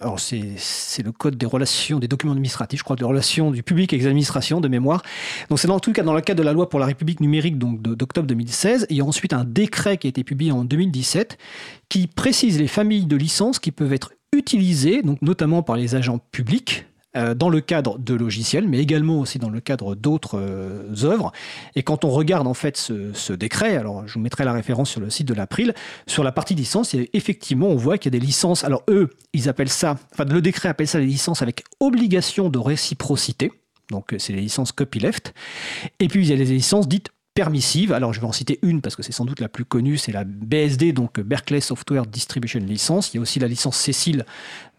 Alors 0.01 0.19
c'est 0.19 1.03
le 1.03 1.11
code 1.11 1.37
des 1.37 1.45
relations, 1.45 1.99
des 1.99 2.07
documents 2.07 2.31
administratifs, 2.33 2.79
je 2.79 2.83
crois, 2.83 2.95
des 2.95 3.05
relations 3.05 3.51
du 3.51 3.61
public 3.61 3.93
avec 3.93 4.01
les 4.01 4.07
administrations 4.07 4.59
de 4.59 4.67
mémoire. 4.67 5.03
Donc 5.49 5.59
c'est 5.59 5.67
dans 5.67 5.79
tout 5.79 5.93
cas 5.93 6.01
dans 6.01 6.15
le 6.15 6.21
cadre 6.21 6.39
de 6.39 6.43
la 6.43 6.53
loi 6.53 6.69
pour 6.69 6.79
la 6.79 6.87
République 6.87 7.19
numérique 7.19 7.59
d'octobre 7.59 8.27
2016. 8.27 8.87
Il 8.89 8.97
y 8.97 9.01
a 9.01 9.05
ensuite 9.05 9.33
un 9.33 9.43
décret 9.43 9.97
qui 9.97 10.07
a 10.07 10.09
été 10.09 10.23
publié 10.23 10.51
en 10.51 10.63
2017 10.63 11.37
qui 11.87 12.07
précise 12.07 12.59
les 12.59 12.67
familles 12.67 13.05
de 13.05 13.15
licences 13.15 13.59
qui 13.59 13.71
peuvent 13.71 13.93
être 13.93 14.11
utilisées, 14.35 15.03
notamment 15.21 15.61
par 15.61 15.75
les 15.75 15.93
agents 15.93 16.19
publics 16.31 16.85
dans 17.13 17.49
le 17.49 17.59
cadre 17.59 17.97
de 17.99 18.13
logiciels, 18.13 18.67
mais 18.67 18.79
également 18.79 19.19
aussi 19.19 19.37
dans 19.37 19.49
le 19.49 19.59
cadre 19.59 19.95
d'autres 19.95 20.39
euh, 20.39 21.03
œuvres. 21.03 21.31
Et 21.75 21.83
quand 21.83 22.05
on 22.05 22.09
regarde 22.09 22.47
en 22.47 22.53
fait 22.53 22.77
ce, 22.77 23.33
décret, 23.33 23.75
alors 23.75 24.07
je 24.07 24.13
vous 24.13 24.19
mettrai 24.19 24.45
la 24.45 24.53
référence 24.53 24.89
sur 24.89 25.01
le 25.01 25.09
site 25.09 25.27
de 25.27 25.33
l'April, 25.33 25.73
sur 26.07 26.23
la 26.23 26.31
partie 26.31 26.55
licence, 26.55 26.95
effectivement 27.13 27.67
on 27.67 27.75
voit 27.75 27.97
qu'il 27.97 28.13
y 28.13 28.15
a 28.15 28.19
des 28.19 28.25
licences. 28.25 28.63
Alors 28.63 28.83
eux, 28.89 29.09
ils 29.33 29.49
appellent 29.49 29.69
ça, 29.69 29.97
enfin 30.13 30.25
le 30.25 30.41
décret 30.41 30.69
appelle 30.69 30.87
ça 30.87 30.99
les 30.99 31.05
licences 31.05 31.41
avec 31.41 31.63
obligation 31.79 32.49
de 32.49 32.59
réciprocité. 32.59 33.51
Donc 33.89 34.15
c'est 34.17 34.33
les 34.33 34.41
licences 34.41 34.71
copyleft. 34.71 35.33
Et 35.99 36.07
puis 36.07 36.25
il 36.25 36.29
y 36.29 36.33
a 36.33 36.35
les 36.37 36.45
licences 36.45 36.87
dites 36.87 37.09
permissive. 37.33 37.93
Alors, 37.93 38.13
je 38.13 38.19
vais 38.19 38.27
en 38.27 38.31
citer 38.31 38.59
une 38.61 38.81
parce 38.81 38.95
que 38.95 39.03
c'est 39.03 39.11
sans 39.11 39.25
doute 39.25 39.39
la 39.39 39.49
plus 39.49 39.65
connue, 39.65 39.97
c'est 39.97 40.11
la 40.11 40.23
BSD, 40.25 40.91
donc 40.91 41.19
Berkeley 41.19 41.61
Software 41.61 42.05
Distribution 42.05 42.59
License. 42.59 43.13
Il 43.13 43.17
y 43.17 43.19
a 43.19 43.21
aussi 43.21 43.39
la 43.39 43.47
licence 43.47 43.77
Cécile 43.77 44.25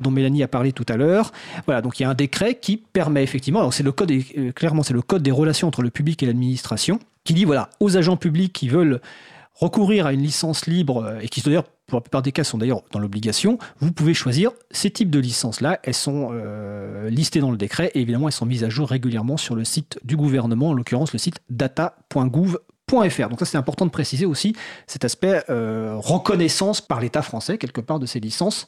dont 0.00 0.10
Mélanie 0.10 0.42
a 0.42 0.48
parlé 0.48 0.72
tout 0.72 0.86
à 0.88 0.96
l'heure. 0.96 1.32
Voilà, 1.66 1.80
donc 1.80 1.98
il 1.98 2.02
y 2.02 2.06
a 2.06 2.10
un 2.10 2.14
décret 2.14 2.56
qui 2.56 2.76
permet 2.76 3.22
effectivement, 3.22 3.60
alors 3.60 3.72
c'est 3.72 3.82
le 3.82 3.92
code, 3.92 4.12
euh, 4.12 4.52
clairement, 4.52 4.82
c'est 4.82 4.94
le 4.94 5.02
code 5.02 5.22
des 5.22 5.30
relations 5.30 5.68
entre 5.68 5.82
le 5.82 5.90
public 5.90 6.22
et 6.22 6.26
l'administration, 6.26 6.98
qui 7.24 7.34
dit 7.34 7.44
voilà, 7.44 7.70
aux 7.80 7.96
agents 7.96 8.16
publics 8.16 8.52
qui 8.52 8.68
veulent 8.68 9.00
recourir 9.54 10.06
à 10.06 10.12
une 10.12 10.22
licence 10.22 10.66
libre 10.66 11.04
euh, 11.04 11.20
et 11.20 11.28
qui 11.28 11.40
d'ailleurs 11.40 11.64
pour 11.86 11.98
la 11.98 12.00
plupart 12.00 12.22
des 12.22 12.32
cas 12.32 12.44
sont 12.44 12.58
d'ailleurs 12.58 12.82
dans 12.90 12.98
l'obligation, 12.98 13.58
vous 13.80 13.92
pouvez 13.92 14.14
choisir 14.14 14.52
ces 14.70 14.90
types 14.90 15.10
de 15.10 15.18
licences-là. 15.18 15.80
Elles 15.82 15.94
sont 15.94 16.30
euh, 16.32 17.10
listées 17.10 17.40
dans 17.40 17.50
le 17.50 17.56
décret 17.56 17.90
et 17.94 18.00
évidemment 18.00 18.28
elles 18.28 18.34
sont 18.34 18.46
mises 18.46 18.64
à 18.64 18.68
jour 18.68 18.88
régulièrement 18.88 19.36
sur 19.36 19.54
le 19.54 19.64
site 19.64 19.98
du 20.04 20.16
gouvernement, 20.16 20.70
en 20.70 20.72
l'occurrence 20.74 21.12
le 21.12 21.18
site 21.18 21.40
data.gouv.fr. 21.50 23.28
Donc 23.28 23.38
ça 23.38 23.44
c'est 23.44 23.58
important 23.58 23.84
de 23.84 23.90
préciser 23.90 24.26
aussi 24.26 24.54
cet 24.86 25.04
aspect 25.04 25.42
euh, 25.50 25.96
reconnaissance 25.96 26.80
par 26.80 27.00
l'État 27.00 27.22
français 27.22 27.58
quelque 27.58 27.80
part 27.80 27.98
de 27.98 28.06
ces 28.06 28.20
licences. 28.20 28.66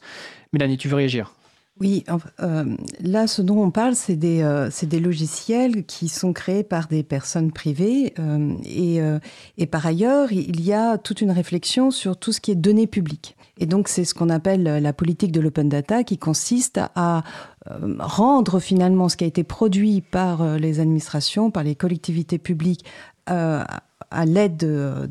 Mélanie, 0.53 0.77
tu 0.77 0.87
veux 0.87 0.95
réagir? 0.95 1.33
Oui, 1.81 2.05
euh, 2.39 2.77
là, 3.01 3.27
ce 3.27 3.41
dont 3.41 3.61
on 3.61 3.69
parle, 3.69 3.95
c'est 3.95 4.15
des, 4.15 4.41
euh, 4.41 4.69
des, 4.83 4.99
logiciels 5.01 5.85
qui 5.85 6.07
sont 6.07 6.31
créés 6.31 6.63
par 6.63 6.87
des 6.87 7.03
personnes 7.03 7.51
privées. 7.51 8.13
Euh, 8.17 8.53
et, 8.63 9.01
et, 9.57 9.65
par 9.65 9.85
ailleurs, 9.85 10.31
il 10.31 10.61
y 10.61 10.71
a 10.71 10.97
toute 10.97 11.19
une 11.19 11.31
réflexion 11.31 11.91
sur 11.91 12.15
tout 12.15 12.31
ce 12.31 12.39
qui 12.39 12.51
est 12.51 12.55
données 12.55 12.87
publiques. 12.87 13.35
Et 13.57 13.65
donc, 13.65 13.89
c'est 13.89 14.05
ce 14.05 14.13
qu'on 14.13 14.29
appelle 14.29 14.63
la 14.63 14.93
politique 14.93 15.33
de 15.33 15.41
l'open 15.41 15.67
data 15.67 16.05
qui 16.05 16.17
consiste 16.17 16.79
à 16.95 17.23
rendre 17.99 18.59
finalement 18.59 19.09
ce 19.09 19.17
qui 19.17 19.25
a 19.25 19.27
été 19.27 19.43
produit 19.43 19.99
par 19.99 20.57
les 20.57 20.79
administrations, 20.79 21.51
par 21.51 21.63
les 21.63 21.75
collectivités 21.75 22.37
publiques 22.37 22.85
à 24.11 24.25
l'aide 24.25 24.57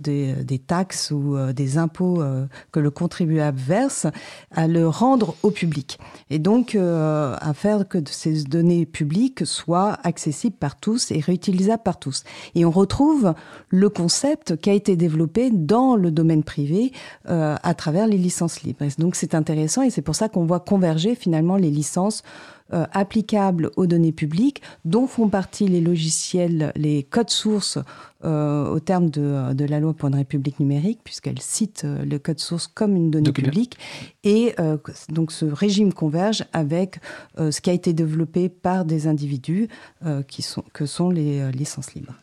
des 0.01 0.59
taxes 0.59 1.11
ou 1.11 1.37
euh, 1.37 1.53
des 1.53 1.79
impôts 1.79 2.21
euh, 2.21 2.47
que 2.73 2.81
le 2.81 2.91
contribuable 2.91 3.59
verse, 3.59 4.07
à 4.51 4.67
le 4.67 4.89
rendre 4.89 5.35
au 5.43 5.51
public. 5.51 5.99
Et 6.31 6.39
donc 6.39 6.75
euh, 6.75 7.37
à 7.41 7.55
faire 7.55 7.89
que 7.89 7.99
ces 8.07 8.45
données 8.45 8.87
publiques 8.87 9.47
soient 9.47 9.99
accessibles 10.03 10.57
par 10.57 10.77
tous 10.77 11.11
et 11.11 11.21
réutilisables 11.21 11.83
par 11.83 11.99
tous. 11.99 12.25
Et 12.55 12.65
on 12.65 12.71
retrouve 12.71 13.35
le 13.69 13.89
concept 13.89 14.57
qui 14.57 14.71
a 14.71 14.73
été 14.73 14.97
développé 14.97 15.51
dans 15.51 15.97
le 15.97 16.11
domaine 16.11 16.43
privé 16.43 16.93
à 17.27 17.75
travers 17.75 18.07
les 18.07 18.19
licences 18.19 18.63
libres. 18.63 18.85
donc 18.99 19.17
c'est 19.17 19.35
intéressant 19.35 19.83
et 19.83 19.91
c'est 19.91 20.03
pour 20.03 20.15
ça 20.15 20.29
qu'on 20.29 20.45
voit 20.45 20.61
converger 20.61 21.15
finalement 21.15 21.57
les 21.57 21.71
licences 21.71 22.23
euh, 22.73 22.87
applicables 22.93 23.71
aux 23.77 23.87
données 23.87 24.11
publiques, 24.11 24.63
dont 24.87 25.07
font 25.07 25.29
partie 25.29 25.69
les 25.69 25.83
logiciels, 25.83 26.73
les 26.77 27.03
codes 27.03 27.29
sources 27.29 27.79
euh, 28.25 28.71
au 28.71 28.81
terme 28.81 29.11
de, 29.11 29.53
de, 29.53 29.65
la 29.67 29.81
loi 29.81 29.93
pour 29.93 30.09
une 30.09 30.15
république 30.15 30.59
numérique, 30.61 31.01
puisqu'elle 31.05 31.43
cite 31.43 31.83
euh, 31.85 32.07
le 32.07 32.19
code 32.19 32.41
source 32.41 32.67
comme 32.67 32.97
une 32.97 33.11
donnée 33.11 33.33
publique. 33.33 33.77
Et 34.25 34.55
donc 35.11 35.31
ce 35.31 35.45
régime 35.45 35.93
converge 35.93 36.47
avec 36.55 37.01
ce 37.37 37.61
qui 37.61 37.69
a 37.69 37.75
été 37.75 37.93
développé 37.93 38.49
par 38.49 38.87
des 38.87 39.07
individus 39.07 39.69
qui 40.27 40.41
sont, 40.41 40.65
que 40.73 40.87
sont 40.87 41.11
les 41.11 41.53
licences 41.53 41.93
libres. 41.93 42.15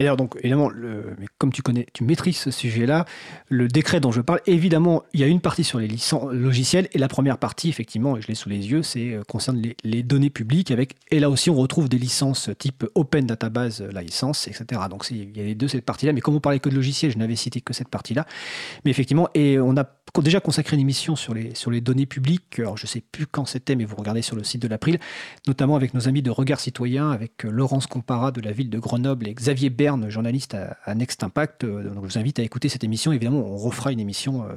Et 0.00 0.04
alors, 0.04 0.16
donc, 0.16 0.36
évidemment, 0.40 0.70
mais 1.18 1.26
comme 1.38 1.52
tu 1.52 1.62
connais, 1.62 1.86
tu 1.92 2.02
maîtrises 2.02 2.38
ce 2.38 2.50
sujet-là, 2.50 3.04
le 3.48 3.68
décret 3.68 4.00
dont 4.00 4.10
je 4.10 4.20
parle, 4.20 4.40
évidemment, 4.46 5.04
il 5.12 5.20
y 5.20 5.22
a 5.22 5.28
une 5.28 5.40
partie 5.40 5.62
sur 5.62 5.78
les 5.78 5.86
licences 5.86 6.32
logiciels, 6.32 6.88
et 6.92 6.98
la 6.98 7.06
première 7.06 7.38
partie, 7.38 7.68
effectivement, 7.68 8.16
et 8.16 8.20
je 8.20 8.26
l'ai 8.26 8.34
sous 8.34 8.48
les 8.48 8.70
yeux, 8.70 8.82
c'est 8.82 9.12
euh, 9.12 9.22
concerne 9.22 9.62
les, 9.84 10.02
données 10.02 10.30
publiques, 10.30 10.72
avec, 10.72 10.96
et 11.12 11.20
là 11.20 11.30
aussi, 11.30 11.48
on 11.48 11.54
retrouve 11.54 11.88
des 11.88 11.98
licences 11.98 12.50
type 12.58 12.84
Open 12.96 13.26
Database 13.26 13.82
License, 13.82 14.48
etc. 14.48 14.80
Donc, 14.90 15.06
il 15.10 15.36
y 15.36 15.40
a 15.40 15.44
les 15.44 15.54
deux, 15.54 15.68
cette 15.68 15.84
partie-là, 15.84 16.12
mais 16.12 16.20
comme 16.20 16.34
on 16.34 16.40
parlait 16.40 16.58
que 16.58 16.68
de 16.68 16.74
logiciels, 16.74 17.12
je 17.12 17.18
n'avais 17.18 17.36
cité 17.36 17.60
que 17.60 17.72
cette 17.72 17.88
partie-là. 17.88 18.26
Mais 18.84 18.90
effectivement, 18.90 19.28
et 19.34 19.60
on 19.60 19.76
a 19.76 19.84
déjà 20.22 20.40
consacré 20.40 20.76
une 20.76 20.80
émission 20.80 21.16
sur 21.16 21.34
les, 21.34 21.54
sur 21.54 21.70
les 21.70 21.80
données 21.80 22.06
publiques, 22.06 22.58
alors 22.58 22.76
je 22.76 22.84
ne 22.84 22.88
sais 22.88 23.00
plus 23.00 23.26
quand 23.26 23.44
c'était, 23.44 23.74
mais 23.74 23.84
vous 23.84 23.96
regardez 23.96 24.22
sur 24.22 24.36
le 24.36 24.44
site 24.44 24.62
de 24.62 24.68
l'April, 24.68 24.98
notamment 25.46 25.76
avec 25.76 25.94
nos 25.94 26.08
amis 26.08 26.22
de 26.22 26.30
Regard 26.30 26.60
Citoyen, 26.60 27.10
avec 27.10 27.44
euh, 27.44 27.50
Laurence 27.50 27.86
Compara 27.86 28.30
de 28.30 28.40
la 28.40 28.52
ville 28.52 28.70
de 28.70 28.78
Grenoble 28.78 29.28
et 29.28 29.34
Xavier 29.34 29.70
journaliste 30.08 30.56
à, 30.84 30.94
Next 30.94 31.22
Impact. 31.22 31.64
Euh, 31.64 31.82
je 31.82 31.98
vous 31.98 32.18
invite 32.18 32.38
à 32.38 32.42
écouter 32.42 32.68
cette 32.68 32.84
émission. 32.84 33.12
Évidemment, 33.12 33.38
on 33.38 33.56
refera 33.56 33.92
une 33.92 34.00
émission 34.00 34.44
euh, 34.44 34.52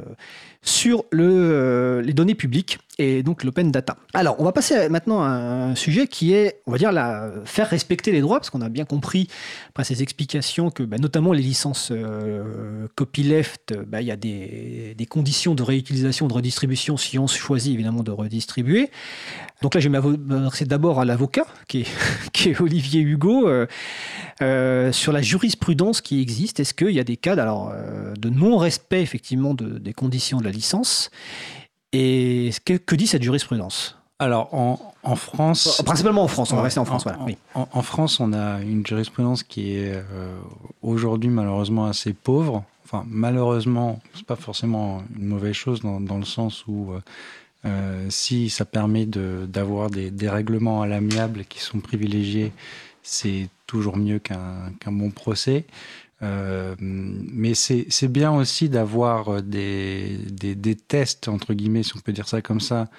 sur 0.62 1.04
euh, 1.14 2.02
les 2.02 2.14
données 2.14 2.36
publiques. 2.36 2.80
Et 3.00 3.22
donc 3.22 3.44
l'open 3.44 3.72
data. 3.72 3.98
Alors, 4.14 4.36
on 4.40 4.44
va 4.44 4.52
passer 4.52 4.90
maintenant 4.90 5.22
à 5.22 5.28
un 5.28 5.76
sujet 5.76 6.08
qui 6.08 6.34
est, 6.34 6.62
on 6.66 6.72
va 6.72 6.78
dire, 6.78 6.92
faire 7.46 7.70
respecter 7.70 8.12
les 8.12 8.22
droits, 8.22 8.40
parce 8.40 8.50
qu'on 8.50 8.62
a 8.62 8.70
bien 8.70 8.86
compris, 8.86 9.28
après 9.70 9.84
ces 9.84 10.02
explications, 10.02 10.72
que 10.72 10.84
bah, 10.84 10.98
notamment 10.98 11.32
les 11.32 11.44
licences 11.44 11.90
euh, 11.92 12.88
copyleft, 12.96 13.76
bah, 13.88 14.02
il 14.02 14.08
y 14.08 14.12
a 14.12 14.16
des, 14.16 14.96
conditions 15.10 15.56
de 15.56 15.64
réutilisation, 15.64 16.28
de 16.28 16.34
redistribution, 16.34 16.98
si 16.98 17.20
on 17.20 17.28
choisit 17.28 17.74
évidemment 17.74 18.04
de 18.04 18.12
redistribuer. 18.12 18.90
Donc 19.62 19.76
là, 19.76 19.80
je 19.80 19.90
vais 19.90 20.00
m'adresser 20.00 20.66
d'abord 20.66 21.00
à 21.00 21.06
l'avocat, 21.06 21.46
qui 21.68 21.86
est, 22.46 22.60
Olivier 22.60 23.02
Hugo, 23.02 23.48
euh, 23.48 23.68
euh, 24.42 24.92
sur 24.92 25.14
la 25.14 25.22
jurisprudence 25.22 26.02
qui 26.02 26.20
existe. 26.20 26.60
Est-ce 26.60 26.74
qu'il 26.74 26.92
y 26.92 27.00
a 27.00 27.04
des 27.04 27.18
cas 27.18 27.34
alors, 27.34 27.74
de 28.18 28.30
non-respect, 28.30 29.02
effectivement, 29.02 29.54
de, 29.54 29.78
des 29.78 29.94
conditions 29.94 30.40
de 30.40 30.46
la 30.46 30.52
licence? 30.52 31.12
Et 31.98 32.52
que, 32.64 32.96
dit 32.96 33.08
cette 33.08 33.24
jurisprudence? 33.24 33.98
Alors, 34.20 34.54
en, 34.54 35.16
France. 35.16 35.82
Principalement 35.84 36.24
en 36.24 36.28
France, 36.28 36.52
on 36.52 36.56
va 36.56 36.64
rester 36.64 36.80
en 36.80 36.86
France. 36.86 37.06
En, 37.08 37.12
voilà. 37.12 37.36
en, 37.54 37.82
France, 37.82 38.20
on 38.20 38.34
a 38.34 38.62
une 38.62 38.86
jurisprudence 38.86 39.44
qui 39.44 39.76
est 39.76 39.94
euh, 39.94 40.38
aujourd'hui 40.82 41.30
malheureusement 41.30 41.86
assez 41.86 42.14
pauvre. 42.14 42.64
Enfin, 42.86 43.04
malheureusement, 43.08 44.00
c'est 44.14 44.26
pas 44.26 44.36
forcément 44.36 45.04
une 45.18 45.26
mauvaise 45.26 45.54
chose 45.54 45.82
dans, 45.82 46.18
le 46.18 46.26
sens 46.26 46.66
où. 46.68 46.92
Euh, 46.92 47.00
euh, 47.66 48.06
si 48.10 48.52
ça 48.52 48.66
permet 48.66 49.08
d'avoir 49.08 49.90
des, 49.90 50.12
des, 50.12 50.30
règlements 50.30 50.84
à 50.84 50.88
l'amiable 50.88 51.44
qui 51.50 51.60
sont 51.60 51.80
privilégiés, 51.80 52.54
c'est 53.02 53.50
toujours 53.66 53.98
mieux 53.98 54.20
qu'un 54.20 54.72
bon 54.86 55.10
procès. 55.10 55.66
Euh, 56.24 56.76
mais 56.80 57.54
c'est 57.54 58.08
bien 58.08 58.32
aussi 58.34 58.70
d'avoir 58.70 59.30
euh, 59.30 59.42
des, 59.42 60.18
des, 60.32 60.56
des, 60.56 60.76
tests, 60.76 61.28
entre 61.28 61.54
guillemets, 61.54 61.84
si 61.84 61.96
on 61.96 62.00
peut 62.00 62.12
dire 62.12 62.28
ça 62.28 62.42
comme 62.42 62.60
ça, 62.60 62.90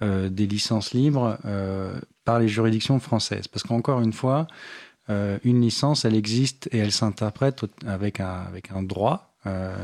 euh, 0.00 0.28
des 0.28 0.46
licences 0.46 0.94
libres 0.94 1.38
euh, 1.44 1.98
par 2.24 2.38
les 2.38 2.46
juridictions 2.46 3.00
françaises. 3.00 3.48
Parce 3.48 3.64
qu'encore 3.64 4.00
une 4.00 4.12
fois, 4.12 4.46
euh, 5.10 5.38
une 5.42 5.60
licence, 5.60 6.04
elle 6.04 6.14
existe 6.14 6.68
et 6.70 6.78
elle 6.78 6.92
s'interprète 6.92 7.64
avec 7.84 8.20
un, 8.20 8.44
avec 8.46 8.70
un 8.70 8.84
droit. 8.84 9.24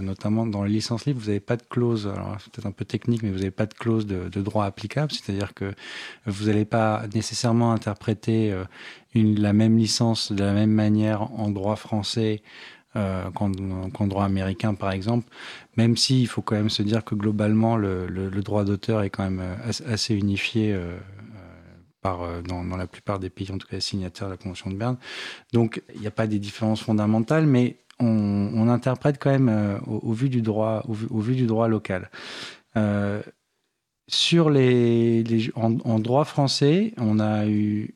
notamment 0.02 0.46
dans 0.46 0.62
les 0.62 0.70
licences 0.70 1.06
libres, 1.06 1.20
vous 1.20 1.28
n'avez 1.28 1.40
pas 1.40 1.56
de 1.56 1.62
clause, 1.62 2.06
alors 2.06 2.36
c'est 2.38 2.52
peut-être 2.52 2.66
un 2.66 2.72
peu 2.72 2.84
technique, 2.84 3.22
mais 3.24 3.30
vous 3.30 3.38
n'avez 3.38 3.50
pas 3.50 3.66
de 3.66 3.74
clause 3.74 4.06
de, 4.06 4.28
de 4.28 4.42
droit 4.42 4.66
applicable, 4.66 5.10
c'est-à-dire 5.10 5.54
que 5.54 5.74
vous 6.26 6.46
n'allez 6.46 6.66
pas 6.66 7.04
nécessairement 7.14 7.72
interpréter 7.72 8.54
une, 9.14 9.40
la 9.40 9.52
même 9.52 9.78
licence 9.78 10.30
de 10.30 10.44
la 10.44 10.52
même 10.52 10.70
manière 10.70 11.22
en 11.40 11.50
droit 11.50 11.76
français 11.76 12.42
euh, 12.96 13.28
qu'en 13.32 14.06
droit 14.06 14.24
américain, 14.24 14.74
par 14.74 14.92
exemple, 14.92 15.28
même 15.76 15.96
s'il 15.96 16.28
faut 16.28 16.42
quand 16.42 16.54
même 16.54 16.70
se 16.70 16.82
dire 16.82 17.04
que 17.04 17.16
globalement, 17.16 17.76
le, 17.76 18.30
droit 18.40 18.64
d'auteur 18.64 19.02
est 19.02 19.10
quand 19.10 19.24
même 19.24 19.40
euh, 19.40 19.72
assez 19.92 20.14
unifié 20.14 20.72
euh, 20.72 20.96
par, 22.00 22.20
dans, 22.44 22.62
la 22.76 22.86
plupart 22.86 23.18
des 23.18 23.30
pays, 23.30 23.50
en 23.50 23.58
tout 23.58 23.66
cas 23.66 23.80
signataires 23.80 24.28
de 24.28 24.34
la 24.34 24.36
Convention 24.36 24.70
de 24.70 24.76
Berne. 24.76 24.96
Donc, 25.52 25.82
il 25.94 26.02
n'y 26.02 26.06
a 26.06 26.12
pas 26.12 26.28
des 26.28 26.38
différences 26.38 26.82
fondamentales, 26.82 27.46
mais 27.46 27.78
on, 27.98 28.68
interprète 28.68 29.16
quand 29.18 29.30
même 29.30 29.80
au, 29.86 30.12
vu 30.12 30.28
du 30.28 30.40
droit, 30.40 30.84
au, 30.88 31.22
du 31.22 31.46
droit 31.46 31.66
local. 31.66 32.10
sur 34.06 34.50
les, 34.50 35.24
en, 35.56 35.98
droit 35.98 36.24
français, 36.24 36.94
on 36.96 37.18
a 37.18 37.48
eu 37.48 37.94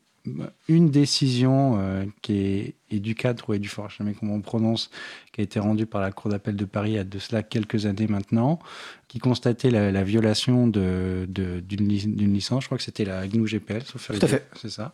une 0.67 0.89
décision 0.89 1.77
euh, 1.79 2.05
qui 2.21 2.37
est 2.37 2.73
Educat 2.91 3.35
ou 3.47 3.53
Edufort, 3.53 3.89
je 3.89 3.95
ne 3.95 3.97
sais 3.97 4.03
jamais 4.03 4.13
comment 4.19 4.35
on 4.35 4.41
prononce, 4.41 4.89
qui 5.31 5.41
a 5.41 5.43
été 5.43 5.59
rendue 5.59 5.85
par 5.85 6.01
la 6.01 6.11
Cour 6.11 6.31
d'appel 6.31 6.55
de 6.55 6.65
Paris 6.65 6.91
il 6.91 6.95
y 6.95 6.99
a 6.99 7.03
de 7.03 7.19
cela 7.19 7.43
quelques 7.43 7.85
années 7.85 8.07
maintenant, 8.07 8.59
qui 9.07 9.19
constatait 9.19 9.71
la, 9.71 10.03
violation 10.03 10.67
d'une 10.67 11.25
de, 11.27 12.25
licence. 12.25 12.63
Je 12.63 12.67
crois 12.67 12.77
que 12.77 12.83
c'était 12.83 13.05
la 13.05 13.27
GNU 13.27 13.47
GPL, 13.47 13.83
sauf 13.83 14.11
Tout 14.11 14.25
à 14.25 14.27
fait. 14.27 14.47
C'est 14.55 14.69
ça. 14.69 14.91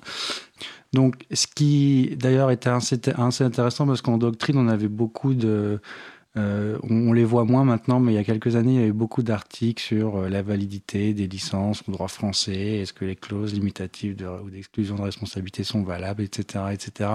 Donc, 0.93 1.25
ce 1.31 1.47
qui 1.47 2.15
d'ailleurs 2.17 2.51
était 2.51 2.69
assez, 2.69 2.99
assez 3.17 3.43
intéressant 3.43 3.85
parce 3.85 4.01
qu'en 4.01 4.17
doctrine, 4.17 4.57
on 4.57 4.67
avait 4.67 4.87
beaucoup 4.87 5.33
de 5.33 5.79
euh, 6.37 6.77
on, 6.83 7.13
les 7.13 7.23
voit 7.23 7.45
moins 7.45 7.63
maintenant, 7.63 7.99
mais 7.99 8.11
il 8.11 8.15
y 8.15 8.19
a 8.19 8.23
quelques 8.23 8.57
années, 8.57 8.73
il 8.73 8.79
y 8.79 8.83
avait 8.83 8.91
beaucoup 8.91 9.23
d'articles 9.23 9.81
sur 9.81 10.17
euh, 10.17 10.29
la 10.29 10.41
validité 10.41 11.13
des 11.13 11.27
licences 11.27 11.81
au 11.87 11.91
droit 11.91 12.09
français, 12.09 12.79
est-ce 12.79 12.91
que 12.91 13.05
les 13.05 13.15
clauses 13.15 13.53
limitatives 13.53 14.17
ou 14.43 14.49
d'exclusion 14.49 14.95
de 14.95 15.03
responsabilité 15.03 15.63
sont 15.63 15.83
valables, 15.83 16.23
etc. 16.23 16.65
etc. 16.73 17.09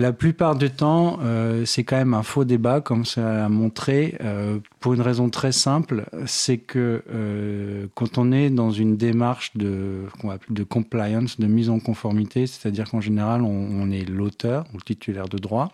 La 0.00 0.12
plupart 0.12 0.56
du 0.56 0.70
temps, 0.70 1.20
euh, 1.22 1.64
c'est 1.64 1.84
quand 1.84 1.96
même 1.96 2.14
un 2.14 2.24
faux 2.24 2.44
débat, 2.44 2.80
comme 2.80 3.04
ça 3.06 3.46
a 3.46 3.48
montré, 3.48 4.18
pour 4.80 4.92
une 4.92 5.00
raison 5.00 5.30
très 5.30 5.52
simple, 5.52 6.04
c'est 6.26 6.58
que 6.58 7.88
quand 7.94 8.18
on 8.18 8.30
est 8.32 8.50
dans 8.50 8.72
une 8.72 8.96
démarche 8.96 9.56
de, 9.56 10.02
de 10.50 10.64
compliance, 10.64 11.40
de 11.40 11.46
mise 11.46 11.70
en 11.70 11.78
conformité, 11.78 12.46
c'est-à-dire 12.46 12.90
qu'en 12.90 13.00
général, 13.00 13.42
on 13.42 13.90
est 13.90 14.04
l'auteur 14.04 14.66
ou 14.74 14.78
le 14.78 14.82
titulaire 14.82 15.28
de 15.28 15.38
droit, 15.38 15.72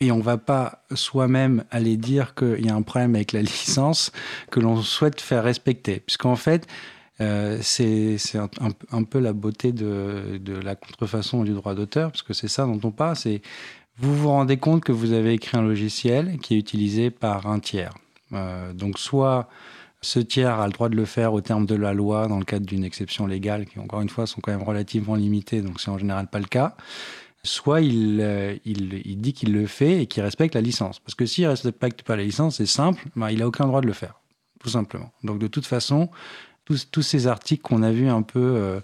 et 0.00 0.12
on 0.12 0.20
va 0.20 0.38
pas 0.38 0.84
soi-même 0.94 1.64
aller 1.70 1.96
dire 1.96 2.34
qu'il 2.34 2.64
y 2.64 2.68
a 2.68 2.74
un 2.74 2.82
problème 2.82 3.14
avec 3.14 3.32
la 3.32 3.42
licence 3.42 4.12
que 4.50 4.60
l'on 4.60 4.82
souhaite 4.82 5.20
faire 5.20 5.44
respecter. 5.44 6.00
Puisqu'en 6.00 6.36
fait, 6.36 6.66
euh, 7.20 7.58
c'est 7.62 8.16
un, 8.90 9.02
peu 9.02 9.18
la 9.18 9.32
beauté 9.32 9.72
de, 9.72 10.40
la 10.62 10.76
contrefaçon 10.76 11.42
du 11.42 11.52
droit 11.52 11.74
d'auteur, 11.74 12.12
parce 12.12 12.22
que 12.22 12.32
c'est 12.32 12.48
ça 12.48 12.64
dont 12.64 12.80
on 12.84 12.90
parle, 12.92 13.16
vous 14.00 14.16
vous 14.16 14.28
rendez 14.28 14.56
compte 14.56 14.84
que 14.84 14.92
vous 14.92 15.12
avez 15.12 15.32
écrit 15.32 15.56
un 15.56 15.62
logiciel 15.62 16.38
qui 16.38 16.54
est 16.54 16.58
utilisé 16.58 17.10
par 17.10 17.46
un 17.46 17.58
tiers. 17.58 17.94
Euh, 18.32 18.72
donc 18.72 18.98
soit 18.98 19.48
ce 20.00 20.20
tiers 20.20 20.60
a 20.60 20.66
le 20.66 20.72
droit 20.72 20.88
de 20.88 20.94
le 20.94 21.06
faire 21.06 21.32
au 21.32 21.40
terme 21.40 21.66
de 21.66 21.74
la 21.74 21.92
loi 21.92 22.28
dans 22.28 22.38
le 22.38 22.44
cadre 22.44 22.66
d'une 22.66 22.84
exception 22.84 23.26
légale, 23.26 23.66
qui 23.66 23.80
encore 23.80 24.00
une 24.00 24.08
fois 24.08 24.28
sont 24.28 24.40
quand 24.40 24.52
même 24.52 24.62
relativement 24.62 25.16
limitées, 25.16 25.60
donc 25.60 25.80
c'est 25.80 25.90
en 25.90 25.98
général 25.98 26.28
pas 26.28 26.38
le 26.38 26.44
cas 26.44 26.76
soit 27.48 27.80
euh, 27.80 28.56
il, 28.64 29.02
il, 29.04 29.20
dit 29.20 29.32
qu'il 29.32 29.52
le 29.52 29.66
fait 29.66 30.02
et 30.02 30.06
qu'il 30.06 30.22
respecte 30.22 30.54
la 30.54 30.60
licence. 30.60 31.00
Parce 31.00 31.14
que 31.14 31.26
s'il 31.26 31.44
ne 31.44 31.50
respecte 31.50 32.02
pas 32.02 32.16
la 32.16 32.24
licence, 32.24 32.56
c'est 32.56 32.66
simple, 32.66 33.04
bah, 33.16 33.32
il 33.32 33.38
n'a 33.38 33.48
aucun 33.48 33.66
droit 33.66 33.80
de 33.80 33.86
le 33.86 33.92
faire, 33.92 34.20
tout 34.60 34.68
simplement. 34.68 35.12
Donc 35.24 35.38
de 35.38 35.46
toute 35.46 35.66
façon, 35.66 36.08
tous, 36.64 36.90
tous 36.90 37.02
ces 37.02 37.26
articles 37.26 37.62
qu'on 37.62 37.82
a 37.82 37.90
vus 37.90 38.08
un 38.08 38.22
peu 38.22 38.40
euh, 38.40 38.80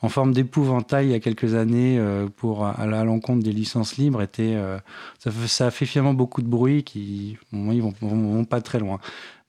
en 0.00 0.08
forme 0.08 0.32
d'épouvantail 0.32 1.06
il 1.06 1.10
y 1.10 1.14
a 1.14 1.20
quelques 1.20 1.54
années 1.54 1.98
euh, 1.98 2.28
pour 2.28 2.64
à, 2.64 2.86
l'encontre 2.86 3.42
des 3.42 3.52
licences 3.52 3.96
libres 3.96 4.22
étaient, 4.22 4.56
ça, 5.18 5.30
ça, 5.46 5.70
fait 5.70 5.86
finalement 5.86 6.14
beaucoup 6.14 6.42
de 6.42 6.48
bruit 6.48 6.84
qui, 6.84 7.36
ils 7.52 7.82
vont, 7.82 7.94
vont 8.00 8.44
pas 8.44 8.60
très 8.60 8.78
loin. 8.78 9.00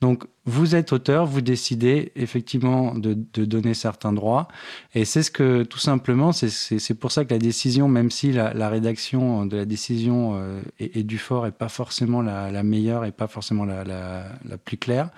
Donc, 0.01 0.23
vous 0.45 0.75
êtes 0.75 0.93
auteur, 0.93 1.25
vous 1.25 1.41
décidez 1.41 2.13
effectivement 2.15 2.95
de, 2.95 3.13
donner 3.13 3.73
certains 3.73 4.13
droits. 4.13 4.47
Et 4.95 5.03
c'est 5.03 5.23
ce 5.23 5.29
que, 5.29 5.63
tout 5.63 5.77
simplement, 5.77 6.31
c'est 6.31 6.93
pour 6.93 7.11
ça 7.11 7.25
que 7.25 7.33
la 7.33 7.39
décision, 7.39 7.89
même 7.89 8.09
si 8.09 8.31
la, 8.31 8.69
rédaction 8.69 9.45
de 9.45 9.57
la 9.57 9.65
décision 9.65 10.35
euh, 10.35 10.61
est, 10.79 11.03
du 11.03 11.17
fort 11.17 11.47
et 11.47 11.51
pas 11.51 11.67
forcément 11.67 12.21
la, 12.21 12.63
meilleure 12.63 13.03
et 13.03 13.11
pas 13.11 13.27
forcément 13.27 13.65
la, 13.65 14.23
plus 14.63 14.77
claire, 14.77 15.09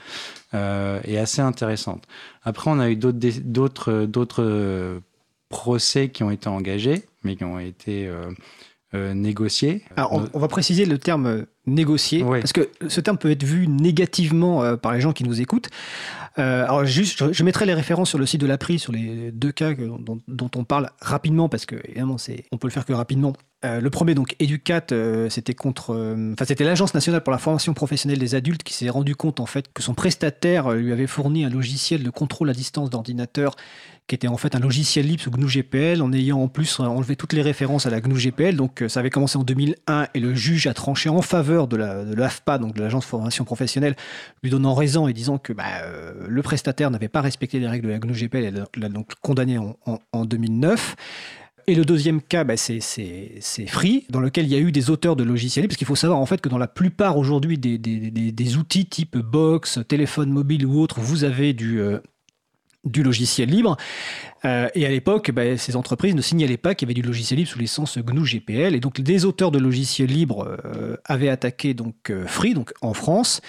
euh, 0.55 0.99
est 1.03 1.17
assez 1.17 1.41
intéressante. 1.41 2.05
Après, 2.43 2.71
on 2.71 2.79
a 2.79 2.89
eu 2.89 2.95
d'autres 2.95 3.91
euh, 4.39 4.99
procès 5.49 6.09
qui 6.09 6.23
ont 6.23 6.31
été 6.31 6.49
engagés, 6.49 7.05
mais 7.23 7.35
qui 7.35 7.43
ont 7.43 7.59
été 7.59 8.09
euh, 8.93 9.13
négocier. 9.13 9.83
Alors, 9.95 10.27
on, 10.33 10.39
va 10.39 10.49
préciser 10.49 10.85
le 10.85 10.97
terme 10.97 11.45
euh, 11.67 11.71
négocier, 11.71 12.23
parce 12.23 12.53
que 12.53 12.69
ce 12.87 13.01
terme 13.01 13.17
peut 13.17 13.31
être 13.31 13.43
vu 13.43 13.67
négativement 13.67 14.63
euh, 14.63 14.75
par 14.75 14.93
les 14.93 15.01
gens 15.01 15.13
qui 15.13 15.23
nous 15.23 15.41
écoutent. 15.41 15.69
alors, 16.35 16.85
juste, 16.85 17.31
je, 17.31 17.43
mettrai 17.43 17.65
les 17.65 17.73
références 17.73 18.09
sur 18.09 18.17
le 18.17 18.25
site 18.25 18.41
de 18.41 18.47
l'APRI 18.47 18.79
sur 18.79 18.93
les 18.93 19.31
deux 19.31 19.51
cas 19.51 19.73
dont, 19.73 20.19
dont, 20.27 20.51
on 20.55 20.63
parle 20.63 20.89
rapidement, 21.01 21.49
parce 21.49 21.65
que 21.65 21.75
évidemment, 21.85 22.17
c'est, 22.17 22.45
on 22.51 22.57
peut 22.57 22.67
le 22.67 22.71
faire 22.71 22.85
que 22.85 22.93
rapidement. 22.93 23.33
le 23.63 23.89
premier, 23.89 24.15
donc 24.15 24.35
Educat, 24.39 24.87
c'était 25.29 25.53
contre, 25.53 25.91
enfin 26.33 26.45
c'était 26.45 26.63
l'agence 26.63 26.93
nationale 26.93 27.21
pour 27.21 27.31
la 27.31 27.37
formation 27.37 27.73
professionnelle 27.73 28.19
des 28.19 28.33
adultes 28.33 28.63
qui 28.63 28.73
s'est 28.73 28.89
rendu 28.89 29.15
compte 29.15 29.39
en 29.39 29.45
fait 29.45 29.71
que 29.73 29.83
son 29.83 29.93
prestataire 29.93 30.71
lui 30.71 30.91
avait 30.91 31.07
fourni 31.07 31.43
un 31.43 31.49
logiciel 31.49 32.01
de 32.01 32.09
contrôle 32.09 32.49
à 32.49 32.53
distance 32.53 32.89
d'ordinateur 32.89 33.55
qui 34.07 34.15
était 34.15 34.27
en 34.27 34.37
fait 34.37 34.55
un 34.55 34.59
logiciel 34.59 35.07
libre 35.07 35.21
sous 35.21 35.31
GNU 35.31 35.47
GPL, 35.47 36.01
en 36.01 36.11
ayant 36.11 36.41
en 36.41 36.47
plus 36.47 36.79
enlevé 36.79 37.15
toutes 37.15 37.33
les 37.33 37.41
références 37.41 37.85
à 37.85 37.89
la 37.89 38.01
GNU 38.01 38.19
GPL. 38.19 38.55
Donc 38.55 38.81
euh, 38.81 38.89
ça 38.89 38.99
avait 38.99 39.09
commencé 39.09 39.37
en 39.37 39.43
2001 39.43 40.07
et 40.13 40.19
le 40.19 40.33
juge 40.33 40.67
a 40.67 40.73
tranché 40.73 41.09
en 41.09 41.21
faveur 41.21 41.67
de 41.67 41.77
l'AFPA, 41.77 42.57
donc 42.57 42.75
de 42.75 42.81
l'agence 42.81 43.05
de 43.05 43.09
formation 43.09 43.45
professionnelle, 43.45 43.95
lui 44.43 44.51
donnant 44.51 44.73
raison 44.73 45.07
et 45.07 45.13
disant 45.13 45.37
que 45.37 45.53
bah, 45.53 45.63
euh, 45.83 46.13
le 46.27 46.41
prestataire 46.41 46.91
n'avait 46.91 47.07
pas 47.07 47.21
respecté 47.21 47.59
les 47.59 47.67
règles 47.67 47.87
de 47.87 47.93
la 47.93 47.99
GNU 47.99 48.13
GPL 48.13 48.43
et 48.45 48.79
l'a 48.79 48.89
donc 48.89 49.13
condamné 49.21 49.57
en, 49.57 50.25
2009. 50.25 50.95
Et 51.67 51.75
le 51.75 51.85
deuxième 51.85 52.21
cas, 52.21 52.43
bah, 52.43 52.57
c'est 52.57 52.81
Free, 53.67 54.05
dans 54.09 54.19
lequel 54.19 54.45
il 54.45 54.51
y 54.51 54.55
a 54.55 54.59
eu 54.59 54.71
des 54.71 54.89
auteurs 54.89 55.15
de 55.15 55.23
logiciels, 55.23 55.67
parce 55.67 55.77
qu'il 55.77 55.87
faut 55.87 55.95
savoir 55.95 56.19
en 56.19 56.25
fait 56.25 56.41
que 56.41 56.49
dans 56.49 56.57
la 56.57 56.67
plupart 56.67 57.17
aujourd'hui 57.17 57.57
des, 57.57 57.77
des, 57.77 58.57
outils 58.57 58.87
type 58.87 59.17
box, 59.17 59.79
téléphone 59.87 60.31
mobile 60.31 60.65
ou 60.65 60.81
autre, 60.81 60.99
vous 60.99 61.23
avez 61.23 61.53
du, 61.53 61.79
euh, 61.79 61.99
du 62.83 63.03
logiciel 63.03 63.49
libre. 63.49 63.77
Euh, 64.43 64.69
et 64.73 64.85
à 64.85 64.89
l'époque, 64.89 65.29
bah, 65.31 65.55
ces 65.57 65.75
entreprises 65.75 66.15
ne 66.15 66.21
signalaient 66.21 66.57
pas 66.57 66.73
qu'il 66.73 66.87
y 66.87 66.91
avait 66.91 66.99
du 66.99 67.05
logiciel 67.05 67.37
libre 67.37 67.51
sous 67.51 67.59
licence 67.59 67.97
GNU 67.99 68.25
GPL. 68.25 68.73
Et 68.73 68.79
donc, 68.79 68.99
des 68.99 69.25
auteurs 69.25 69.51
de 69.51 69.59
logiciels 69.59 70.09
libres 70.09 70.57
euh, 70.65 70.97
avaient 71.05 71.29
attaqué 71.29 71.73
donc 71.73 72.09
euh, 72.09 72.25
Free, 72.25 72.53
donc 72.53 72.73
en 72.81 72.93
France. 72.93 73.41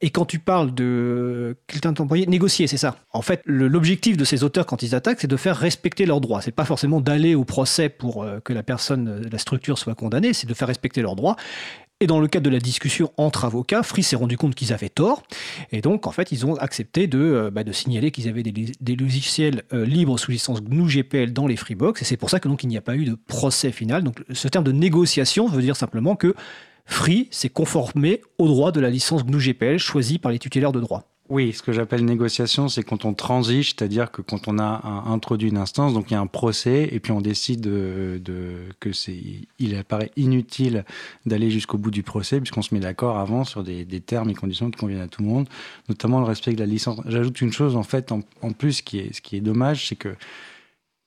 Et 0.00 0.10
quand 0.10 0.24
tu 0.24 0.40
parles 0.40 0.74
de 0.74 1.56
quelqu'un 1.68 1.94
employé, 1.96 2.26
négocier, 2.26 2.66
c'est 2.66 2.76
ça. 2.76 2.96
En 3.12 3.22
fait, 3.22 3.40
l'objectif 3.46 4.16
de 4.16 4.24
ces 4.24 4.42
auteurs 4.42 4.66
quand 4.66 4.82
ils 4.82 4.96
attaquent, 4.96 5.20
c'est 5.20 5.28
de 5.28 5.36
faire 5.36 5.56
respecter 5.56 6.06
leurs 6.06 6.20
droits. 6.20 6.42
C'est 6.42 6.50
pas 6.50 6.64
forcément 6.64 7.00
d'aller 7.00 7.36
au 7.36 7.44
procès 7.44 7.88
pour 7.88 8.26
que 8.44 8.52
la 8.52 8.64
personne, 8.64 9.28
la 9.30 9.38
structure 9.38 9.78
soit 9.78 9.94
condamnée, 9.94 10.32
c'est 10.32 10.48
de 10.48 10.54
faire 10.54 10.66
respecter 10.66 11.02
leurs 11.02 11.14
droits. 11.14 11.36
Et 12.02 12.08
dans 12.08 12.18
le 12.18 12.26
cadre 12.26 12.44
de 12.46 12.50
la 12.50 12.58
discussion 12.58 13.12
entre 13.16 13.44
avocats, 13.44 13.84
Free 13.84 14.02
s'est 14.02 14.16
rendu 14.16 14.36
compte 14.36 14.56
qu'ils 14.56 14.72
avaient 14.72 14.88
tort. 14.88 15.22
Et 15.70 15.80
donc, 15.80 16.08
en 16.08 16.10
fait, 16.10 16.32
ils 16.32 16.44
ont 16.44 16.56
accepté 16.56 17.06
de, 17.06 17.20
euh, 17.20 17.50
bah, 17.52 17.62
signaler 17.70 18.10
qu'ils 18.10 18.28
avaient 18.28 18.42
des, 18.42 18.96
logiciels 18.96 19.62
euh, 19.72 19.86
libres 19.86 20.18
sous 20.18 20.32
licence 20.32 20.64
GNU 20.64 20.88
GPL 20.88 21.32
dans 21.32 21.46
les 21.46 21.54
Freebox. 21.54 22.02
Et 22.02 22.04
c'est 22.04 22.16
pour 22.16 22.28
ça 22.28 22.40
que 22.40 22.48
donc 22.48 22.64
il 22.64 22.66
n'y 22.66 22.76
a 22.76 22.80
pas 22.80 22.96
eu 22.96 23.04
de 23.04 23.14
procès 23.14 23.70
final. 23.70 24.02
Donc, 24.02 24.20
ce 24.32 24.48
terme 24.48 24.64
de 24.64 24.72
négociation 24.72 25.46
veut 25.46 25.62
dire 25.62 25.76
simplement 25.76 26.16
que 26.16 26.34
Free 26.86 27.28
s'est 27.30 27.50
conformé 27.50 28.20
au 28.36 28.48
droit 28.48 28.72
de 28.72 28.80
la 28.80 28.90
licence 28.90 29.24
GNU 29.24 29.38
GPL 29.38 29.78
choisie 29.78 30.18
par 30.18 30.32
les 30.32 30.40
tutélaires 30.40 30.72
de 30.72 30.80
droit. 30.80 31.11
Oui, 31.28 31.52
ce 31.52 31.62
que 31.62 31.72
j'appelle 31.72 32.04
négociation, 32.04 32.68
c'est 32.68 32.82
quand 32.82 33.04
on 33.04 33.14
transige, 33.14 33.70
c'est-à-dire 33.70 34.10
que 34.10 34.22
quand 34.22 34.48
on 34.48 34.58
a 34.58 35.04
introduit 35.06 35.48
une 35.48 35.56
instance, 35.56 35.94
donc 35.94 36.10
il 36.10 36.14
y 36.14 36.16
a 36.16 36.20
un 36.20 36.26
procès, 36.26 36.88
et 36.90 36.98
puis 37.00 37.12
on 37.12 37.20
décide 37.20 37.60
de, 37.60 38.20
que 38.80 38.92
c'est, 38.92 39.18
il 39.58 39.76
apparaît 39.76 40.10
inutile 40.16 40.84
d'aller 41.24 41.50
jusqu'au 41.50 41.78
bout 41.78 41.92
du 41.92 42.02
procès, 42.02 42.40
puisqu'on 42.40 42.60
se 42.60 42.74
met 42.74 42.80
d'accord 42.80 43.18
avant 43.18 43.44
sur 43.44 43.62
des, 43.62 43.86
termes 44.00 44.30
et 44.30 44.34
conditions 44.34 44.70
qui 44.70 44.78
conviennent 44.78 45.00
à 45.00 45.08
tout 45.08 45.22
le 45.22 45.28
monde, 45.28 45.48
notamment 45.88 46.18
le 46.18 46.26
respect 46.26 46.52
de 46.54 46.60
la 46.60 46.66
licence. 46.66 47.00
J'ajoute 47.06 47.40
une 47.40 47.52
chose, 47.52 47.76
en 47.76 47.84
fait, 47.84 48.12
en, 48.12 48.52
plus, 48.52 48.82
qui 48.82 48.98
est, 48.98 49.14
ce 49.14 49.22
qui 49.22 49.36
est 49.36 49.40
dommage, 49.40 49.88
c'est 49.88 49.96
que 49.96 50.14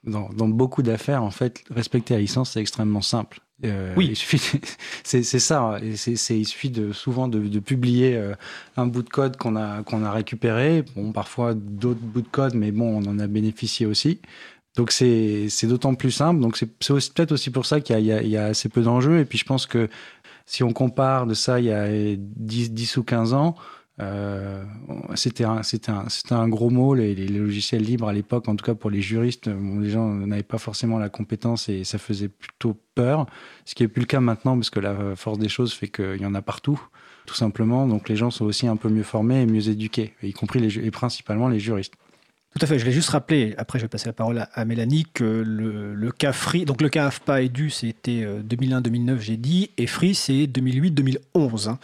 dans, 0.06 0.30
dans 0.30 0.48
beaucoup 0.48 0.82
d'affaires, 0.82 1.24
en 1.24 1.32
fait, 1.32 1.64
respecter 1.70 2.14
la 2.14 2.22
licence, 2.22 2.52
c'est 2.52 2.62
extrêmement 2.62 3.02
simple. 3.02 3.42
Euh, 3.64 3.94
oui, 3.96 4.14
c'est 5.04 5.24
ça. 5.24 5.80
C'est, 5.96 6.38
il 6.38 6.46
suffit 6.46 6.70
de 6.70 6.92
souvent 6.92 7.28
de, 7.28 7.60
publier 7.60 8.16
euh, 8.16 8.34
un 8.76 8.86
bout 8.86 9.02
de 9.02 9.10
code 9.10 9.38
qu'on 9.38 9.56
a 9.56 9.84
qu'on 9.84 10.04
a 10.04 10.12
récupéré. 10.12 10.84
Bon, 10.96 11.12
parfois 11.12 11.54
d'autres 11.54 12.02
bouts 12.02 12.22
de 12.22 12.28
code, 12.28 12.54
mais 12.54 12.72
bon, 12.72 13.02
on 13.02 13.10
en 13.10 13.20
a 13.20 13.28
bénéficié 13.28 13.86
aussi. 13.86 14.20
Donc 14.76 14.92
c'est 14.92 15.48
d'autant 15.64 15.96
plus 15.96 16.12
simple. 16.12 16.42
Donc 16.42 16.58
c'est 16.58 16.68
peut-être 16.78 17.32
aussi 17.32 17.50
pour 17.50 17.66
ça 17.66 17.80
qu'il 17.80 17.98
y, 18.00 18.08
y, 18.08 18.38
a 18.38 18.46
assez 18.46 18.68
peu 18.68 18.82
d'enjeux. 18.82 19.20
Et 19.20 19.26
puis 19.26 19.38
je 19.38 19.46
pense 19.46 19.66
que 19.66 19.90
si 20.46 20.64
on 20.64 20.74
compare 20.74 21.26
de 21.26 21.34
ça 21.34 21.60
il 21.60 21.66
y 21.68 21.72
a 21.72 21.88
10, 22.18 22.72
10 22.72 22.98
ou 22.98 23.04
15 23.04 23.34
ans, 23.34 23.56
euh, 24.02 24.64
c'était 25.16 25.46
un, 25.46 26.50
gros 26.50 26.70
mot, 26.70 26.96
les, 26.96 27.16
logiciels 27.16 27.82
libres 27.82 28.10
à 28.10 28.14
l'époque, 28.14 28.50
en 28.50 28.56
tout 28.56 28.66
cas 28.66 28.76
pour 28.76 28.90
les 28.90 29.02
juristes, 29.02 29.48
les 29.48 29.90
gens 29.90 30.10
n'avaient 30.10 30.44
pas 30.44 30.58
forcément 30.58 31.00
la 31.00 31.10
compétence 31.10 31.70
et 31.70 31.84
ça 31.86 31.98
faisait 31.98 32.28
plutôt 32.28 32.78
peur, 32.94 33.26
ce 33.64 33.74
qui 33.74 33.84
n'est 33.84 33.88
plus 33.88 34.02
le 34.02 34.08
cas 34.08 34.20
maintenant 34.20 34.56
parce 34.56 34.70
que 34.70 34.80
la 34.80 35.16
force 35.16 35.40
des 35.40 35.50
choses 35.50 35.74
fait 35.74 35.88
qu'il 35.88 36.22
y 36.22 36.26
en 36.26 36.36
a 36.36 36.42
partout, 36.42 36.82
tout 37.26 37.36
simplement. 37.36 37.88
Donc 37.88 38.10
les 38.10 38.18
gens 38.18 38.32
sont 38.32 38.46
aussi 38.46 38.68
un 38.68 38.76
peu 38.76 38.90
mieux 38.90 39.04
formés 39.04 39.42
et 39.42 39.46
mieux 39.46 39.70
éduqués, 39.70 40.14
y 40.22 40.34
compris 40.34 40.60
les, 40.60 40.78
et 40.78 40.92
principalement 40.92 41.48
les 41.48 41.60
juristes. 41.60 41.94
Tout 42.58 42.64
à 42.64 42.68
fait. 42.68 42.80
Je 42.80 42.86
vais 42.86 42.94
juste 42.94 43.10
rappeler, 43.10 43.54
après 43.58 43.80
je 43.80 43.84
vais 43.84 43.90
passer 43.90 44.08
la 44.08 44.14
parole 44.14 44.48
à, 44.54 44.66
Mélanie, 44.66 45.06
que 45.14 45.26
le, 45.26 45.94
le, 45.94 46.12
cas 46.12 46.32
Free, 46.32 46.64
donc 46.64 46.82
le 46.82 46.88
cas 46.88 47.08
AFPA 47.08 47.42
et 47.42 47.50
DU, 47.50 47.70
c'était 47.70 48.26
2001-2009, 48.26 49.10
euh, 49.10 49.20
j'ai 49.20 49.36
dit, 49.36 49.72
et 49.78 49.88
Free, 49.88 50.16
c'est 50.16 50.46
2008-2011. 50.46 51.76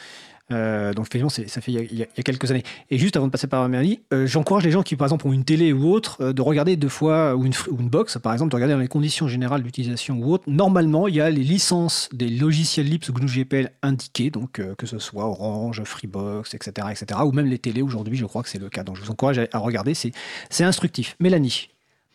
Euh, 0.51 0.93
donc 0.93 1.07
effectivement, 1.07 1.29
ça 1.29 1.61
fait 1.61 1.71
il 1.71 1.97
y, 1.97 2.03
a, 2.03 2.23
quelques 2.23 2.49
années. 2.51 2.63
Et 2.89 2.97
juste 2.97 3.15
avant 3.15 3.27
de 3.27 3.31
passer 3.31 3.47
par 3.47 3.67
Mélanie, 3.67 4.01
euh, 4.13 4.27
j'encourage 4.27 4.63
les 4.63 4.71
gens 4.71 4.83
qui, 4.83 4.95
par 4.95 5.07
exemple, 5.07 5.27
ont 5.27 5.33
une 5.33 5.43
télé 5.43 5.73
ou 5.73 5.91
autre, 5.91 6.17
euh, 6.21 6.33
de 6.33 6.41
regarder 6.41 6.75
deux 6.75 6.89
fois, 6.89 7.35
ou 7.35 7.45
une, 7.45 7.53
une, 7.79 7.89
box, 7.89 8.17
par 8.17 8.33
exemple, 8.33 8.51
de 8.51 8.55
regarder 8.55 8.73
dans 8.73 8.79
les 8.79 8.87
conditions 8.87 9.27
générales 9.27 9.63
d'utilisation 9.63 10.17
ou 10.17 10.33
autre. 10.33 10.43
Normalement, 10.47 11.07
il 11.07 11.15
y 11.15 11.21
a 11.21 11.29
les 11.29 11.43
licences 11.43 12.09
des 12.13 12.29
logiciels 12.29 12.87
libres 12.87 13.05
sous 13.05 13.13
GNU 13.13 13.27
GPL 13.27 13.71
indiquées, 13.81 14.29
donc 14.29 14.61
que 14.77 14.85
ce 14.85 14.99
soit 14.99 15.25
Orange, 15.25 15.83
Freebox, 15.83 16.53
etc., 16.53 16.87
etc., 16.91 17.21
ou 17.25 17.31
même 17.31 17.47
les 17.47 17.59
télés 17.59 17.81
aujourd'hui, 17.81 18.17
je 18.17 18.25
crois 18.25 18.43
que 18.43 18.49
c'est 18.49 18.59
le 18.59 18.69
cas. 18.69 18.83
Donc 18.83 18.97
je 18.97 19.01
vous 19.01 19.11
encourage 19.11 19.39
à, 19.39 19.47
à 19.51 19.57
regarder, 19.59 19.93
c'est 19.93 20.63
instructif. 20.63 21.15
Mélanie. 21.19 21.69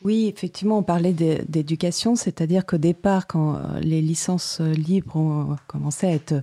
Oui, 0.05 0.31
effectivement, 0.35 0.79
on 0.79 0.83
parlait 0.83 1.13
d'éducation, 1.13 2.17
c'est-à-dire 2.17 2.67
qu'au 2.67 2.77
départ, 2.77 3.27
quand 3.27 3.59
les 3.81 4.03
licences 4.03 4.61
libres 4.61 5.17
ont 5.17 5.57
commencé 5.67 6.07
à 6.07 6.13
être 6.13 6.35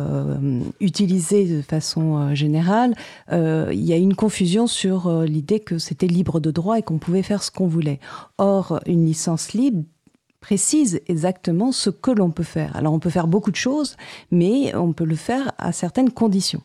euh, 0.00 0.60
de 0.80 1.62
façon 1.62 2.16
euh, 2.16 2.34
générale, 2.34 2.94
euh, 3.32 3.70
il 3.72 3.84
y 3.84 3.92
a 3.92 3.96
une 3.96 4.14
confusion 4.14 4.66
sur 4.66 5.10
l'idée 5.22 5.60
que 5.60 5.78
c'était 5.78 6.06
libre 6.06 6.40
de 6.40 6.50
droit 6.50 6.78
et 6.78 6.82
qu'on 6.82 6.98
pouvait 6.98 7.22
faire 7.22 7.42
ce 7.42 7.50
qu'on 7.50 7.66
voulait. 7.66 8.00
Or, 8.38 8.80
une 8.86 9.04
licence 9.06 9.52
libre 9.52 9.84
précise 10.40 11.00
exactement 11.06 11.70
ce 11.70 11.90
que 11.90 12.10
l'on 12.10 12.30
peut 12.30 12.42
faire. 12.42 12.74
Alors 12.74 12.94
on 12.94 12.98
peut 12.98 13.10
faire 13.10 13.26
beaucoup 13.26 13.50
de 13.50 13.56
choses, 13.56 13.96
mais 14.30 14.74
on 14.74 14.92
peut 14.94 15.04
le 15.04 15.16
faire 15.16 15.52
à 15.58 15.72
certaines 15.72 16.10
conditions. 16.10 16.62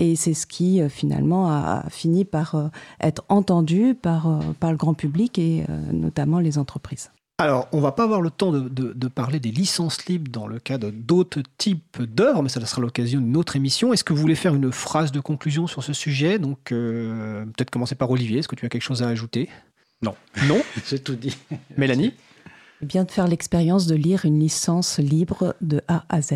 Et 0.00 0.16
c'est 0.16 0.34
ce 0.34 0.46
qui 0.46 0.80
finalement 0.88 1.48
a 1.48 1.84
fini 1.88 2.24
par 2.24 2.70
être 3.00 3.24
entendu 3.28 3.94
par 3.94 4.40
le 4.60 4.76
grand 4.76 4.94
public 4.94 5.38
et 5.38 5.64
notamment 5.92 6.40
les 6.40 6.58
entreprises. 6.58 7.10
Alors, 7.42 7.66
on 7.72 7.80
va 7.80 7.90
pas 7.90 8.04
avoir 8.04 8.20
le 8.20 8.30
temps 8.30 8.52
de, 8.52 9.08
parler 9.08 9.40
des 9.40 9.50
licences 9.50 10.06
libres 10.06 10.30
dans 10.30 10.46
le 10.46 10.60
cadre 10.60 10.92
d'autres 10.92 11.42
types 11.58 12.00
d'œuvres, 12.00 12.40
mais 12.40 12.48
ça 12.48 12.64
sera 12.64 12.80
l'occasion 12.80 13.20
d'une 13.20 13.36
autre 13.36 13.56
émission. 13.56 13.92
Est-ce 13.92 14.04
que 14.04 14.12
vous 14.12 14.20
voulez 14.20 14.36
faire 14.36 14.54
une 14.54 14.70
phrase 14.70 15.10
de 15.10 15.18
conclusion 15.18 15.66
sur 15.66 15.82
ce 15.82 15.92
sujet? 15.92 16.38
Donc, 16.38 16.70
euh, 16.70 17.44
peut-être 17.46 17.70
commencer 17.70 17.96
par 17.96 18.08
Olivier. 18.12 18.38
Est-ce 18.38 18.46
que 18.46 18.54
tu 18.54 18.64
as 18.64 18.68
quelque 18.68 18.82
chose 18.82 19.02
à 19.02 19.08
ajouter? 19.08 19.48
Non. 20.02 20.14
Non? 20.46 20.62
J'ai 20.88 21.00
tout 21.00 21.16
dit. 21.16 21.36
Mélanie? 21.76 22.14
Bien 22.80 23.02
de 23.02 23.10
faire 23.10 23.26
l'expérience 23.26 23.88
de 23.88 23.96
lire 23.96 24.24
une 24.24 24.38
licence 24.38 25.00
libre 25.00 25.56
de 25.60 25.82
A 25.88 26.04
à 26.10 26.22
Z. 26.22 26.34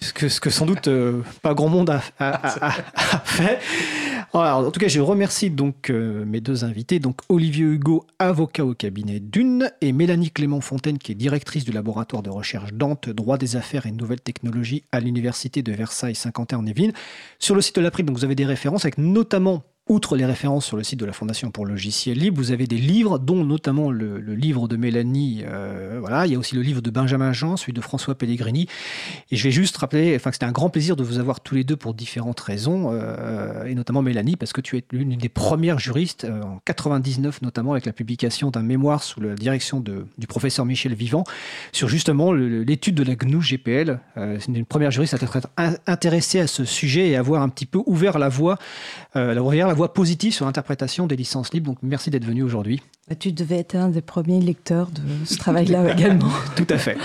ce 0.00 0.12
que, 0.12 0.28
ce 0.28 0.38
que 0.42 0.50
sans 0.50 0.66
doute 0.66 0.88
euh, 0.88 1.22
pas 1.40 1.54
grand 1.54 1.70
monde 1.70 1.88
a, 1.88 2.02
fait. 3.24 3.58
En 4.32 4.70
tout 4.70 4.78
cas, 4.78 4.88
je 4.88 5.00
remercie 5.00 5.50
donc 5.50 5.90
euh, 5.90 6.24
mes 6.24 6.40
deux 6.40 6.64
invités, 6.64 7.00
donc 7.00 7.20
Olivier 7.28 7.64
Hugo, 7.64 8.06
avocat 8.18 8.64
au 8.64 8.74
cabinet 8.74 9.18
d'une, 9.18 9.72
et 9.80 9.92
Mélanie 9.92 10.30
Clément 10.30 10.60
Fontaine, 10.60 10.98
qui 10.98 11.12
est 11.12 11.16
directrice 11.16 11.64
du 11.64 11.72
laboratoire 11.72 12.22
de 12.22 12.30
recherche 12.30 12.72
Dante, 12.72 13.08
droit 13.08 13.38
des 13.38 13.56
affaires 13.56 13.86
et 13.86 13.90
nouvelles 13.90 14.20
technologies 14.20 14.84
à 14.92 15.00
l'université 15.00 15.62
de 15.62 15.72
Versailles 15.72 16.14
Saint-Quentin-en-Yvelines. 16.14 16.92
Sur 17.40 17.56
le 17.56 17.60
site 17.60 17.76
de 17.76 17.80
la 17.80 17.90
donc 17.90 18.16
vous 18.16 18.24
avez 18.24 18.36
des 18.36 18.46
références 18.46 18.84
avec 18.84 18.98
notamment 18.98 19.64
Outre 19.90 20.14
les 20.14 20.24
références 20.24 20.66
sur 20.66 20.76
le 20.76 20.84
site 20.84 21.00
de 21.00 21.04
la 21.04 21.12
Fondation 21.12 21.50
pour 21.50 21.66
le 21.66 21.72
logiciel 21.72 22.16
libre, 22.16 22.36
vous 22.36 22.52
avez 22.52 22.68
des 22.68 22.76
livres, 22.76 23.18
dont 23.18 23.44
notamment 23.44 23.90
le, 23.90 24.18
livre 24.20 24.68
de 24.68 24.76
Mélanie. 24.76 25.42
Euh, 25.44 25.96
voilà, 25.98 26.26
il 26.26 26.32
y 26.32 26.36
a 26.36 26.38
aussi 26.38 26.54
le 26.54 26.62
livre 26.62 26.80
de 26.80 26.90
Benjamin 26.90 27.32
Jean, 27.32 27.56
celui 27.56 27.72
de 27.72 27.80
François 27.80 28.14
Pellegrini. 28.14 28.68
Et 29.32 29.36
je 29.36 29.42
vais 29.42 29.50
juste 29.50 29.76
rappeler, 29.78 30.14
enfin, 30.14 30.30
c'était 30.30 30.46
un 30.46 30.52
grand 30.52 30.70
plaisir 30.70 30.94
de 30.94 31.02
vous 31.02 31.18
avoir 31.18 31.40
tous 31.40 31.56
les 31.56 31.64
deux 31.64 31.74
pour 31.74 31.92
différentes 31.92 32.38
raisons, 32.38 32.90
euh, 32.92 33.64
et 33.64 33.74
notamment 33.74 34.00
Mélanie, 34.00 34.36
parce 34.36 34.52
que 34.52 34.60
tu 34.60 34.76
es 34.76 34.84
l'une 34.92 35.16
des 35.16 35.28
premières 35.28 35.80
juristes 35.80 36.22
euh, 36.22 36.40
en 36.40 36.60
99, 36.64 37.42
notamment 37.42 37.72
avec 37.72 37.84
la 37.84 37.92
publication 37.92 38.52
d'un 38.52 38.62
mémoire 38.62 39.02
sous 39.02 39.20
la 39.20 39.34
direction 39.34 39.80
du 39.80 40.26
professeur 40.28 40.66
Michel 40.66 40.94
Vivant 40.94 41.24
sur 41.72 41.88
justement 41.88 42.32
l'étude 42.32 42.94
de 42.94 43.02
la 43.02 43.16
GNU 43.16 43.40
GPL. 43.40 43.98
C'est 44.14 44.52
une 44.52 44.64
première 44.64 44.92
juriste 44.92 45.14
à 45.14 45.16
être 45.16 45.40
intéressée 45.88 46.38
à 46.38 46.46
ce 46.46 46.64
sujet 46.64 47.08
et 47.08 47.16
avoir 47.16 47.42
un 47.42 47.48
petit 47.48 47.66
peu 47.66 47.80
ouvert 47.86 48.20
la 48.20 48.28
voie, 48.28 48.56
la 49.14 49.42
ouvert 49.42 49.79
la 49.80 49.86
voie 49.86 49.94
positive 49.94 50.34
sur 50.34 50.44
l'interprétation 50.44 51.06
des 51.06 51.16
licences 51.16 51.54
libres. 51.54 51.70
Donc 51.70 51.78
merci 51.80 52.10
d'être 52.10 52.26
venu 52.26 52.42
aujourd'hui. 52.42 52.82
Bah, 53.08 53.14
tu 53.14 53.32
devais 53.32 53.56
être 53.56 53.76
un 53.76 53.88
des 53.88 54.02
premiers 54.02 54.40
lecteurs 54.40 54.90
de 54.90 55.00
ce 55.24 55.38
travail-là 55.38 55.92
également. 55.96 56.28
Tout 56.54 56.66
à 56.68 56.76
fait. 56.76 56.98